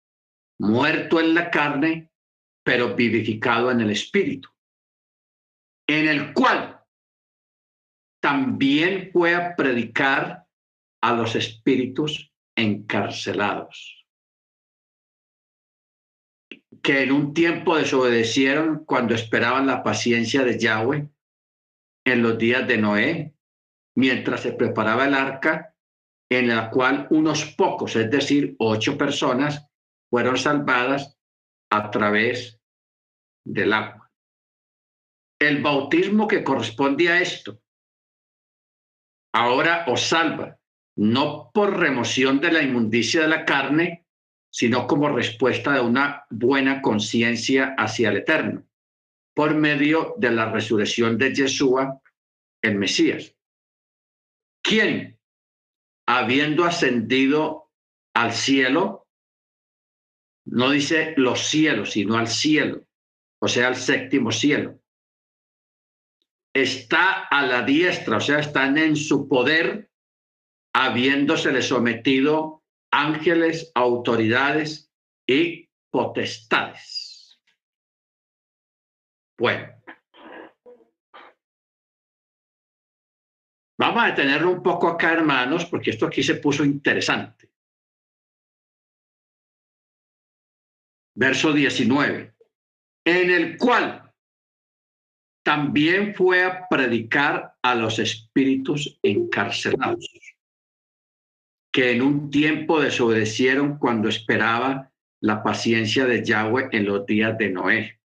muerto 0.58 1.20
en 1.20 1.34
la 1.34 1.48
carne, 1.48 2.10
pero 2.64 2.96
vivificado 2.96 3.70
en 3.70 3.82
el 3.82 3.90
espíritu, 3.90 4.48
en 5.86 6.08
el 6.08 6.34
cual 6.34 6.82
también 8.20 9.10
fue 9.12 9.36
a 9.36 9.54
predicar 9.54 10.48
a 11.00 11.12
los 11.12 11.36
espíritus 11.36 12.32
encarcelados, 12.56 14.01
que 16.82 17.02
en 17.02 17.12
un 17.12 17.32
tiempo 17.32 17.76
desobedecieron 17.76 18.84
cuando 18.84 19.14
esperaban 19.14 19.66
la 19.66 19.82
paciencia 19.82 20.42
de 20.42 20.58
Yahweh 20.58 21.08
en 22.04 22.22
los 22.22 22.36
días 22.38 22.66
de 22.66 22.78
Noé, 22.78 23.34
mientras 23.96 24.40
se 24.40 24.52
preparaba 24.52 25.06
el 25.06 25.14
arca 25.14 25.76
en 26.30 26.48
la 26.48 26.70
cual 26.70 27.06
unos 27.10 27.44
pocos, 27.54 27.94
es 27.94 28.10
decir, 28.10 28.56
ocho 28.58 28.98
personas, 28.98 29.68
fueron 30.10 30.36
salvadas 30.36 31.18
a 31.70 31.90
través 31.90 32.60
del 33.44 33.72
agua. 33.72 34.10
El 35.38 35.62
bautismo 35.62 36.26
que 36.26 36.42
corresponde 36.42 37.08
a 37.08 37.20
esto 37.20 37.60
ahora 39.34 39.84
os 39.88 40.02
salva, 40.02 40.58
no 40.96 41.50
por 41.52 41.78
remoción 41.78 42.40
de 42.40 42.52
la 42.52 42.62
inmundicia 42.62 43.22
de 43.22 43.28
la 43.28 43.44
carne, 43.44 44.06
sino 44.52 44.86
como 44.86 45.08
respuesta 45.08 45.72
de 45.72 45.80
una 45.80 46.24
buena 46.30 46.82
conciencia 46.82 47.74
hacia 47.78 48.10
el 48.10 48.18
Eterno, 48.18 48.64
por 49.34 49.54
medio 49.54 50.14
de 50.18 50.30
la 50.30 50.52
resurrección 50.52 51.16
de 51.16 51.34
Yeshua, 51.34 52.00
el 52.60 52.76
Mesías. 52.76 53.34
¿Quién? 54.62 55.18
habiendo 56.06 56.64
ascendido 56.64 57.70
al 58.14 58.32
cielo, 58.32 59.08
no 60.44 60.70
dice 60.70 61.14
los 61.16 61.40
cielos, 61.40 61.92
sino 61.92 62.16
al 62.16 62.28
cielo, 62.28 62.86
o 63.40 63.48
sea, 63.48 63.68
al 63.68 63.76
séptimo 63.76 64.32
cielo. 64.32 64.78
Está 66.54 67.24
a 67.24 67.46
la 67.46 67.62
diestra, 67.62 68.18
o 68.18 68.20
sea, 68.20 68.40
están 68.40 68.76
en 68.76 68.96
su 68.96 69.28
poder, 69.28 69.90
habiéndosele 70.74 71.62
sometido 71.62 72.61
ángeles, 72.92 73.72
autoridades 73.74 74.92
y 75.26 75.68
potestades. 75.90 77.40
Bueno, 79.38 79.82
Vamos 83.82 84.04
a 84.04 84.06
detenerlo 84.06 84.52
un 84.52 84.62
poco 84.62 84.86
acá, 84.86 85.12
hermanos, 85.12 85.64
porque 85.64 85.90
esto 85.90 86.06
aquí 86.06 86.22
se 86.22 86.36
puso 86.36 86.64
interesante. 86.64 87.50
Verso 91.16 91.52
19, 91.52 92.32
en 93.04 93.30
el 93.30 93.58
cual 93.58 94.14
también 95.44 96.14
fue 96.14 96.44
a 96.44 96.68
predicar 96.68 97.56
a 97.60 97.74
los 97.74 97.98
espíritus 97.98 99.00
encarcelados, 99.02 100.08
que 101.72 101.92
en 101.92 102.02
un 102.02 102.30
tiempo 102.30 102.80
desobedecieron 102.80 103.78
cuando 103.78 104.08
esperaba 104.08 104.92
la 105.20 105.42
paciencia 105.42 106.04
de 106.04 106.24
Yahweh 106.24 106.68
en 106.72 106.84
los 106.84 107.06
días 107.06 107.38
de 107.38 107.50
Noé, 107.50 108.00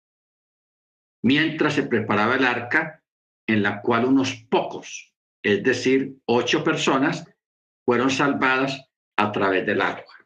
mientras 1.22 1.74
se 1.74 1.84
preparaba 1.84 2.34
el 2.36 2.44
arca 2.44 3.02
en 3.46 3.62
la 3.62 3.80
cual 3.80 4.04
unos 4.06 4.34
pocos, 4.50 5.14
es 5.42 5.62
decir, 5.62 6.16
ocho 6.26 6.64
personas, 6.64 7.24
fueron 7.84 8.10
salvadas 8.10 8.88
a 9.16 9.30
través 9.30 9.66
del 9.66 9.80
agua. 9.80 10.21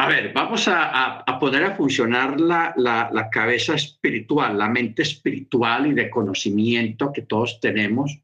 A 0.00 0.08
ver, 0.08 0.32
vamos 0.32 0.66
a, 0.66 1.26
poner 1.38 1.62
a 1.62 1.76
funcionar 1.76 2.40
la, 2.40 2.72
la, 2.78 3.28
cabeza 3.28 3.74
espiritual, 3.74 4.56
la 4.56 4.66
mente 4.66 5.02
espiritual 5.02 5.88
y 5.88 5.92
de 5.92 6.08
conocimiento 6.08 7.12
que 7.12 7.20
todos 7.20 7.60
tenemos 7.60 8.18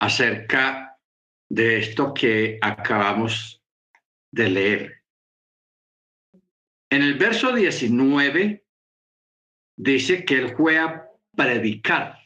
acerca 0.00 0.98
de 1.48 1.78
esto 1.78 2.12
que 2.12 2.58
acabamos 2.60 3.62
de 4.32 4.50
leer. 4.50 5.04
En 6.90 7.02
el 7.02 7.14
verso 7.14 7.52
19 7.52 8.66
dice 9.76 10.24
que 10.24 10.34
él 10.34 10.56
fue 10.56 10.80
a 10.80 11.08
predicar 11.30 12.18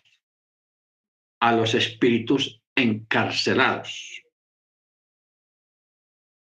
a 1.42 1.52
los 1.52 1.74
espíritus 1.74 2.62
encarcelados. 2.74 4.22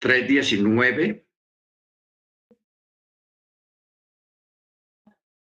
3.19 0.06 1.26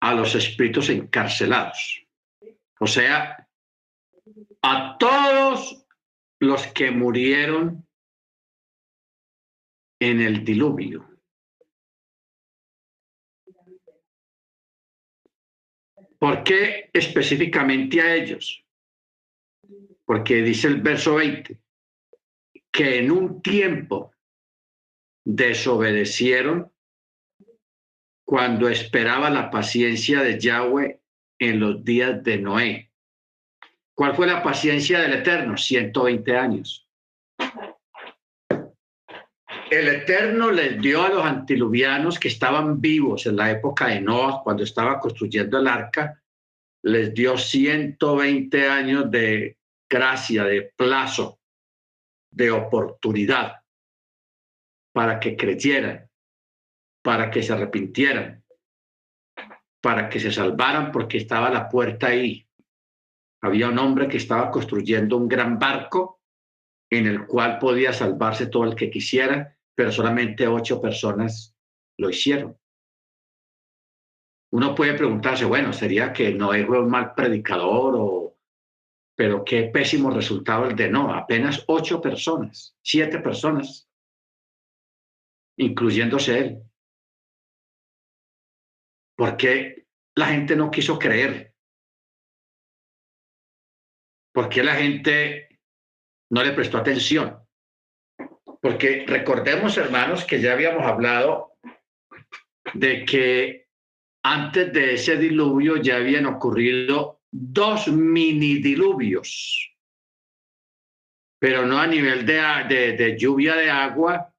a 0.01 0.15
los 0.15 0.35
espíritus 0.35 0.89
encarcelados. 0.89 2.07
O 2.81 2.87
sea, 2.87 3.47
a 4.63 4.97
todos 4.99 5.87
los 6.41 6.67
que 6.69 6.91
murieron 6.91 7.87
en 10.01 10.21
el 10.23 10.43
diluvio. 10.43 11.11
¿Por 16.19 16.43
qué 16.43 16.89
específicamente 16.91 18.01
a 18.01 18.15
ellos? 18.15 18.65
Porque 20.07 20.37
dice 20.37 20.69
el 20.69 20.81
verso 20.81 21.17
20 21.17 21.61
que 22.73 22.99
en 23.01 23.11
un 23.11 23.43
tiempo 23.43 24.14
desobedecieron 25.25 26.71
cuando 28.25 28.69
esperaba 28.69 29.31
la 29.31 29.51
paciencia 29.51 30.23
de 30.23 30.39
Yahweh 30.39 31.01
en 31.39 31.61
los 31.61 31.85
días 31.85 32.23
de 32.23 32.39
Noé. 32.39 32.91
¿Cuál 33.95 34.15
fue 34.15 34.27
la 34.27 34.43
paciencia 34.43 35.01
del 35.01 35.15
Eterno? 35.15 35.57
120 35.57 36.37
años. 36.37 36.89
El 39.71 39.89
Eterno 39.89 40.51
les 40.51 40.81
dio 40.81 41.03
a 41.03 41.09
los 41.09 41.25
antiluvianos 41.25 42.19
que 42.19 42.29
estaban 42.29 42.81
vivos 42.81 43.27
en 43.27 43.37
la 43.37 43.51
época 43.51 43.89
de 43.89 44.01
Noah, 44.01 44.43
cuando 44.43 44.63
estaba 44.63 45.01
construyendo 45.01 45.59
el 45.59 45.67
arca, 45.67 46.23
les 46.83 47.15
dio 47.15 47.37
120 47.37 48.69
años 48.69 49.11
de 49.11 49.57
gracia, 49.89 50.45
de 50.45 50.73
plazo, 50.77 51.41
de 52.31 52.51
oportunidad 52.51 53.64
para 54.95 55.19
que 55.19 55.37
creyeran, 55.37 56.09
para 57.03 57.29
que 57.29 57.43
se 57.43 57.53
arrepintieran, 57.53 58.45
para 59.83 60.09
que 60.09 60.21
se 60.21 60.31
salvaran, 60.31 60.93
porque 60.93 61.19
estaba 61.19 61.51
la 61.51 61.69
puerta 61.69 62.07
ahí. 62.07 62.49
Había 63.43 63.69
un 63.69 63.79
hombre 63.79 64.07
que 64.07 64.19
estaba 64.19 64.53
construyendo 64.53 65.17
un 65.17 65.27
gran 65.27 65.59
barco 65.59 66.23
en 66.89 67.09
el 67.09 67.27
cual 67.27 67.59
podía 67.59 67.93
salvarse 67.93 68.47
todo 68.47 68.65
el 68.65 68.77
que 68.77 68.89
quisiera, 68.89 69.59
pero 69.75 69.91
solamente 69.91 70.47
ocho 70.47 70.81
personas 70.81 71.57
lo 71.99 72.09
hicieron. 72.09 72.57
Uno 74.53 74.77
puede 74.77 74.95
preguntarse, 74.95 75.45
bueno, 75.45 75.73
sería 75.73 76.13
que 76.13 76.33
no 76.33 76.51
fue 76.51 76.81
un 76.81 76.89
mal 76.89 77.15
predicador 77.15 77.97
o 77.99 78.37
pero 79.17 79.45
qué 79.45 79.65
pésimo 79.65 80.11
resultado 80.11 80.67
el 80.67 80.77
de 80.77 80.89
no, 80.89 81.13
apenas 81.13 81.65
ocho 81.67 82.01
personas, 82.01 82.77
siete 82.83 83.19
personas 83.19 83.89
incluyéndose 85.57 86.39
él. 86.39 86.63
¿Por 89.17 89.37
qué 89.37 89.87
la 90.17 90.27
gente 90.27 90.57
no 90.57 90.71
quiso 90.71 90.99
creer? 90.99 91.55
¿Por 94.33 94.49
qué 94.49 94.65
la 94.65 94.75
gente 94.75 95.61
no 96.31 96.43
le 96.43 96.53
prestó 96.53 96.79
atención? 96.79 97.39
Porque 98.61 99.05
recordemos, 99.07 99.77
hermanos, 99.77 100.25
que 100.25 100.41
ya 100.41 100.53
habíamos 100.53 100.85
hablado 100.85 101.53
de 102.73 103.05
que 103.05 103.69
antes 104.25 104.73
de 104.73 104.95
ese 104.95 105.17
diluvio 105.17 105.77
ya 105.77 105.97
habían 105.97 106.27
ocurrido 106.27 107.21
dos 107.31 107.89
mini 107.89 108.57
diluvios, 108.57 109.77
pero 111.39 111.67
no 111.67 111.79
a 111.79 111.87
nivel 111.87 112.25
de, 112.25 112.41
de, 112.69 112.93
de 112.97 113.19
lluvia 113.19 113.55
de 113.55 113.71
agua, 113.71 114.34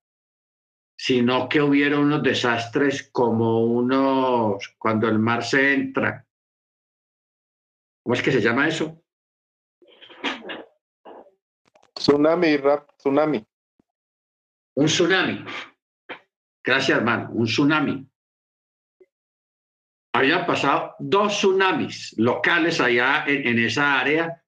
sino 0.98 1.50
que 1.50 1.62
hubiera 1.62 2.00
unos 2.00 2.24
desastres 2.24 3.10
como 3.12 3.66
unos, 3.66 4.76
cuando 4.78 5.08
el 5.08 5.20
mar 5.20 5.44
se 5.44 5.74
entra. 5.74 6.26
¿Cómo 8.04 8.14
es 8.14 8.22
que 8.22 8.32
se 8.32 8.42
llama 8.42 8.68
eso? 8.68 9.02
Tsunami, 11.94 12.58
rap, 12.58 12.90
tsunami. 12.98 13.46
Un 14.76 14.86
tsunami. 14.86 15.46
Gracias, 16.64 16.98
hermano. 16.98 17.30
Un 17.32 17.46
tsunami. 17.46 18.08
Habían 20.14 20.46
pasado 20.46 20.96
dos 21.00 21.34
tsunamis 21.34 22.16
locales 22.18 22.80
allá 22.80 23.26
en, 23.28 23.48
en 23.48 23.60
esa 23.60 24.00
área 24.00 24.42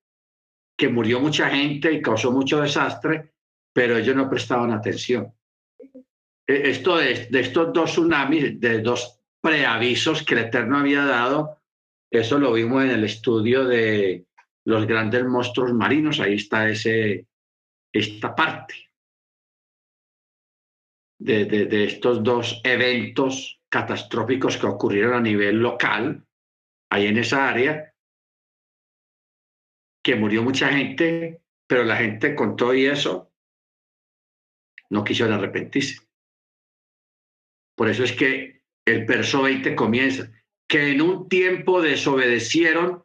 que 0.78 0.88
murió 0.88 1.20
mucha 1.20 1.50
gente 1.50 1.92
y 1.92 2.02
causó 2.02 2.32
mucho 2.32 2.62
desastre, 2.62 3.34
pero 3.74 3.98
ellos 3.98 4.16
no 4.16 4.30
prestaban 4.30 4.72
atención. 4.72 5.37
Esto 6.48 6.98
de, 6.98 7.28
estos 7.30 7.74
dos 7.74 7.92
tsunamis, 7.92 8.60
de 8.60 8.80
dos 8.80 9.20
preavisos 9.42 10.24
que 10.24 10.34
el 10.34 10.46
Eterno 10.46 10.78
había 10.78 11.04
dado, 11.04 11.62
eso 12.10 12.40
lo 12.40 12.54
vimos 12.54 12.86
en 12.86 12.92
el 12.92 13.04
estudio 13.04 13.66
de 13.66 14.26
los 14.66 14.88
grandes 14.88 15.26
monstruos 15.26 15.74
marinos, 15.74 16.22
ahí 16.22 16.36
está 16.36 16.70
ese, 16.70 17.28
esta 17.92 18.34
parte 18.34 18.76
de, 21.20 21.46
de 21.46 21.84
estos 21.84 22.24
dos 22.24 22.62
eventos 22.64 23.60
catastróficos 23.70 24.58
que 24.58 24.68
ocurrieron 24.68 25.16
a 25.16 25.22
nivel 25.22 25.58
local, 25.58 26.26
ahí 26.90 27.08
en 27.08 27.18
esa 27.18 27.50
área, 27.50 27.94
que 30.02 30.16
murió 30.16 30.44
mucha 30.44 30.70
gente, 30.70 31.42
pero 31.68 31.84
la 31.84 31.98
gente 31.98 32.34
con 32.34 32.56
todo 32.56 32.74
y 32.74 32.86
eso 32.86 33.34
no 34.90 35.04
quisieron 35.04 35.34
arrepentirse. 35.34 36.07
Por 37.78 37.90
eso 37.90 38.04
es 38.04 38.14
que 38.14 38.62
el 38.86 39.06
verso 39.06 39.44
20 39.44 39.76
comienza, 39.76 40.32
que 40.68 40.92
en 40.92 41.02
un 41.02 41.30
tiempo 41.30 41.82
desobedecieron 41.82 43.04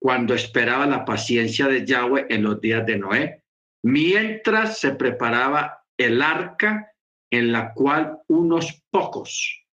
cuando 0.00 0.34
esperaba 0.34 0.86
la 0.86 1.04
paciencia 1.04 1.68
de 1.68 1.84
Yahweh 1.84 2.26
en 2.30 2.42
los 2.42 2.60
días 2.60 2.86
de 2.86 2.98
Noé, 2.98 3.44
mientras 3.82 4.78
se 4.78 4.92
preparaba 4.92 5.84
el 5.98 6.22
arca 6.22 6.90
en 7.30 7.52
la 7.52 7.74
cual 7.74 8.18
unos 8.28 8.82
pocos, 8.90 9.66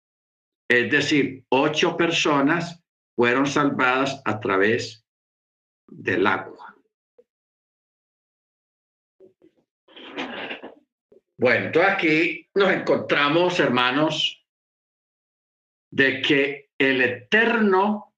es 0.71 0.91
decir, 0.91 1.45
ocho 1.51 1.97
personas, 1.97 2.83
fueron 3.17 3.47
salvadas 3.47 4.23
a 4.25 4.39
través 4.39 5.05
del 5.89 6.27
agua. 6.27 6.77
Bueno, 11.37 11.67
entonces 11.67 11.93
aquí 11.93 12.49
nos 12.55 12.71
encontramos, 12.71 13.61
hermanos, 13.61 14.38
de 15.91 16.23
que 16.23 16.71
el 16.79 17.01
eterno, 17.01 18.15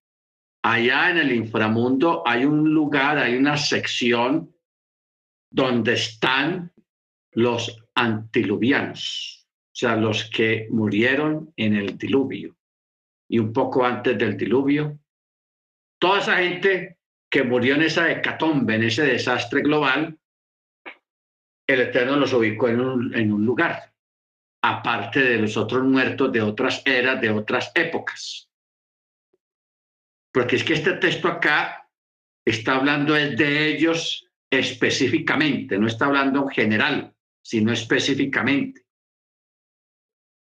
allá 0.62 1.10
en 1.10 1.18
el 1.18 1.32
inframundo, 1.32 2.22
hay 2.26 2.44
un 2.44 2.72
lugar, 2.72 3.18
hay 3.18 3.36
una 3.36 3.56
sección 3.56 4.54
donde 5.50 5.94
están 5.94 6.72
los 7.32 7.84
antiluvianos, 7.94 9.46
o 9.66 9.76
sea, 9.76 9.96
los 9.96 10.30
que 10.30 10.68
murieron 10.70 11.52
en 11.56 11.74
el 11.74 11.96
diluvio 11.96 12.56
y 13.28 13.38
un 13.38 13.52
poco 13.52 13.84
antes 13.84 14.18
del 14.18 14.36
diluvio. 14.36 14.98
Toda 15.98 16.20
esa 16.20 16.36
gente 16.38 16.98
que 17.30 17.44
murió 17.44 17.76
en 17.76 17.82
esa 17.82 18.10
hecatombe, 18.10 18.74
en 18.74 18.84
ese 18.84 19.04
desastre 19.04 19.62
global, 19.62 20.18
el 21.66 21.80
Eterno 21.80 22.16
los 22.16 22.32
ubicó 22.32 22.68
en 22.68 22.80
un, 22.80 23.14
en 23.14 23.32
un 23.32 23.46
lugar 23.46 23.89
aparte 24.62 25.20
de 25.20 25.38
los 25.38 25.56
otros 25.56 25.84
muertos 25.84 26.32
de 26.32 26.42
otras 26.42 26.82
eras, 26.84 27.20
de 27.20 27.30
otras 27.30 27.72
épocas. 27.74 28.48
Porque 30.32 30.56
es 30.56 30.64
que 30.64 30.74
este 30.74 30.92
texto 30.94 31.28
acá 31.28 31.88
está 32.44 32.76
hablando 32.76 33.14
de 33.14 33.68
ellos 33.68 34.28
específicamente, 34.50 35.78
no 35.78 35.86
está 35.86 36.06
hablando 36.06 36.42
en 36.42 36.48
general, 36.50 37.14
sino 37.42 37.72
específicamente. 37.72 38.84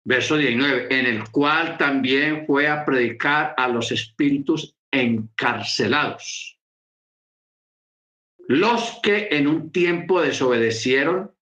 Verso 0.04 0.36
19, 0.36 0.86
en 0.90 1.06
el 1.06 1.30
cual 1.30 1.76
también 1.76 2.46
fue 2.46 2.68
a 2.68 2.84
predicar 2.84 3.54
a 3.56 3.68
los 3.68 3.92
espíritus 3.92 4.74
encarcelados, 4.90 6.58
los 8.48 8.98
que 9.02 9.28
en 9.30 9.46
un 9.46 9.70
tiempo 9.70 10.20
desobedecieron 10.20 11.32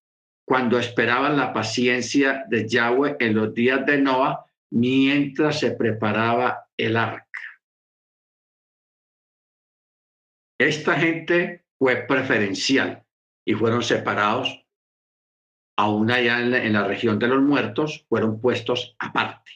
cuando 0.49 0.79
esperaban 0.79 1.37
la 1.37 1.53
paciencia 1.53 2.47
de 2.49 2.67
Yahweh 2.67 3.19
en 3.21 3.35
los 3.35 3.53
días 3.53 3.85
de 3.85 3.99
Noah, 3.99 4.47
mientras 4.71 5.61
se 5.61 5.73
preparaba 5.73 6.71
el 6.75 6.97
arca. 6.97 7.27
Esta 10.59 10.99
gente 10.99 11.67
fue 11.79 11.97
preferencial 11.97 13.05
y 13.47 13.53
fueron 13.53 13.83
separados, 13.83 14.65
aún 15.77 16.11
allá 16.11 16.41
en 16.41 16.73
la, 16.73 16.89
región 16.89 17.19
de 17.19 17.29
los 17.29 17.43
muertos, 17.43 18.07
fueron 18.09 18.41
puestos 18.41 18.97
aparte. 18.99 19.53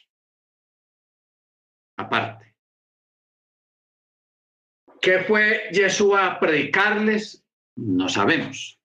Aparte. 1.97 2.55
¿Qué 5.01 5.23
fue 5.23 5.69
Jesús 5.71 6.13
a 6.15 6.39
predicarles? 6.39 7.43
No 7.75 8.07
sabemos. 8.07 8.79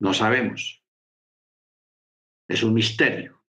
No 0.00 0.14
sabemos. 0.14 0.82
Es 2.48 2.62
un 2.62 2.74
misterio, 2.74 3.42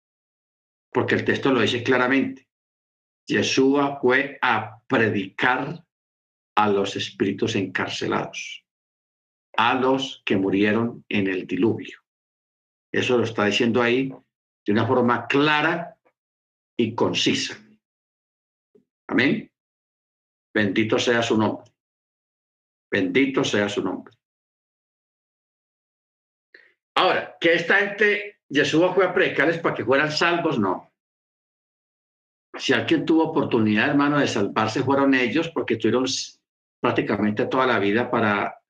porque 0.93 1.15
el 1.15 1.25
texto 1.25 1.53
lo 1.53 1.61
dice 1.61 1.83
claramente. 1.83 2.49
Yeshua 3.27 4.01
fue 4.01 4.39
a 4.41 4.83
predicar 4.87 5.85
a 6.57 6.69
los 6.69 6.97
espíritus 6.97 7.55
encarcelados, 7.55 8.65
a 9.57 9.75
los 9.75 10.23
que 10.25 10.37
murieron 10.37 11.05
en 11.09 11.29
el 11.29 11.47
diluvio. 11.47 12.01
Eso 12.93 13.19
lo 13.19 13.25
está 13.25 13.45
diciendo 13.45 13.83
ahí 13.83 14.09
de 14.67 14.73
una 14.73 14.87
forma 14.87 15.27
clara 15.27 15.99
y 16.77 16.95
concisa. 16.95 17.57
Amén. 19.07 19.53
Bendito 20.55 20.99
sea 20.99 21.23
su 21.23 21.37
nombre. 21.37 21.71
Bendito 22.91 23.45
sea 23.45 23.69
su 23.69 23.83
nombre. 23.83 24.18
Ahora, 26.99 27.37
que 27.41 27.55
esta 27.55 27.77
gente, 27.77 28.41
Jesús 28.51 28.83
fue 28.93 29.07
a 29.07 29.15
predicarles 29.15 29.59
para 29.59 29.73
que 29.73 29.85
fueran 29.85 30.11
salvos, 30.11 30.59
no. 30.59 30.93
Si 32.59 32.73
alguien 32.73 33.07
tuvo 33.07 33.31
oportunidad, 33.31 33.91
hermano, 33.91 34.19
de 34.19 34.27
salvarse, 34.27 34.83
fueron 34.83 35.15
ellos, 35.15 35.49
porque 35.51 35.77
tuvieron 35.77 36.07
prácticamente 36.81 37.47
toda 37.47 37.69
la 37.69 37.79
vida 37.79 38.11
para, 38.11 38.61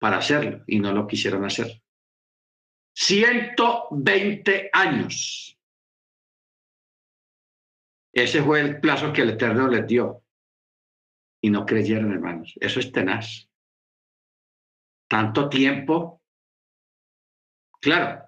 para 0.00 0.16
hacerlo 0.16 0.64
y 0.66 0.80
no 0.80 0.92
lo 0.92 1.06
quisieron 1.06 1.44
hacer. 1.44 1.80
120 2.96 4.70
años. 4.72 5.56
Ese 8.12 8.42
fue 8.42 8.62
el 8.62 8.80
plazo 8.80 9.12
que 9.12 9.22
el 9.22 9.30
Eterno 9.30 9.68
les 9.68 9.86
dio. 9.86 10.24
Y 11.40 11.50
no 11.50 11.64
creyeron, 11.64 12.10
hermanos. 12.10 12.54
Eso 12.60 12.80
es 12.80 12.90
tenaz. 12.90 13.48
Tanto 15.08 15.48
tiempo. 15.48 16.23
Claro, 17.84 18.24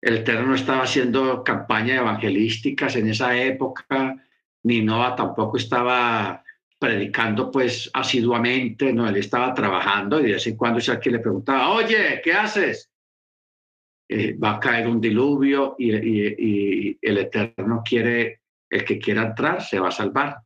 el 0.00 0.18
Eterno 0.18 0.46
no 0.46 0.54
estaba 0.54 0.84
haciendo 0.84 1.42
campaña 1.42 1.96
evangelísticas 1.96 2.94
en 2.94 3.08
esa 3.08 3.36
época, 3.36 4.24
ni 4.62 4.82
Noah 4.82 5.16
tampoco 5.16 5.56
estaba 5.56 6.44
predicando 6.78 7.50
pues 7.50 7.90
asiduamente, 7.92 8.92
no, 8.92 9.08
él 9.08 9.16
estaba 9.16 9.52
trabajando 9.52 10.20
y 10.20 10.26
de 10.26 10.32
vez 10.34 10.46
en 10.46 10.56
cuando 10.56 10.80
alguien 10.86 11.12
le 11.12 11.18
preguntaba, 11.18 11.70
oye, 11.70 12.20
¿qué 12.22 12.34
haces? 12.34 12.88
Eh, 14.08 14.34
va 14.34 14.52
a 14.52 14.60
caer 14.60 14.86
un 14.86 15.00
diluvio 15.00 15.74
y, 15.76 15.92
y, 15.92 16.98
el 17.02 17.18
Eterno 17.18 17.82
quiere, 17.84 18.42
el 18.70 18.84
que 18.84 19.00
quiera 19.00 19.22
entrar 19.22 19.60
se 19.60 19.80
va 19.80 19.88
a 19.88 19.90
salvar. 19.90 20.36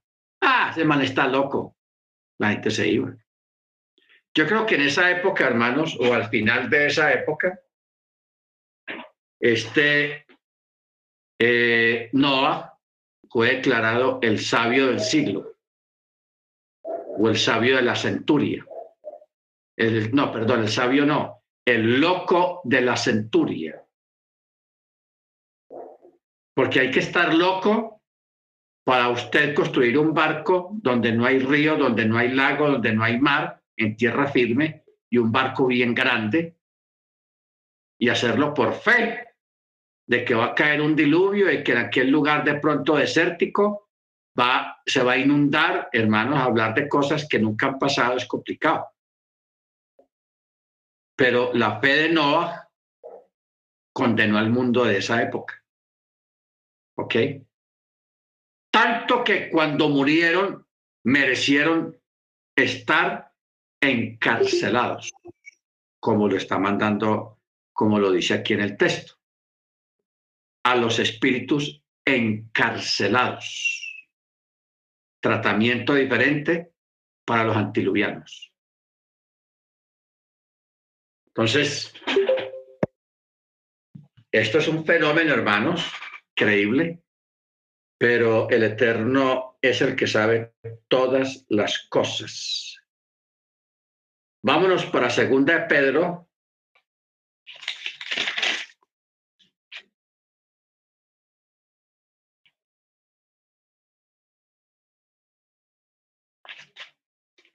Ah, 0.40 0.68
ese 0.70 0.86
man 0.86 1.02
está 1.02 1.28
loco. 1.28 1.76
La 2.38 2.52
gente 2.52 2.70
se 2.70 2.88
iba. 2.88 3.14
Yo 4.32 4.46
creo 4.46 4.64
que 4.64 4.76
en 4.76 4.82
esa 4.82 5.10
época, 5.10 5.46
hermanos, 5.46 5.98
o 6.00 6.14
al 6.14 6.30
final 6.30 6.70
de 6.70 6.86
esa 6.86 7.12
época, 7.12 7.60
este 9.40 10.26
eh, 11.40 12.10
Noah 12.12 12.78
fue 13.30 13.56
declarado 13.56 14.18
el 14.22 14.40
sabio 14.40 14.88
del 14.88 15.00
siglo 15.00 15.56
o 16.82 17.28
el 17.28 17.36
sabio 17.36 17.76
de 17.76 17.82
la 17.82 17.96
centuria. 17.96 18.66
El, 19.76 20.14
no, 20.14 20.32
perdón, 20.32 20.62
el 20.62 20.68
sabio 20.68 21.04
no, 21.04 21.42
el 21.64 22.00
loco 22.00 22.60
de 22.64 22.80
la 22.80 22.96
centuria. 22.96 23.84
Porque 26.54 26.80
hay 26.80 26.90
que 26.90 27.00
estar 27.00 27.34
loco 27.34 28.02
para 28.84 29.10
usted 29.10 29.54
construir 29.54 29.98
un 29.98 30.14
barco 30.14 30.70
donde 30.72 31.12
no 31.12 31.26
hay 31.26 31.38
río, 31.38 31.76
donde 31.76 32.06
no 32.06 32.18
hay 32.18 32.30
lago, 32.30 32.70
donde 32.70 32.92
no 32.92 33.04
hay 33.04 33.20
mar, 33.20 33.62
en 33.76 33.96
tierra 33.96 34.26
firme, 34.28 34.82
y 35.10 35.18
un 35.18 35.30
barco 35.30 35.66
bien 35.66 35.94
grande, 35.94 36.56
y 38.00 38.08
hacerlo 38.08 38.54
por 38.54 38.72
fe, 38.72 39.27
de 40.08 40.24
que 40.24 40.34
va 40.34 40.46
a 40.46 40.54
caer 40.54 40.80
un 40.80 40.96
diluvio 40.96 41.52
y 41.52 41.62
que 41.62 41.72
en 41.72 41.78
aquel 41.78 42.10
lugar 42.10 42.42
de 42.42 42.54
pronto 42.54 42.96
desértico 42.96 43.90
va, 44.38 44.80
se 44.86 45.02
va 45.02 45.12
a 45.12 45.18
inundar, 45.18 45.90
hermanos, 45.92 46.38
hablar 46.38 46.74
de 46.74 46.88
cosas 46.88 47.28
que 47.28 47.38
nunca 47.38 47.66
han 47.66 47.78
pasado 47.78 48.16
es 48.16 48.24
complicado. 48.24 48.86
Pero 51.14 51.52
la 51.52 51.78
fe 51.78 51.88
de 51.88 52.08
Noah 52.08 52.70
condenó 53.92 54.38
al 54.38 54.48
mundo 54.48 54.84
de 54.84 54.96
esa 54.96 55.22
época. 55.22 55.62
¿Ok? 56.96 57.14
Tanto 58.70 59.22
que 59.22 59.50
cuando 59.50 59.90
murieron 59.90 60.66
merecieron 61.04 62.00
estar 62.56 63.32
encarcelados, 63.80 65.12
como 66.00 66.28
lo 66.28 66.36
está 66.36 66.58
mandando, 66.58 67.40
como 67.74 67.98
lo 67.98 68.10
dice 68.10 68.34
aquí 68.34 68.54
en 68.54 68.60
el 68.60 68.76
texto, 68.76 69.17
a 70.68 70.76
los 70.76 70.98
espíritus 70.98 71.82
encarcelados 72.04 74.06
tratamiento 75.18 75.94
diferente 75.94 76.74
para 77.24 77.44
los 77.44 77.56
antiluvianos. 77.56 78.52
Entonces, 81.28 81.94
esto 84.30 84.58
es 84.58 84.68
un 84.68 84.84
fenómeno, 84.84 85.32
hermanos, 85.32 85.90
creíble, 86.36 87.02
pero 87.96 88.50
el 88.50 88.64
Eterno 88.64 89.56
es 89.62 89.80
el 89.80 89.96
que 89.96 90.06
sabe 90.06 90.52
todas 90.86 91.46
las 91.48 91.88
cosas. 91.88 92.76
Vámonos 94.42 94.84
para 94.84 95.08
segunda 95.08 95.60
de 95.60 95.66
Pedro 95.66 96.27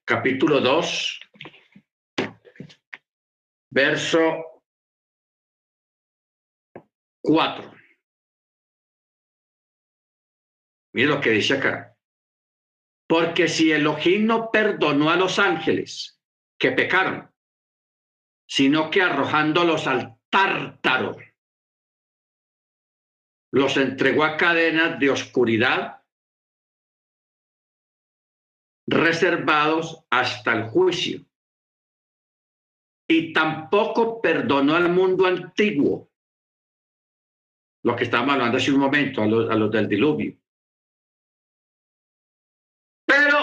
capítulo 0.06 0.60
2, 0.60 1.20
verso 3.70 4.62
4. 7.22 7.74
Mira 10.94 11.16
lo 11.16 11.22
que 11.22 11.32
dice 11.32 11.56
acá. 11.56 11.96
Porque 13.08 13.48
si 13.48 13.72
Elohim 13.72 14.26
no 14.26 14.52
perdonó 14.52 15.10
a 15.10 15.16
los 15.16 15.40
ángeles 15.40 16.20
que 16.58 16.72
pecaron, 16.72 17.32
sino 18.48 18.90
que 18.90 19.02
arrojándolos 19.02 19.88
al 19.88 20.20
tártaro, 20.30 21.18
los 23.52 23.78
entregó 23.78 24.24
a 24.24 24.38
cadenas 24.38 25.00
de 25.00 25.10
oscuridad 25.10 26.03
reservados 28.88 30.04
hasta 30.10 30.54
el 30.54 30.64
juicio. 30.70 31.26
Y 33.08 33.34
tampoco 33.34 34.22
perdonó 34.22 34.76
al 34.76 34.90
mundo 34.90 35.26
antiguo, 35.26 36.10
lo 37.84 37.96
que 37.96 38.06
estábamos 38.06 38.36
hablando 38.36 38.58
hace 38.58 38.72
un 38.72 38.80
momento, 38.80 39.22
a 39.22 39.28
los, 39.28 39.72
del 39.72 39.90
diluvio. 39.90 40.38
Pero 43.06 43.38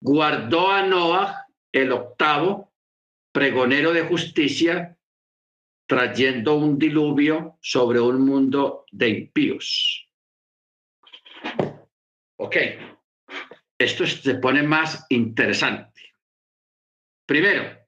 guardó 0.00 0.70
a 0.70 0.82
Noah, 0.82 1.46
el 1.72 1.90
octavo, 1.90 2.72
pregonero 3.32 3.92
de 3.92 4.02
justicia, 4.02 4.96
trayendo 5.86 6.54
un 6.54 6.78
diluvio 6.78 7.58
sobre 7.60 8.00
un 8.00 8.24
mundo 8.24 8.84
de 8.92 9.08
impíos. 9.08 10.08
Ok 12.36 12.56
esto 13.78 14.06
se 14.06 14.34
pone 14.36 14.62
más 14.62 15.06
interesante. 15.08 16.14
Primero, 17.26 17.78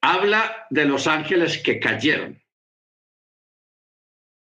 habla 0.00 0.66
de 0.70 0.84
los 0.84 1.06
ángeles 1.06 1.58
que 1.58 1.80
cayeron 1.80 2.42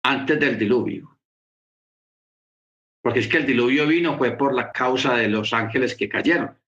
antes 0.02 0.40
del 0.40 0.58
diluvio. 0.58 1.18
Porque 3.02 3.20
es 3.20 3.28
que 3.28 3.38
el 3.38 3.46
diluvio 3.46 3.86
vino 3.86 4.16
fue 4.18 4.36
por 4.36 4.54
la 4.54 4.72
causa 4.72 5.14
de 5.16 5.28
los 5.28 5.52
ángeles 5.52 5.94
que 5.96 6.08
cayeron, 6.08 6.58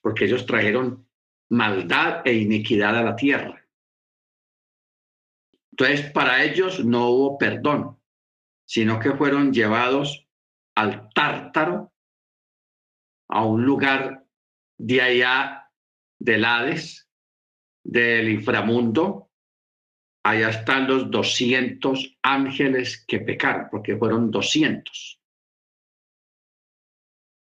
porque 0.00 0.24
ellos 0.24 0.46
trajeron 0.46 1.06
maldad 1.48 2.22
e 2.24 2.32
iniquidad 2.34 2.96
a 2.96 3.02
la 3.02 3.16
tierra. 3.16 3.66
Entonces, 5.72 6.10
para 6.10 6.44
ellos 6.44 6.84
no 6.84 7.08
hubo 7.08 7.38
perdón, 7.38 7.98
sino 8.64 9.00
que 9.00 9.12
fueron 9.12 9.52
llevados 9.52 10.28
al 10.74 11.10
tártaro, 11.12 11.92
a 13.30 13.44
un 13.44 13.64
lugar 13.64 14.26
de 14.78 15.00
allá 15.00 15.70
del 16.18 16.44
Hades, 16.44 17.08
del 17.84 18.28
inframundo. 18.28 19.30
Allá 20.22 20.50
están 20.50 20.86
los 20.86 21.10
200 21.10 22.18
ángeles 22.22 23.04
que 23.06 23.20
pecaron, 23.20 23.68
porque 23.70 23.96
fueron 23.96 24.30
200 24.30 25.20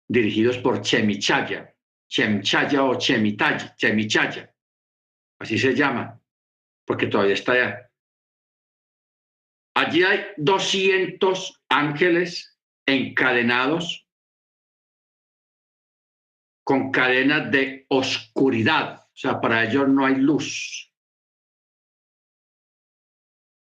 dirigidos 0.08 0.58
por 0.58 0.80
Chemichaya, 0.82 1.74
Chemchaya 2.08 2.84
o 2.84 2.96
Chemitaya, 2.96 3.74
Chemichaya, 3.76 4.54
así 5.40 5.58
se 5.58 5.74
llama, 5.74 6.20
porque 6.84 7.06
todavía 7.08 7.34
está 7.34 7.52
allá. 7.52 7.90
Allí 9.74 10.02
hay 10.04 10.26
200 10.38 11.64
ángeles 11.68 12.58
encadenados 12.86 14.05
con 16.66 16.90
cadenas 16.90 17.48
de 17.52 17.86
oscuridad, 17.90 19.04
o 19.04 19.16
sea, 19.16 19.40
para 19.40 19.62
ellos 19.62 19.88
no 19.88 20.04
hay 20.04 20.16
luz. 20.16 20.92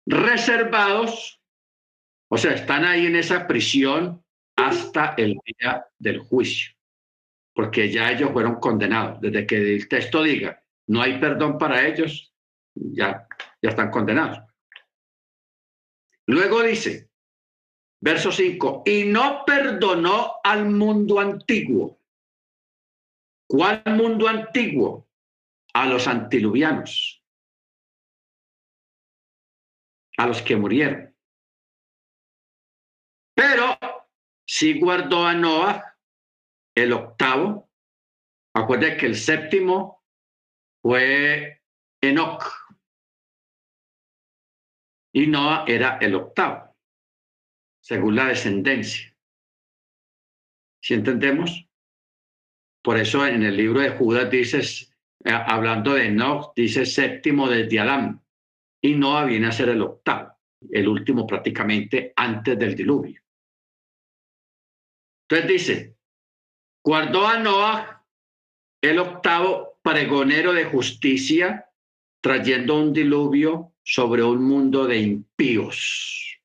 Reservados, 0.06 1.38
o 2.30 2.38
sea, 2.38 2.54
están 2.54 2.86
ahí 2.86 3.04
en 3.04 3.16
esa 3.16 3.46
prisión 3.46 4.24
hasta 4.56 5.12
el 5.18 5.38
día 5.44 5.86
del 5.98 6.20
juicio, 6.20 6.74
porque 7.52 7.92
ya 7.92 8.10
ellos 8.10 8.32
fueron 8.32 8.54
condenados. 8.54 9.20
Desde 9.20 9.46
que 9.46 9.74
el 9.74 9.86
texto 9.86 10.22
diga 10.22 10.64
no 10.86 11.02
hay 11.02 11.20
perdón 11.20 11.58
para 11.58 11.86
ellos, 11.86 12.34
ya, 12.74 13.28
ya 13.60 13.68
están 13.68 13.90
condenados. 13.90 14.38
Luego 16.24 16.62
dice, 16.62 17.10
verso 18.00 18.32
5, 18.32 18.84
y 18.86 19.04
no 19.04 19.42
perdonó 19.44 20.36
al 20.42 20.64
mundo 20.70 21.20
antiguo. 21.20 21.97
¿Cuál 23.48 23.82
mundo 23.86 24.28
antiguo? 24.28 25.08
A 25.72 25.86
los 25.86 26.06
antiluvianos, 26.06 27.24
a 30.16 30.26
los 30.26 30.42
que 30.42 30.56
murieron. 30.56 31.16
Pero 33.34 33.78
sí 34.46 34.78
guardó 34.80 35.24
a 35.24 35.34
Noah 35.34 35.98
el 36.74 36.92
octavo. 36.92 37.70
Acuérdense 38.54 38.96
que 38.96 39.06
el 39.06 39.16
séptimo 39.16 40.04
fue 40.82 41.62
Enoch. 42.02 42.44
Y 45.12 45.26
Noah 45.26 45.64
era 45.66 45.98
el 45.98 46.14
octavo, 46.14 46.76
según 47.80 48.16
la 48.16 48.26
descendencia. 48.26 49.16
¿Sí 50.82 50.94
entendemos? 50.94 51.67
Por 52.82 52.96
eso 52.96 53.26
en 53.26 53.42
el 53.42 53.56
libro 53.56 53.80
de 53.80 53.90
Judas 53.90 54.30
dices, 54.30 54.92
eh, 55.24 55.30
hablando 55.32 55.94
de 55.94 56.06
Enoch, 56.06 56.52
dice 56.54 56.86
séptimo 56.86 57.48
desde 57.48 57.80
Adán. 57.80 58.22
Y 58.80 58.94
Noah 58.94 59.24
viene 59.24 59.48
a 59.48 59.52
ser 59.52 59.70
el 59.70 59.82
octavo, 59.82 60.32
el 60.70 60.88
último 60.88 61.26
prácticamente 61.26 62.12
antes 62.14 62.58
del 62.58 62.74
diluvio. 62.74 63.20
Entonces 65.28 65.48
dice, 65.48 65.96
guardó 66.84 67.26
a 67.26 67.38
Noah 67.38 68.06
el 68.80 68.98
octavo 68.98 69.78
pregonero 69.82 70.52
de 70.52 70.64
justicia, 70.64 71.68
trayendo 72.22 72.78
un 72.78 72.92
diluvio 72.92 73.74
sobre 73.82 74.22
un 74.22 74.44
mundo 74.44 74.86
de 74.86 74.98
impíos, 74.98 76.40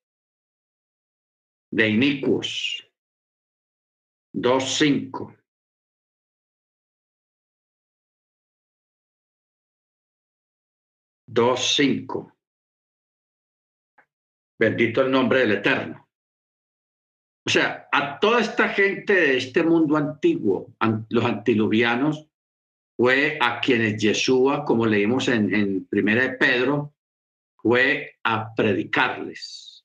de 1.72 1.90
inicuos. 1.90 2.90
2.5. 4.36 5.43
Dos, 11.34 11.74
cinco. 11.76 12.32
Bendito 14.60 15.02
el 15.02 15.10
nombre 15.10 15.40
del 15.40 15.54
Eterno. 15.54 16.08
O 17.48 17.50
sea, 17.50 17.90
a 17.92 18.20
toda 18.20 18.40
esta 18.40 18.70
gente 18.70 19.14
de 19.14 19.38
este 19.38 19.64
mundo 19.64 19.98
antiguo, 19.98 20.76
los 21.10 21.26
antiluvianos, 21.26 22.30
fue 22.96 23.40
a 23.42 23.60
quienes 23.60 24.00
Yeshua, 24.00 24.64
como 24.64 24.86
leímos 24.86 25.28
en, 25.28 25.56
en 25.56 25.86
Primera 25.86 26.22
de 26.22 26.38
Pedro, 26.38 26.94
fue 27.56 28.20
a 28.24 28.54
predicarles. 28.54 29.84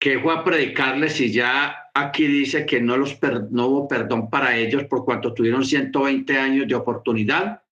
¿Qué 0.00 0.18
fue 0.18 0.34
a 0.34 0.42
predicarles 0.42 1.20
y 1.20 1.32
ya 1.32 1.88
aquí 1.94 2.26
dice 2.26 2.66
que 2.66 2.80
no, 2.80 2.96
los 2.96 3.16
no 3.52 3.68
hubo 3.68 3.86
perdón 3.86 4.28
para 4.28 4.56
ellos 4.56 4.84
por 4.84 5.04
cuanto 5.04 5.32
tuvieron 5.32 5.64
120 5.64 6.36
años 6.36 6.66
de 6.66 6.74
oportunidad? 6.74 7.62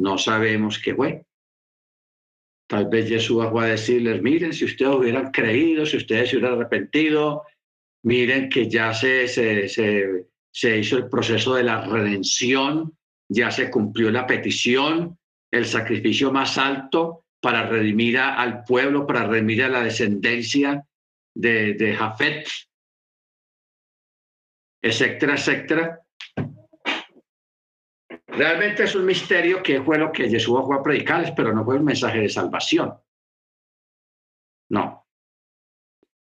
No 0.00 0.16
sabemos 0.16 0.78
qué 0.78 0.94
fue. 0.94 1.26
Tal 2.66 2.88
vez 2.88 3.08
Jesús 3.08 3.44
va 3.44 3.64
a 3.64 3.66
decirles, 3.66 4.22
miren, 4.22 4.52
si 4.52 4.64
ustedes 4.64 4.94
hubieran 4.94 5.30
creído, 5.30 5.84
si 5.84 5.98
ustedes 5.98 6.30
se 6.30 6.36
hubieran 6.36 6.58
arrepentido, 6.58 7.44
miren 8.04 8.48
que 8.48 8.68
ya 8.68 8.94
se, 8.94 9.28
se, 9.28 9.68
se, 9.68 10.78
hizo 10.78 10.96
el 10.96 11.08
proceso 11.10 11.54
de 11.54 11.64
la 11.64 11.84
redención, 11.84 12.96
ya 13.28 13.50
se 13.50 13.70
cumplió 13.70 14.10
la 14.10 14.26
petición, 14.26 15.18
el 15.50 15.66
sacrificio 15.66 16.32
más 16.32 16.56
alto 16.56 17.26
para 17.40 17.68
redimir 17.68 18.18
al 18.18 18.64
pueblo, 18.64 19.06
para 19.06 19.26
redimir 19.26 19.64
a 19.64 19.68
la 19.68 19.82
descendencia 19.82 20.86
de, 21.34 21.74
de 21.74 21.94
Jafet, 21.94 22.48
etcétera, 24.82 25.34
etcétera. 25.34 26.00
Realmente 28.40 28.84
es 28.84 28.94
un 28.94 29.04
misterio 29.04 29.62
que 29.62 29.82
fue 29.82 29.98
lo 29.98 30.10
que 30.10 30.26
Jesús 30.26 30.58
fue 30.64 30.74
a 30.74 30.82
predicarles, 30.82 31.32
pero 31.32 31.52
no 31.52 31.62
fue 31.62 31.76
un 31.76 31.84
mensaje 31.84 32.20
de 32.20 32.28
salvación. 32.30 32.98
No. 34.70 35.06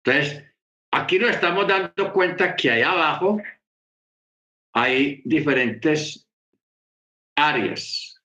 Entonces, 0.06 0.46
aquí 0.90 1.20
nos 1.20 1.32
estamos 1.32 1.68
dando 1.68 2.14
cuenta 2.14 2.56
que 2.56 2.72
ahí 2.72 2.82
abajo 2.82 3.42
hay 4.74 5.22
diferentes 5.26 6.30
áreas, 7.36 8.24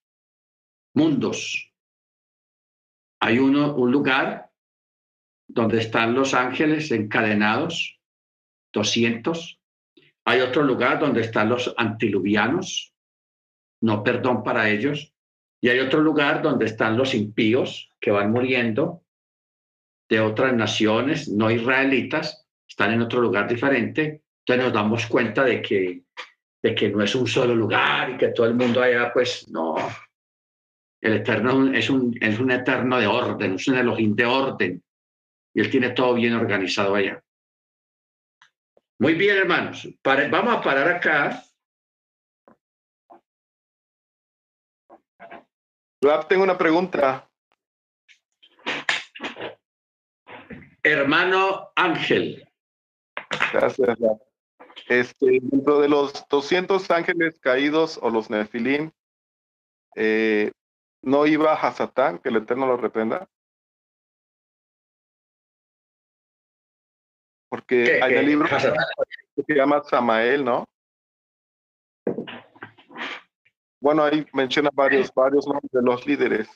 mundos. 0.95 1.75
Hay 3.21 3.41
uno, 3.41 3.75
un 3.75 3.91
lugar 3.91 4.53
donde 5.49 5.81
están 5.81 6.15
los 6.15 6.35
ángeles 6.35 6.93
encadenados, 6.93 7.99
200. 8.73 9.61
Hay 10.25 10.41
otro 10.41 10.63
lugar 10.63 11.01
donde 11.01 11.23
están 11.23 11.49
los 11.49 11.75
antiluvianos, 11.77 12.92
no 13.83 14.03
perdón 14.03 14.43
para 14.43 14.71
ellos. 14.71 15.13
Y 15.61 15.69
hay 15.69 15.79
otro 15.81 16.01
lugar 16.01 16.43
donde 16.43 16.67
están 16.67 16.97
los 16.97 17.15
impíos 17.15 17.91
que 18.01 18.11
van 18.11 18.33
muriendo 18.33 19.03
de 20.09 20.21
otras 20.21 20.55
naciones, 20.55 21.29
no 21.29 21.51
israelitas, 21.51 22.47
están 22.67 22.93
en 22.93 23.03
otro 23.03 23.21
lugar 23.21 23.49
diferente. 23.49 24.23
Entonces 24.41 24.65
nos 24.65 24.73
damos 24.73 25.07
cuenta 25.07 25.45
de 25.45 25.63
que, 25.63 26.03
de 26.63 26.75
que 26.75 26.89
no 26.91 27.03
es 27.03 27.15
un 27.15 27.27
solo 27.27 27.55
lugar 27.55 28.11
y 28.11 28.17
que 28.17 28.29
todo 28.29 28.47
el 28.47 28.55
mundo 28.55 28.83
allá, 28.83 29.13
pues 29.13 29.49
no. 29.49 29.77
El 31.01 31.15
Eterno 31.15 31.73
es 31.73 31.91
un, 31.91 32.17
es 32.21 32.39
un 32.39 32.51
eterno 32.51 32.99
de 32.99 33.07
orden, 33.07 33.55
es 33.55 33.67
un 33.67 33.77
Elohim 33.77 34.15
de 34.15 34.25
orden. 34.25 34.83
Y 35.55 35.61
Él 35.61 35.71
tiene 35.71 35.91
todo 35.91 36.15
bien 36.15 36.35
organizado 36.35 36.95
allá. 36.95 37.23
Muy 38.99 39.15
bien, 39.15 39.37
hermanos. 39.37 39.89
vamos 40.05 40.57
a 40.57 40.63
parar 40.63 40.89
acá 40.89 41.43
Yo 46.03 46.19
tengo 46.27 46.43
una 46.43 46.59
pregunta. 46.59 47.31
Hermano 50.83 51.71
Ángel. 51.77 52.45
Gracias. 53.53 53.99
Este, 54.89 55.39
dentro 55.41 55.79
de 55.79 55.89
los 55.89 56.27
200 56.29 56.91
ángeles 56.91 57.39
caídos 57.39 58.01
o 58.03 58.11
los 58.11 58.31
nefilim, 58.31 58.91
eh, 59.95 60.51
¿no 61.03 61.25
iba 61.25 61.53
a 61.55 61.73
Satán, 61.73 62.19
que 62.19 62.31
el 62.31 62.37
Eterno 62.39 62.67
lo 62.67 62.77
reprenda? 62.77 63.29
Porque 67.49 68.03
hay 68.03 68.15
el 68.15 68.27
libro 68.27 68.49
que 68.49 69.43
se 69.45 69.55
llama 69.55 69.85
Samael, 69.85 70.45
¿no? 70.45 70.65
Bueno, 73.83 74.05
ahí 74.05 74.25
menciona 74.33 74.71
varios, 74.73 75.13
varios 75.13 75.45
nombres 75.45 75.71
de 75.73 75.83
los 75.83 76.07
líderes. 76.07 76.49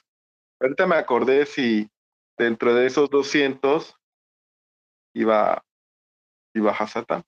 Ahorita 0.60 0.86
me 0.86 0.94
acordé 0.94 1.44
si 1.44 1.90
dentro 2.38 2.72
de 2.72 2.86
esos 2.86 3.10
200 3.10 3.96
iba, 5.12 5.64
iba 6.54 6.70
Hasatán. 6.70 7.24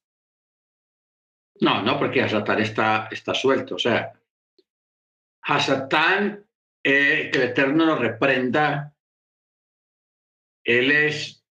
No, 1.60 1.82
no, 1.82 1.98
porque 1.98 2.22
Hasatán 2.22 2.60
está, 2.60 3.08
está 3.10 3.34
suelto. 3.34 3.74
O 3.74 3.78
sea, 3.78 4.12
Hasatán, 5.42 6.46
eh, 6.84 7.30
que 7.32 7.38
el 7.38 7.48
Eterno 7.50 7.84
lo 7.84 7.96
reprenda, 7.96 8.94
él 10.62 10.92
es 10.92 11.44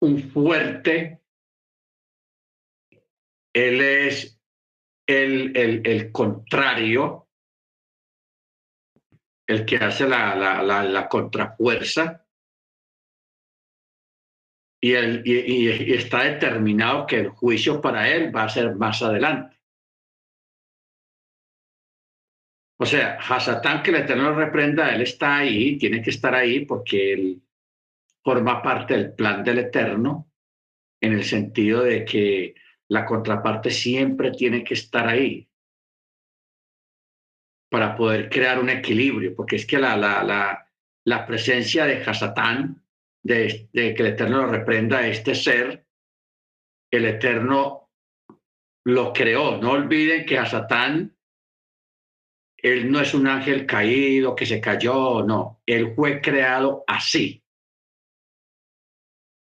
un 0.00 0.18
fuerte, 0.32 1.20
él 3.52 3.80
es 3.80 4.41
el, 5.06 5.56
el, 5.56 5.86
el 5.86 6.12
contrario, 6.12 7.28
el 9.46 9.66
que 9.66 9.76
hace 9.76 10.08
la, 10.08 10.34
la, 10.34 10.82
la, 10.82 11.08
contrafuerza, 11.08 12.24
y, 14.80 14.92
el, 14.94 15.22
y, 15.24 15.92
está 15.92 16.24
determinado 16.24 17.06
que 17.06 17.20
el 17.20 17.28
juicio 17.28 17.80
para 17.80 18.08
él 18.08 18.34
va 18.34 18.44
a 18.44 18.48
ser 18.48 18.74
más 18.74 19.02
adelante. 19.02 19.56
O 22.78 22.86
sea, 22.86 23.16
Hasatán, 23.16 23.82
que 23.82 23.90
el 23.90 23.98
Eterno 23.98 24.34
reprenda, 24.34 24.92
él 24.92 25.02
está 25.02 25.36
ahí, 25.36 25.78
tiene 25.78 26.02
que 26.02 26.10
estar 26.10 26.34
ahí 26.34 26.64
porque 26.64 27.12
él 27.12 27.42
forma 28.24 28.60
parte 28.60 28.94
del 28.94 29.14
plan 29.14 29.44
del 29.44 29.58
Eterno, 29.58 30.32
en 31.00 31.12
el 31.12 31.24
sentido 31.24 31.82
de 31.82 32.04
que 32.04 32.54
la 32.92 33.06
contraparte 33.06 33.70
siempre 33.70 34.32
tiene 34.32 34.62
que 34.62 34.74
estar 34.74 35.08
ahí 35.08 35.48
para 37.70 37.96
poder 37.96 38.28
crear 38.28 38.58
un 38.60 38.68
equilibrio, 38.68 39.34
porque 39.34 39.56
es 39.56 39.64
que 39.64 39.78
la, 39.78 39.96
la, 39.96 40.22
la, 40.22 40.70
la 41.06 41.26
presencia 41.26 41.86
de 41.86 42.04
Hasatán, 42.04 42.84
de, 43.24 43.70
de, 43.72 43.94
que 43.94 44.02
el 44.02 44.08
Eterno 44.08 44.42
lo 44.42 44.46
reprenda 44.48 44.98
a 44.98 45.08
este 45.08 45.34
ser, 45.34 45.86
el 46.92 47.06
Eterno 47.06 47.90
lo 48.84 49.14
creó. 49.14 49.56
No 49.56 49.70
olviden 49.70 50.26
que 50.26 50.36
Hasatán, 50.36 51.16
él 52.58 52.92
no 52.92 53.00
es 53.00 53.14
un 53.14 53.26
ángel 53.26 53.64
caído 53.64 54.36
que 54.36 54.44
se 54.44 54.60
cayó, 54.60 55.22
no, 55.22 55.62
él 55.64 55.94
fue 55.94 56.20
creado 56.20 56.84
así. 56.86 57.42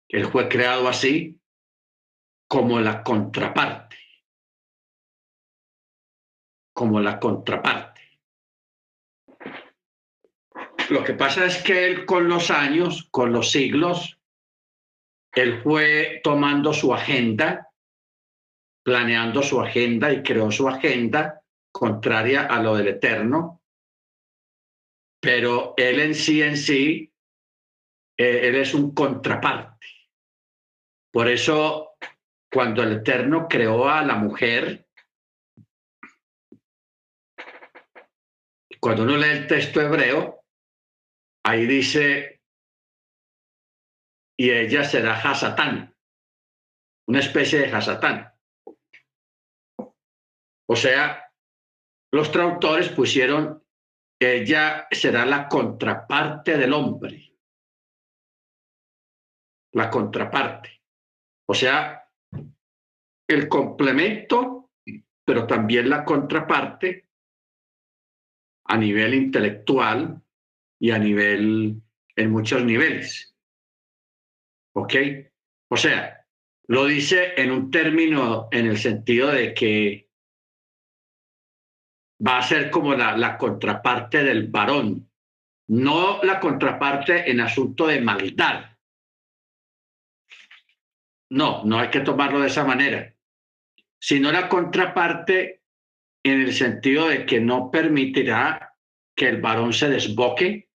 Él 0.08 0.28
fue 0.28 0.48
creado 0.48 0.88
así 0.88 1.41
como 2.52 2.82
la 2.82 3.02
contraparte, 3.02 3.98
como 6.74 7.00
la 7.00 7.18
contraparte. 7.18 8.02
Lo 10.90 11.02
que 11.02 11.14
pasa 11.14 11.46
es 11.46 11.64
que 11.64 11.88
él 11.88 12.06
con 12.06 12.28
los 12.28 12.52
años, 12.52 13.08
con 13.10 13.32
los 13.32 13.52
siglos, 13.52 14.20
él 15.34 15.62
fue 15.64 16.20
tomando 16.26 16.74
su 16.74 16.94
agenda, 16.94 17.70
planeando 18.84 19.44
su 19.44 19.62
agenda 19.62 20.12
y 20.12 20.22
creó 20.22 20.52
su 20.52 20.68
agenda 20.68 21.42
contraria 21.72 22.48
a 22.48 22.62
lo 22.62 22.76
del 22.76 22.90
eterno, 22.90 23.62
pero 25.22 25.74
él 25.78 26.02
en 26.02 26.16
sí, 26.16 26.42
en 26.42 26.58
sí, 26.58 27.14
eh, 28.18 28.42
él 28.50 28.56
es 28.56 28.74
un 28.74 28.94
contraparte. 28.94 29.88
Por 31.14 31.30
eso 31.30 31.91
cuando 32.52 32.84
el 32.84 32.98
Eterno 32.98 33.48
creó 33.48 33.88
a 33.88 34.04
la 34.04 34.16
mujer, 34.16 34.86
cuando 38.80 39.04
uno 39.04 39.16
lee 39.16 39.30
el 39.30 39.48
texto 39.48 39.80
hebreo, 39.80 40.44
ahí 41.46 41.66
dice, 41.66 42.42
y 44.38 44.52
ella 44.52 44.84
será 44.84 45.18
Hasatán, 45.18 45.96
una 47.08 47.20
especie 47.20 47.60
de 47.60 47.72
Hasatán. 47.72 48.34
O 50.68 50.76
sea, 50.76 51.32
los 52.12 52.32
traductores 52.32 52.90
pusieron, 52.90 53.64
ella 54.20 54.88
será 54.92 55.26
la 55.26 55.48
contraparte 55.48 56.58
del 56.58 56.74
hombre, 56.74 57.34
la 59.74 59.90
contraparte. 59.90 60.82
O 61.48 61.54
sea, 61.54 62.01
el 63.34 63.48
complemento, 63.48 64.72
pero 65.26 65.48
también 65.48 65.90
la 65.90 66.04
contraparte 66.04 67.08
a 68.66 68.78
nivel 68.78 69.14
intelectual 69.14 70.22
y 70.80 70.92
a 70.92 71.00
nivel, 71.00 71.82
en 72.16 72.32
muchos 72.32 72.64
niveles. 72.64 73.36
¿Ok? 74.74 74.96
O 75.70 75.78
sea, 75.78 76.26
lo 76.68 76.86
dice 76.86 77.34
en 77.38 77.52
un 77.52 77.72
término 77.72 78.48
en 78.52 78.68
el 78.68 78.78
sentido 78.78 79.30
de 79.30 79.54
que 79.54 80.10
va 82.26 82.38
a 82.38 82.44
ser 82.44 82.70
como 82.70 82.94
la, 82.94 83.18
la 83.18 83.38
contraparte 83.38 84.24
del 84.24 84.48
varón, 84.48 85.10
no 85.68 86.22
la 86.24 86.40
contraparte 86.40 87.30
en 87.30 87.42
asunto 87.42 87.88
de 87.88 88.02
maldad. 88.02 88.78
No, 91.30 91.64
no 91.64 91.80
hay 91.80 91.90
que 91.90 92.02
tomarlo 92.02 92.42
de 92.42 92.48
esa 92.48 92.66
manera 92.66 93.16
sino 94.02 94.32
la 94.32 94.50
contraparte 94.50 95.62
en 96.24 96.42
el 96.42 96.54
sentido 96.54 97.08
de 97.08 97.26
que 97.26 97.40
no 97.40 97.70
permitirá 97.70 98.76
que 99.16 99.30
el 99.30 99.40
varón 99.40 99.74
se 99.74 99.90
desboque 99.90 100.70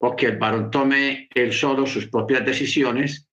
o 0.00 0.14
que 0.14 0.26
el 0.26 0.38
varón 0.38 0.70
tome 0.70 1.28
él 1.34 1.52
solo 1.52 1.84
sus 1.84 2.06
propias 2.06 2.46
decisiones. 2.46 3.28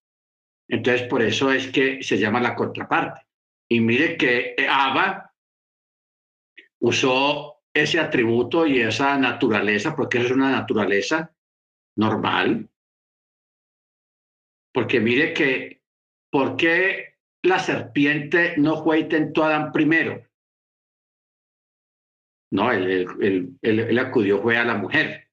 Entonces, 0.67 1.07
por 1.07 1.21
eso 1.21 1.51
es 1.51 1.67
que 1.67 2.01
se 2.01 2.17
llama 2.17 2.41
la 2.41 2.55
contraparte. 2.55 3.21
Y 3.69 3.79
mire 3.79 4.17
que 4.17 4.55
Abba 4.67 5.31
usó 6.79 7.61
ese 7.71 7.99
atributo 7.99 8.65
y 8.65 8.81
esa 8.81 9.17
naturaleza, 9.17 9.95
porque 9.95 10.19
es 10.19 10.31
una 10.31 10.49
naturaleza 10.49 11.31
normal. 11.95 12.67
Porque 14.73 14.99
mire 14.99 15.33
que, 15.33 15.83
¿por 16.31 16.57
qué 16.57 17.14
la 17.45 17.59
serpiente 17.59 18.55
no 18.57 18.83
fue 18.83 18.99
y 18.99 19.03
tentó 19.07 19.43
a 19.43 19.47
Adán 19.47 19.71
primero. 19.71 20.23
No, 22.51 22.71
él, 22.71 23.99
acudió, 23.99 24.41
fue 24.41 24.57
a 24.57 24.63
la 24.63 24.75
mujer 24.75 25.29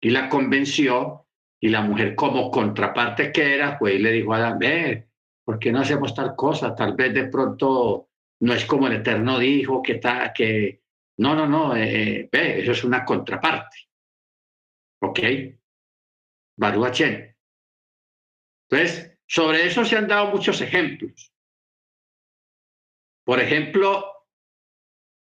y 0.00 0.10
la 0.10 0.28
convenció 0.28 1.26
y 1.60 1.68
la 1.68 1.82
mujer 1.82 2.14
como 2.14 2.50
contraparte 2.50 3.32
que 3.32 3.54
era, 3.54 3.78
fue 3.78 3.94
y 3.94 3.98
le 3.98 4.12
dijo 4.12 4.32
a 4.32 4.38
Adán, 4.38 4.58
ve, 4.58 5.08
¿por 5.44 5.58
qué 5.58 5.70
no 5.72 5.80
hacemos 5.80 6.14
tal 6.14 6.34
cosa? 6.34 6.74
Tal 6.74 6.94
vez 6.94 7.12
de 7.12 7.24
pronto 7.24 8.08
no 8.40 8.54
es 8.54 8.64
como 8.64 8.86
el 8.86 8.94
Eterno 8.94 9.38
dijo, 9.38 9.82
que, 9.82 9.92
está 9.94 10.32
que 10.32 10.82
no, 11.18 11.34
no, 11.34 11.46
no, 11.46 11.76
eh, 11.76 12.28
ve, 12.32 12.60
eso 12.60 12.72
es 12.72 12.84
una 12.84 13.04
contraparte. 13.04 13.76
¿Ok? 15.02 15.20
Baruch 16.56 17.00
Entonces, 18.70 19.18
sobre 19.26 19.66
eso 19.66 19.84
se 19.84 19.96
han 19.96 20.08
dado 20.08 20.30
muchos 20.30 20.60
ejemplos. 20.60 21.29
Por 23.30 23.38
ejemplo, 23.38 24.26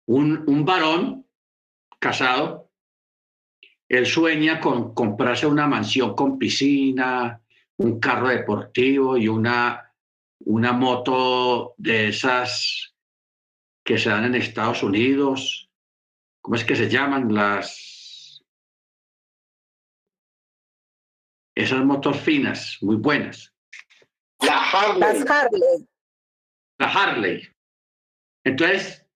un, 0.06 0.44
un 0.48 0.64
varón 0.64 1.28
casado, 1.98 2.72
él 3.86 4.06
sueña 4.06 4.60
con 4.60 4.94
comprarse 4.94 5.46
una 5.46 5.66
mansión 5.66 6.16
con 6.16 6.38
piscina, 6.38 7.42
un 7.76 8.00
carro 8.00 8.28
deportivo 8.28 9.18
y 9.18 9.28
una, 9.28 9.94
una 10.38 10.72
moto 10.72 11.74
de 11.76 12.08
esas 12.08 12.94
que 13.84 13.98
se 13.98 14.08
dan 14.08 14.24
en 14.24 14.36
Estados 14.36 14.82
Unidos. 14.82 15.70
¿Cómo 16.40 16.56
es 16.56 16.64
que 16.64 16.76
se 16.76 16.88
llaman? 16.88 17.34
Las... 17.34 18.42
Esas 21.54 21.84
motos 21.84 22.18
finas, 22.18 22.78
muy 22.80 22.96
buenas. 22.96 23.52
La 24.40 24.70
Harley. 24.70 25.24
Harley. 25.28 25.88
La 26.78 26.86
Harley. 26.86 27.51
Entonces, 28.44 29.06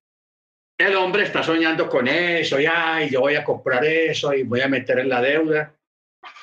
el 0.77 0.95
hombre 0.95 1.23
está 1.23 1.43
soñando 1.43 1.89
con 1.89 2.07
eso, 2.07 2.59
y 2.59 2.65
yo 3.09 3.21
voy 3.21 3.35
a 3.35 3.43
comprar 3.43 3.83
eso 3.85 4.33
y 4.33 4.43
voy 4.43 4.61
a 4.61 4.67
meter 4.67 4.99
en 4.99 5.09
la 5.09 5.21
deuda. 5.21 5.75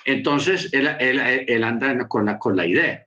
Entonces, 0.04 0.72
él, 0.72 0.88
él, 0.98 1.20
él 1.48 1.64
anda 1.64 2.08
con 2.08 2.26
la, 2.26 2.38
con 2.38 2.56
la 2.56 2.66
idea. 2.66 3.06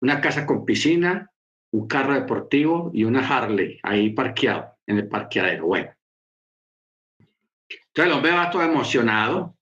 Una 0.00 0.20
casa 0.20 0.46
con 0.46 0.64
piscina, 0.64 1.32
un 1.72 1.88
carro 1.88 2.14
deportivo 2.14 2.90
y 2.92 3.04
una 3.04 3.26
Harley 3.26 3.80
ahí 3.82 4.10
parqueado 4.10 4.76
en 4.86 4.98
el 4.98 5.08
parqueadero. 5.08 5.66
Bueno. 5.66 5.90
Entonces 7.68 8.12
el 8.12 8.12
hombre 8.12 8.32
va 8.32 8.50
todo 8.50 8.62
emocionado. 8.62 9.56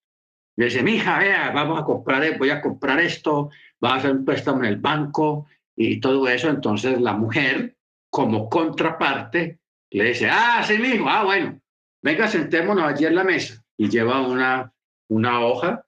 Le 0.56 0.66
dice, 0.66 0.82
mija, 0.82 1.18
vea, 1.18 1.50
vamos 1.52 1.80
a 1.80 1.84
comprar, 1.84 2.36
voy 2.38 2.50
a 2.50 2.60
comprar 2.60 3.00
esto, 3.00 3.50
va 3.82 3.94
a 3.94 3.96
hacer 3.96 4.12
un 4.12 4.24
préstamo 4.24 4.58
en 4.60 4.66
el 4.66 4.76
banco 4.76 5.46
y 5.76 6.00
todo 6.00 6.28
eso. 6.28 6.48
Entonces 6.48 7.00
la 7.00 7.12
mujer, 7.12 7.76
como 8.10 8.48
contraparte, 8.48 9.60
Le 9.92 10.04
dice, 10.04 10.28
ah, 10.30 10.62
sí, 10.64 10.78
mijo, 10.78 11.08
ah, 11.08 11.24
bueno, 11.24 11.60
venga, 12.02 12.28
sentémonos 12.28 12.84
allí 12.84 13.06
en 13.06 13.14
la 13.14 13.24
mesa. 13.24 13.64
Y 13.76 13.88
lleva 13.88 14.20
una, 14.20 14.72
una 15.08 15.40
hoja 15.40 15.84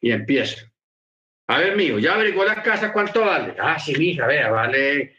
y 0.00 0.12
empieza. 0.12 0.70
A 1.48 1.58
ver, 1.58 1.76
mijo, 1.76 1.98
ya 1.98 2.14
averiguó 2.14 2.44
la 2.44 2.62
casa, 2.62 2.92
¿cuánto 2.92 3.22
vale? 3.22 3.56
Ah, 3.58 3.78
sí, 3.78 3.94
mija, 3.96 4.26
vea, 4.26 4.50
vale 4.50 5.16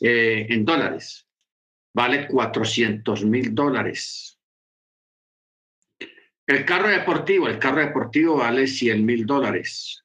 eh, 0.00 0.46
en 0.48 0.64
dólares. 0.64 1.26
Vale 1.92 2.28
400 2.28 3.24
mil 3.24 3.54
dólares. 3.54 4.38
El 6.46 6.64
carro 6.64 6.88
deportivo, 6.88 7.48
el 7.48 7.58
carro 7.58 7.80
deportivo 7.80 8.36
vale 8.36 8.66
100 8.66 9.04
mil 9.04 9.26
dólares. 9.26 10.04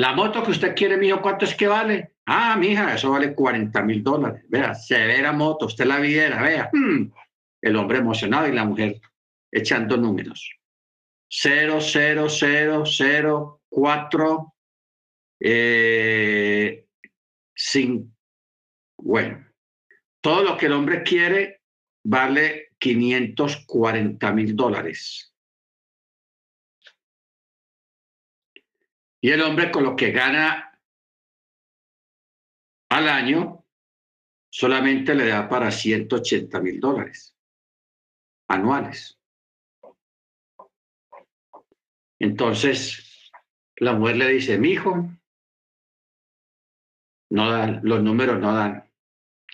La 0.00 0.14
moto 0.14 0.42
que 0.42 0.52
usted 0.52 0.74
quiere, 0.74 0.96
mijo, 0.96 1.20
¿cuánto 1.20 1.44
es 1.44 1.54
que 1.54 1.68
vale? 1.68 2.14
Ah, 2.24 2.56
mija, 2.56 2.94
eso 2.94 3.10
vale 3.10 3.34
40 3.34 3.82
mil 3.82 4.02
dólares. 4.02 4.42
Vea, 4.48 4.74
severa 4.74 5.30
moto, 5.30 5.66
usted 5.66 5.84
la 5.84 6.00
viera, 6.00 6.40
vea. 6.40 6.70
Hmm. 6.72 7.12
El 7.60 7.76
hombre 7.76 7.98
emocionado 7.98 8.48
y 8.48 8.52
la 8.52 8.64
mujer 8.64 8.98
echando 9.52 9.98
números. 9.98 10.56
0, 11.28 11.80
0, 11.82 12.28
0, 12.30 12.84
0, 12.86 13.60
4, 13.68 14.54
eh, 15.40 16.86
5. 17.54 18.06
Bueno, 19.02 19.46
todo 20.22 20.42
lo 20.42 20.56
que 20.56 20.64
el 20.64 20.72
hombre 20.72 21.02
quiere 21.02 21.60
vale 22.02 22.70
540 22.78 24.32
mil 24.32 24.56
dólares. 24.56 25.29
Y 29.20 29.30
el 29.30 29.42
hombre 29.42 29.70
con 29.70 29.84
lo 29.84 29.96
que 29.96 30.12
gana 30.12 30.78
al 32.88 33.08
año 33.08 33.64
solamente 34.50 35.14
le 35.14 35.28
da 35.28 35.48
para 35.48 35.70
180 35.70 36.60
mil 36.60 36.80
dólares 36.80 37.36
anuales. 38.48 39.18
Entonces, 42.18 43.30
la 43.76 43.94
mujer 43.94 44.16
le 44.16 44.28
dice, 44.28 44.58
mi 44.58 44.70
hijo, 44.70 45.08
no 47.30 47.50
dan, 47.50 47.80
los 47.82 48.02
números 48.02 48.40
no 48.40 48.54
dan. 48.54 48.90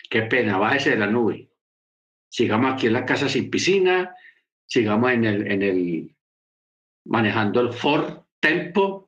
Qué 0.09 0.23
pena, 0.23 0.57
bájese 0.57 0.91
de 0.91 0.97
la 0.97 1.07
nube. 1.07 1.49
Sigamos 2.29 2.73
aquí 2.73 2.87
en 2.87 2.93
la 2.93 3.05
casa 3.05 3.29
sin 3.29 3.49
piscina, 3.49 4.15
sigamos 4.65 5.11
en 5.11 5.25
el, 5.25 5.51
en 5.51 5.61
el 5.61 6.15
manejando 7.05 7.61
el 7.61 7.73
Ford 7.73 8.23
Tempo 8.39 9.06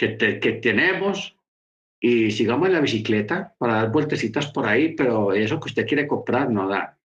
que, 0.00 0.40
que 0.40 0.52
tenemos 0.52 1.36
y 2.00 2.30
sigamos 2.30 2.68
en 2.68 2.74
la 2.74 2.80
bicicleta 2.80 3.54
para 3.58 3.74
dar 3.74 3.90
vueltecitas 3.90 4.46
por 4.50 4.66
ahí, 4.66 4.94
pero 4.94 5.34
eso 5.34 5.60
que 5.60 5.68
usted 5.68 5.86
quiere 5.86 6.08
comprar 6.08 6.48
no 6.48 6.66
da. 6.66 6.98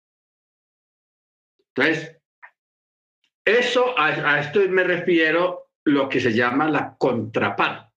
Entonces, 1.74 2.18
eso, 3.46 3.98
a, 3.98 4.08
a 4.08 4.40
esto 4.40 4.60
me 4.68 4.84
refiero 4.84 5.70
lo 5.84 6.08
que 6.10 6.20
se 6.20 6.34
llama 6.34 6.68
la 6.68 6.94
contraparte. 6.98 7.90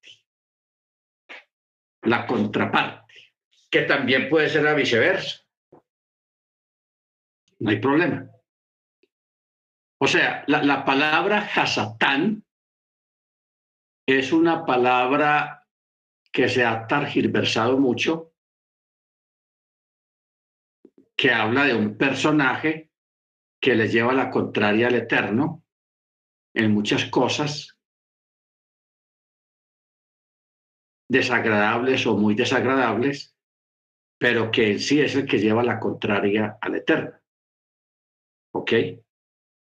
La 2.03 2.25
contraparte, 2.25 3.13
que 3.69 3.81
también 3.81 4.29
puede 4.29 4.49
ser 4.49 4.63
la 4.63 4.73
viceversa. 4.73 5.43
No 7.59 7.69
hay 7.69 7.79
problema. 7.79 8.29
O 9.99 10.07
sea, 10.07 10.45
la, 10.47 10.63
la 10.63 10.85
palabra 10.85 11.49
hasatán 11.53 12.44
es 14.05 14.31
una 14.31 14.65
palabra 14.65 15.67
que 16.31 16.47
se 16.49 16.63
ha 16.63 16.85
targiversado 16.85 17.77
mucho, 17.77 18.33
que 21.17 21.31
habla 21.31 21.63
de 21.63 21.73
un 21.73 21.97
personaje 21.97 22.91
que 23.59 23.73
le 23.73 23.87
lleva 23.87 24.13
la 24.13 24.29
contraria 24.29 24.87
al 24.87 24.95
eterno 24.95 25.63
en 26.53 26.71
muchas 26.71 27.05
cosas 27.05 27.79
desagradables 31.09 32.05
o 32.05 32.17
muy 32.17 32.35
desagradables, 32.35 33.37
pero 34.19 34.51
que 34.51 34.71
en 34.71 34.79
sí 34.79 35.01
es 35.01 35.15
el 35.15 35.25
que 35.25 35.39
lleva 35.39 35.63
la 35.63 35.79
contraria 35.79 36.57
al 36.61 36.75
eterno. 36.75 37.17
¿Ok? 38.53 38.73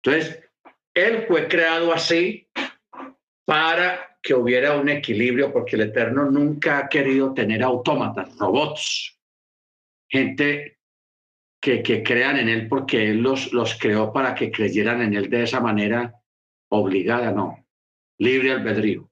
Entonces, 0.02 0.42
él 0.94 1.26
fue 1.26 1.48
creado 1.48 1.92
así 1.92 2.50
para 3.44 4.11
que 4.22 4.34
hubiera 4.34 4.76
un 4.76 4.88
equilibrio, 4.88 5.52
porque 5.52 5.74
el 5.74 5.82
Eterno 5.82 6.30
nunca 6.30 6.78
ha 6.78 6.88
querido 6.88 7.34
tener 7.34 7.62
autómatas, 7.62 8.36
robots, 8.38 9.18
gente 10.08 10.78
que, 11.60 11.82
que 11.82 12.02
crean 12.04 12.38
en 12.38 12.48
Él 12.48 12.68
porque 12.68 13.10
Él 13.10 13.18
los, 13.18 13.52
los 13.52 13.76
creó 13.78 14.12
para 14.12 14.34
que 14.34 14.52
creyeran 14.52 15.02
en 15.02 15.14
Él 15.14 15.28
de 15.28 15.42
esa 15.42 15.60
manera 15.60 16.14
obligada, 16.70 17.32
no, 17.32 17.66
libre 18.18 18.52
albedrío. 18.52 19.10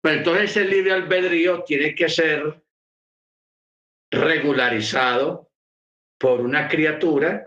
Pero 0.00 0.16
entonces 0.16 0.56
el 0.56 0.70
libre 0.70 0.92
albedrío 0.92 1.62
tiene 1.62 1.94
que 1.94 2.08
ser 2.08 2.62
regularizado 4.10 5.50
por 6.18 6.40
una 6.40 6.68
criatura 6.68 7.44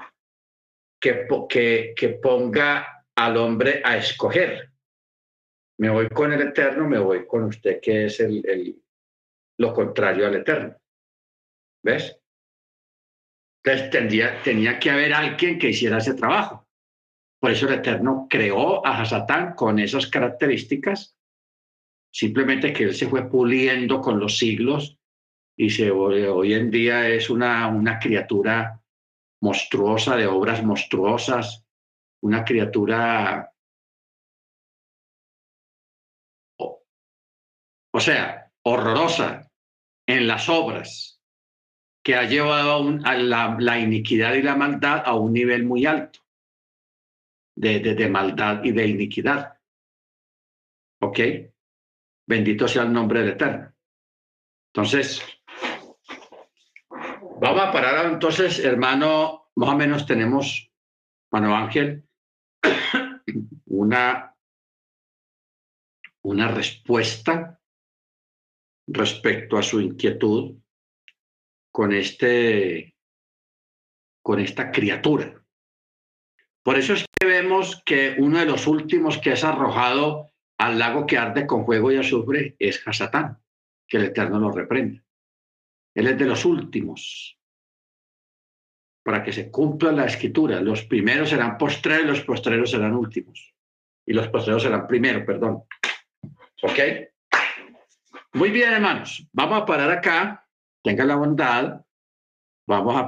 que, 1.02 1.28
que, 1.50 1.94
que 1.96 2.10
ponga 2.10 3.06
al 3.16 3.38
hombre 3.38 3.82
a 3.84 3.98
escoger 3.98 4.73
me 5.80 5.90
voy 5.90 6.10
con 6.10 6.32
el 6.34 6.42
eterno, 6.42 6.88
me 6.88 7.00
voy 7.00 7.26
con 7.26 7.44
usted, 7.44 7.80
que 7.82 8.06
es 8.06 8.20
el, 8.20 8.48
el 8.48 8.84
lo 9.60 9.74
contrario 9.74 10.28
al 10.28 10.36
eterno. 10.36 10.76
¿Ves? 11.84 12.20
Entonces 13.64 13.90
tendría, 13.90 14.42
tenía 14.42 14.80
que 14.80 14.92
haber 14.92 15.14
alguien 15.14 15.58
que 15.58 15.70
hiciera 15.70 15.98
ese 15.98 16.16
trabajo. 16.16 16.68
Por 17.40 17.52
eso 17.52 17.68
el 17.68 17.76
Eterno 17.76 18.28
creó 18.30 18.86
a 18.86 19.02
Hasatán 19.02 19.54
con 19.54 19.80
esas 19.80 20.08
características, 20.08 21.18
simplemente 22.10 22.72
que 22.72 22.84
él 22.84 22.96
se 22.96 23.08
fue 23.08 23.30
puliendo 23.30 24.00
con 24.00 24.20
los 24.20 24.38
siglos 24.38 24.98
y 25.58 25.70
se, 25.70 25.92
hoy 25.92 26.54
en 26.54 26.72
día 26.72 27.10
es 27.10 27.30
una, 27.30 27.68
una 27.68 28.00
criatura 28.00 28.82
monstruosa, 29.42 30.16
de 30.16 30.26
obras 30.26 30.64
monstruosas, 30.64 31.66
una 32.22 32.46
criatura 32.46 33.53
o 37.94 38.00
sea, 38.00 38.52
horrorosa 38.64 39.52
en 40.08 40.28
las 40.28 40.50
obras, 40.50 41.22
que 42.04 42.16
ha 42.16 42.24
llevado 42.24 43.00
a, 43.06 43.16
la, 43.16 43.80
iniquidad 43.80 44.34
y 44.34 44.42
la 44.42 44.56
maldad 44.56 45.04
a 45.06 45.14
un 45.14 45.32
nivel 45.32 45.64
muy 45.64 45.86
alto 45.86 46.20
de, 47.56 47.80
de 47.80 48.10
maldad 48.10 48.64
y 48.64 48.72
de 48.72 48.88
iniquidad. 48.88 49.58
¿Ok? 51.02 51.20
Bendito 52.28 52.68
sea 52.68 52.84
el 52.84 52.92
nombre 52.92 53.20
del 53.20 53.30
Eterno. 53.30 53.74
Entonces, 54.74 55.24
vamos 57.40 57.62
a 57.62 57.72
parar 57.72 58.08
entonces, 58.08 58.60
hermano, 58.60 59.52
más 59.56 59.70
o 59.70 59.78
menos 59.78 60.06
tenemos, 60.06 60.72
hermano 61.32 61.56
Ángel, 61.56 62.04
una, 63.66 64.36
una 66.24 66.48
respuesta 66.50 67.60
respecto 68.88 69.58
a 69.58 69.64
su 69.64 69.80
inquietud 69.82 70.58
con, 71.72 71.94
este, 71.94 72.96
con 74.22 74.40
esta 74.40 74.72
criatura. 74.72 75.44
Por 76.62 76.78
eso 76.78 76.94
es 76.94 77.06
que 77.20 77.28
vemos 77.28 77.82
que 77.86 78.16
uno 78.20 78.40
de 78.40 78.46
los 78.46 78.68
últimos 78.68 79.18
que 79.18 79.34
es 79.34 79.44
arrojado 79.44 80.32
al 80.58 80.80
lago 80.80 81.06
que 81.06 81.18
arde 81.18 81.46
con 81.46 81.66
fuego 81.66 81.92
y 81.92 81.98
azufre 81.98 82.56
es 82.60 82.86
Hasatán, 82.88 83.38
que 83.88 83.98
el 83.98 84.06
Eterno 84.06 84.40
lo 84.40 84.52
reprende. 84.52 85.04
Él 85.94 86.08
es 86.08 86.18
de 86.18 86.26
los 86.26 86.46
últimos. 86.46 87.38
Para 89.04 89.24
que 89.24 89.34
se 89.34 89.52
cumpla 89.52 89.92
la 89.92 90.06
escritura, 90.06 90.62
los 90.62 90.86
primeros 90.86 91.30
serán 91.30 91.58
postreros, 91.58 92.08
los 92.08 92.22
postreros 92.22 92.72
serán 92.72 92.94
últimos. 92.94 93.54
Y 94.06 94.14
los 94.14 94.30
postreros 94.30 94.64
serán 94.64 94.88
primeros, 94.88 95.24
perdón. 95.26 95.64
¿Ok? 96.62 96.80
Muy 98.34 98.50
bien, 98.50 98.74
hermanos. 98.74 99.28
Vamos 99.32 99.62
a 99.62 99.66
parar 99.66 99.92
acá. 99.92 100.48
Tengan 100.84 101.08
la 101.08 101.16
bondad. 101.16 101.86
Vamos 102.68 102.96
a 102.96 103.02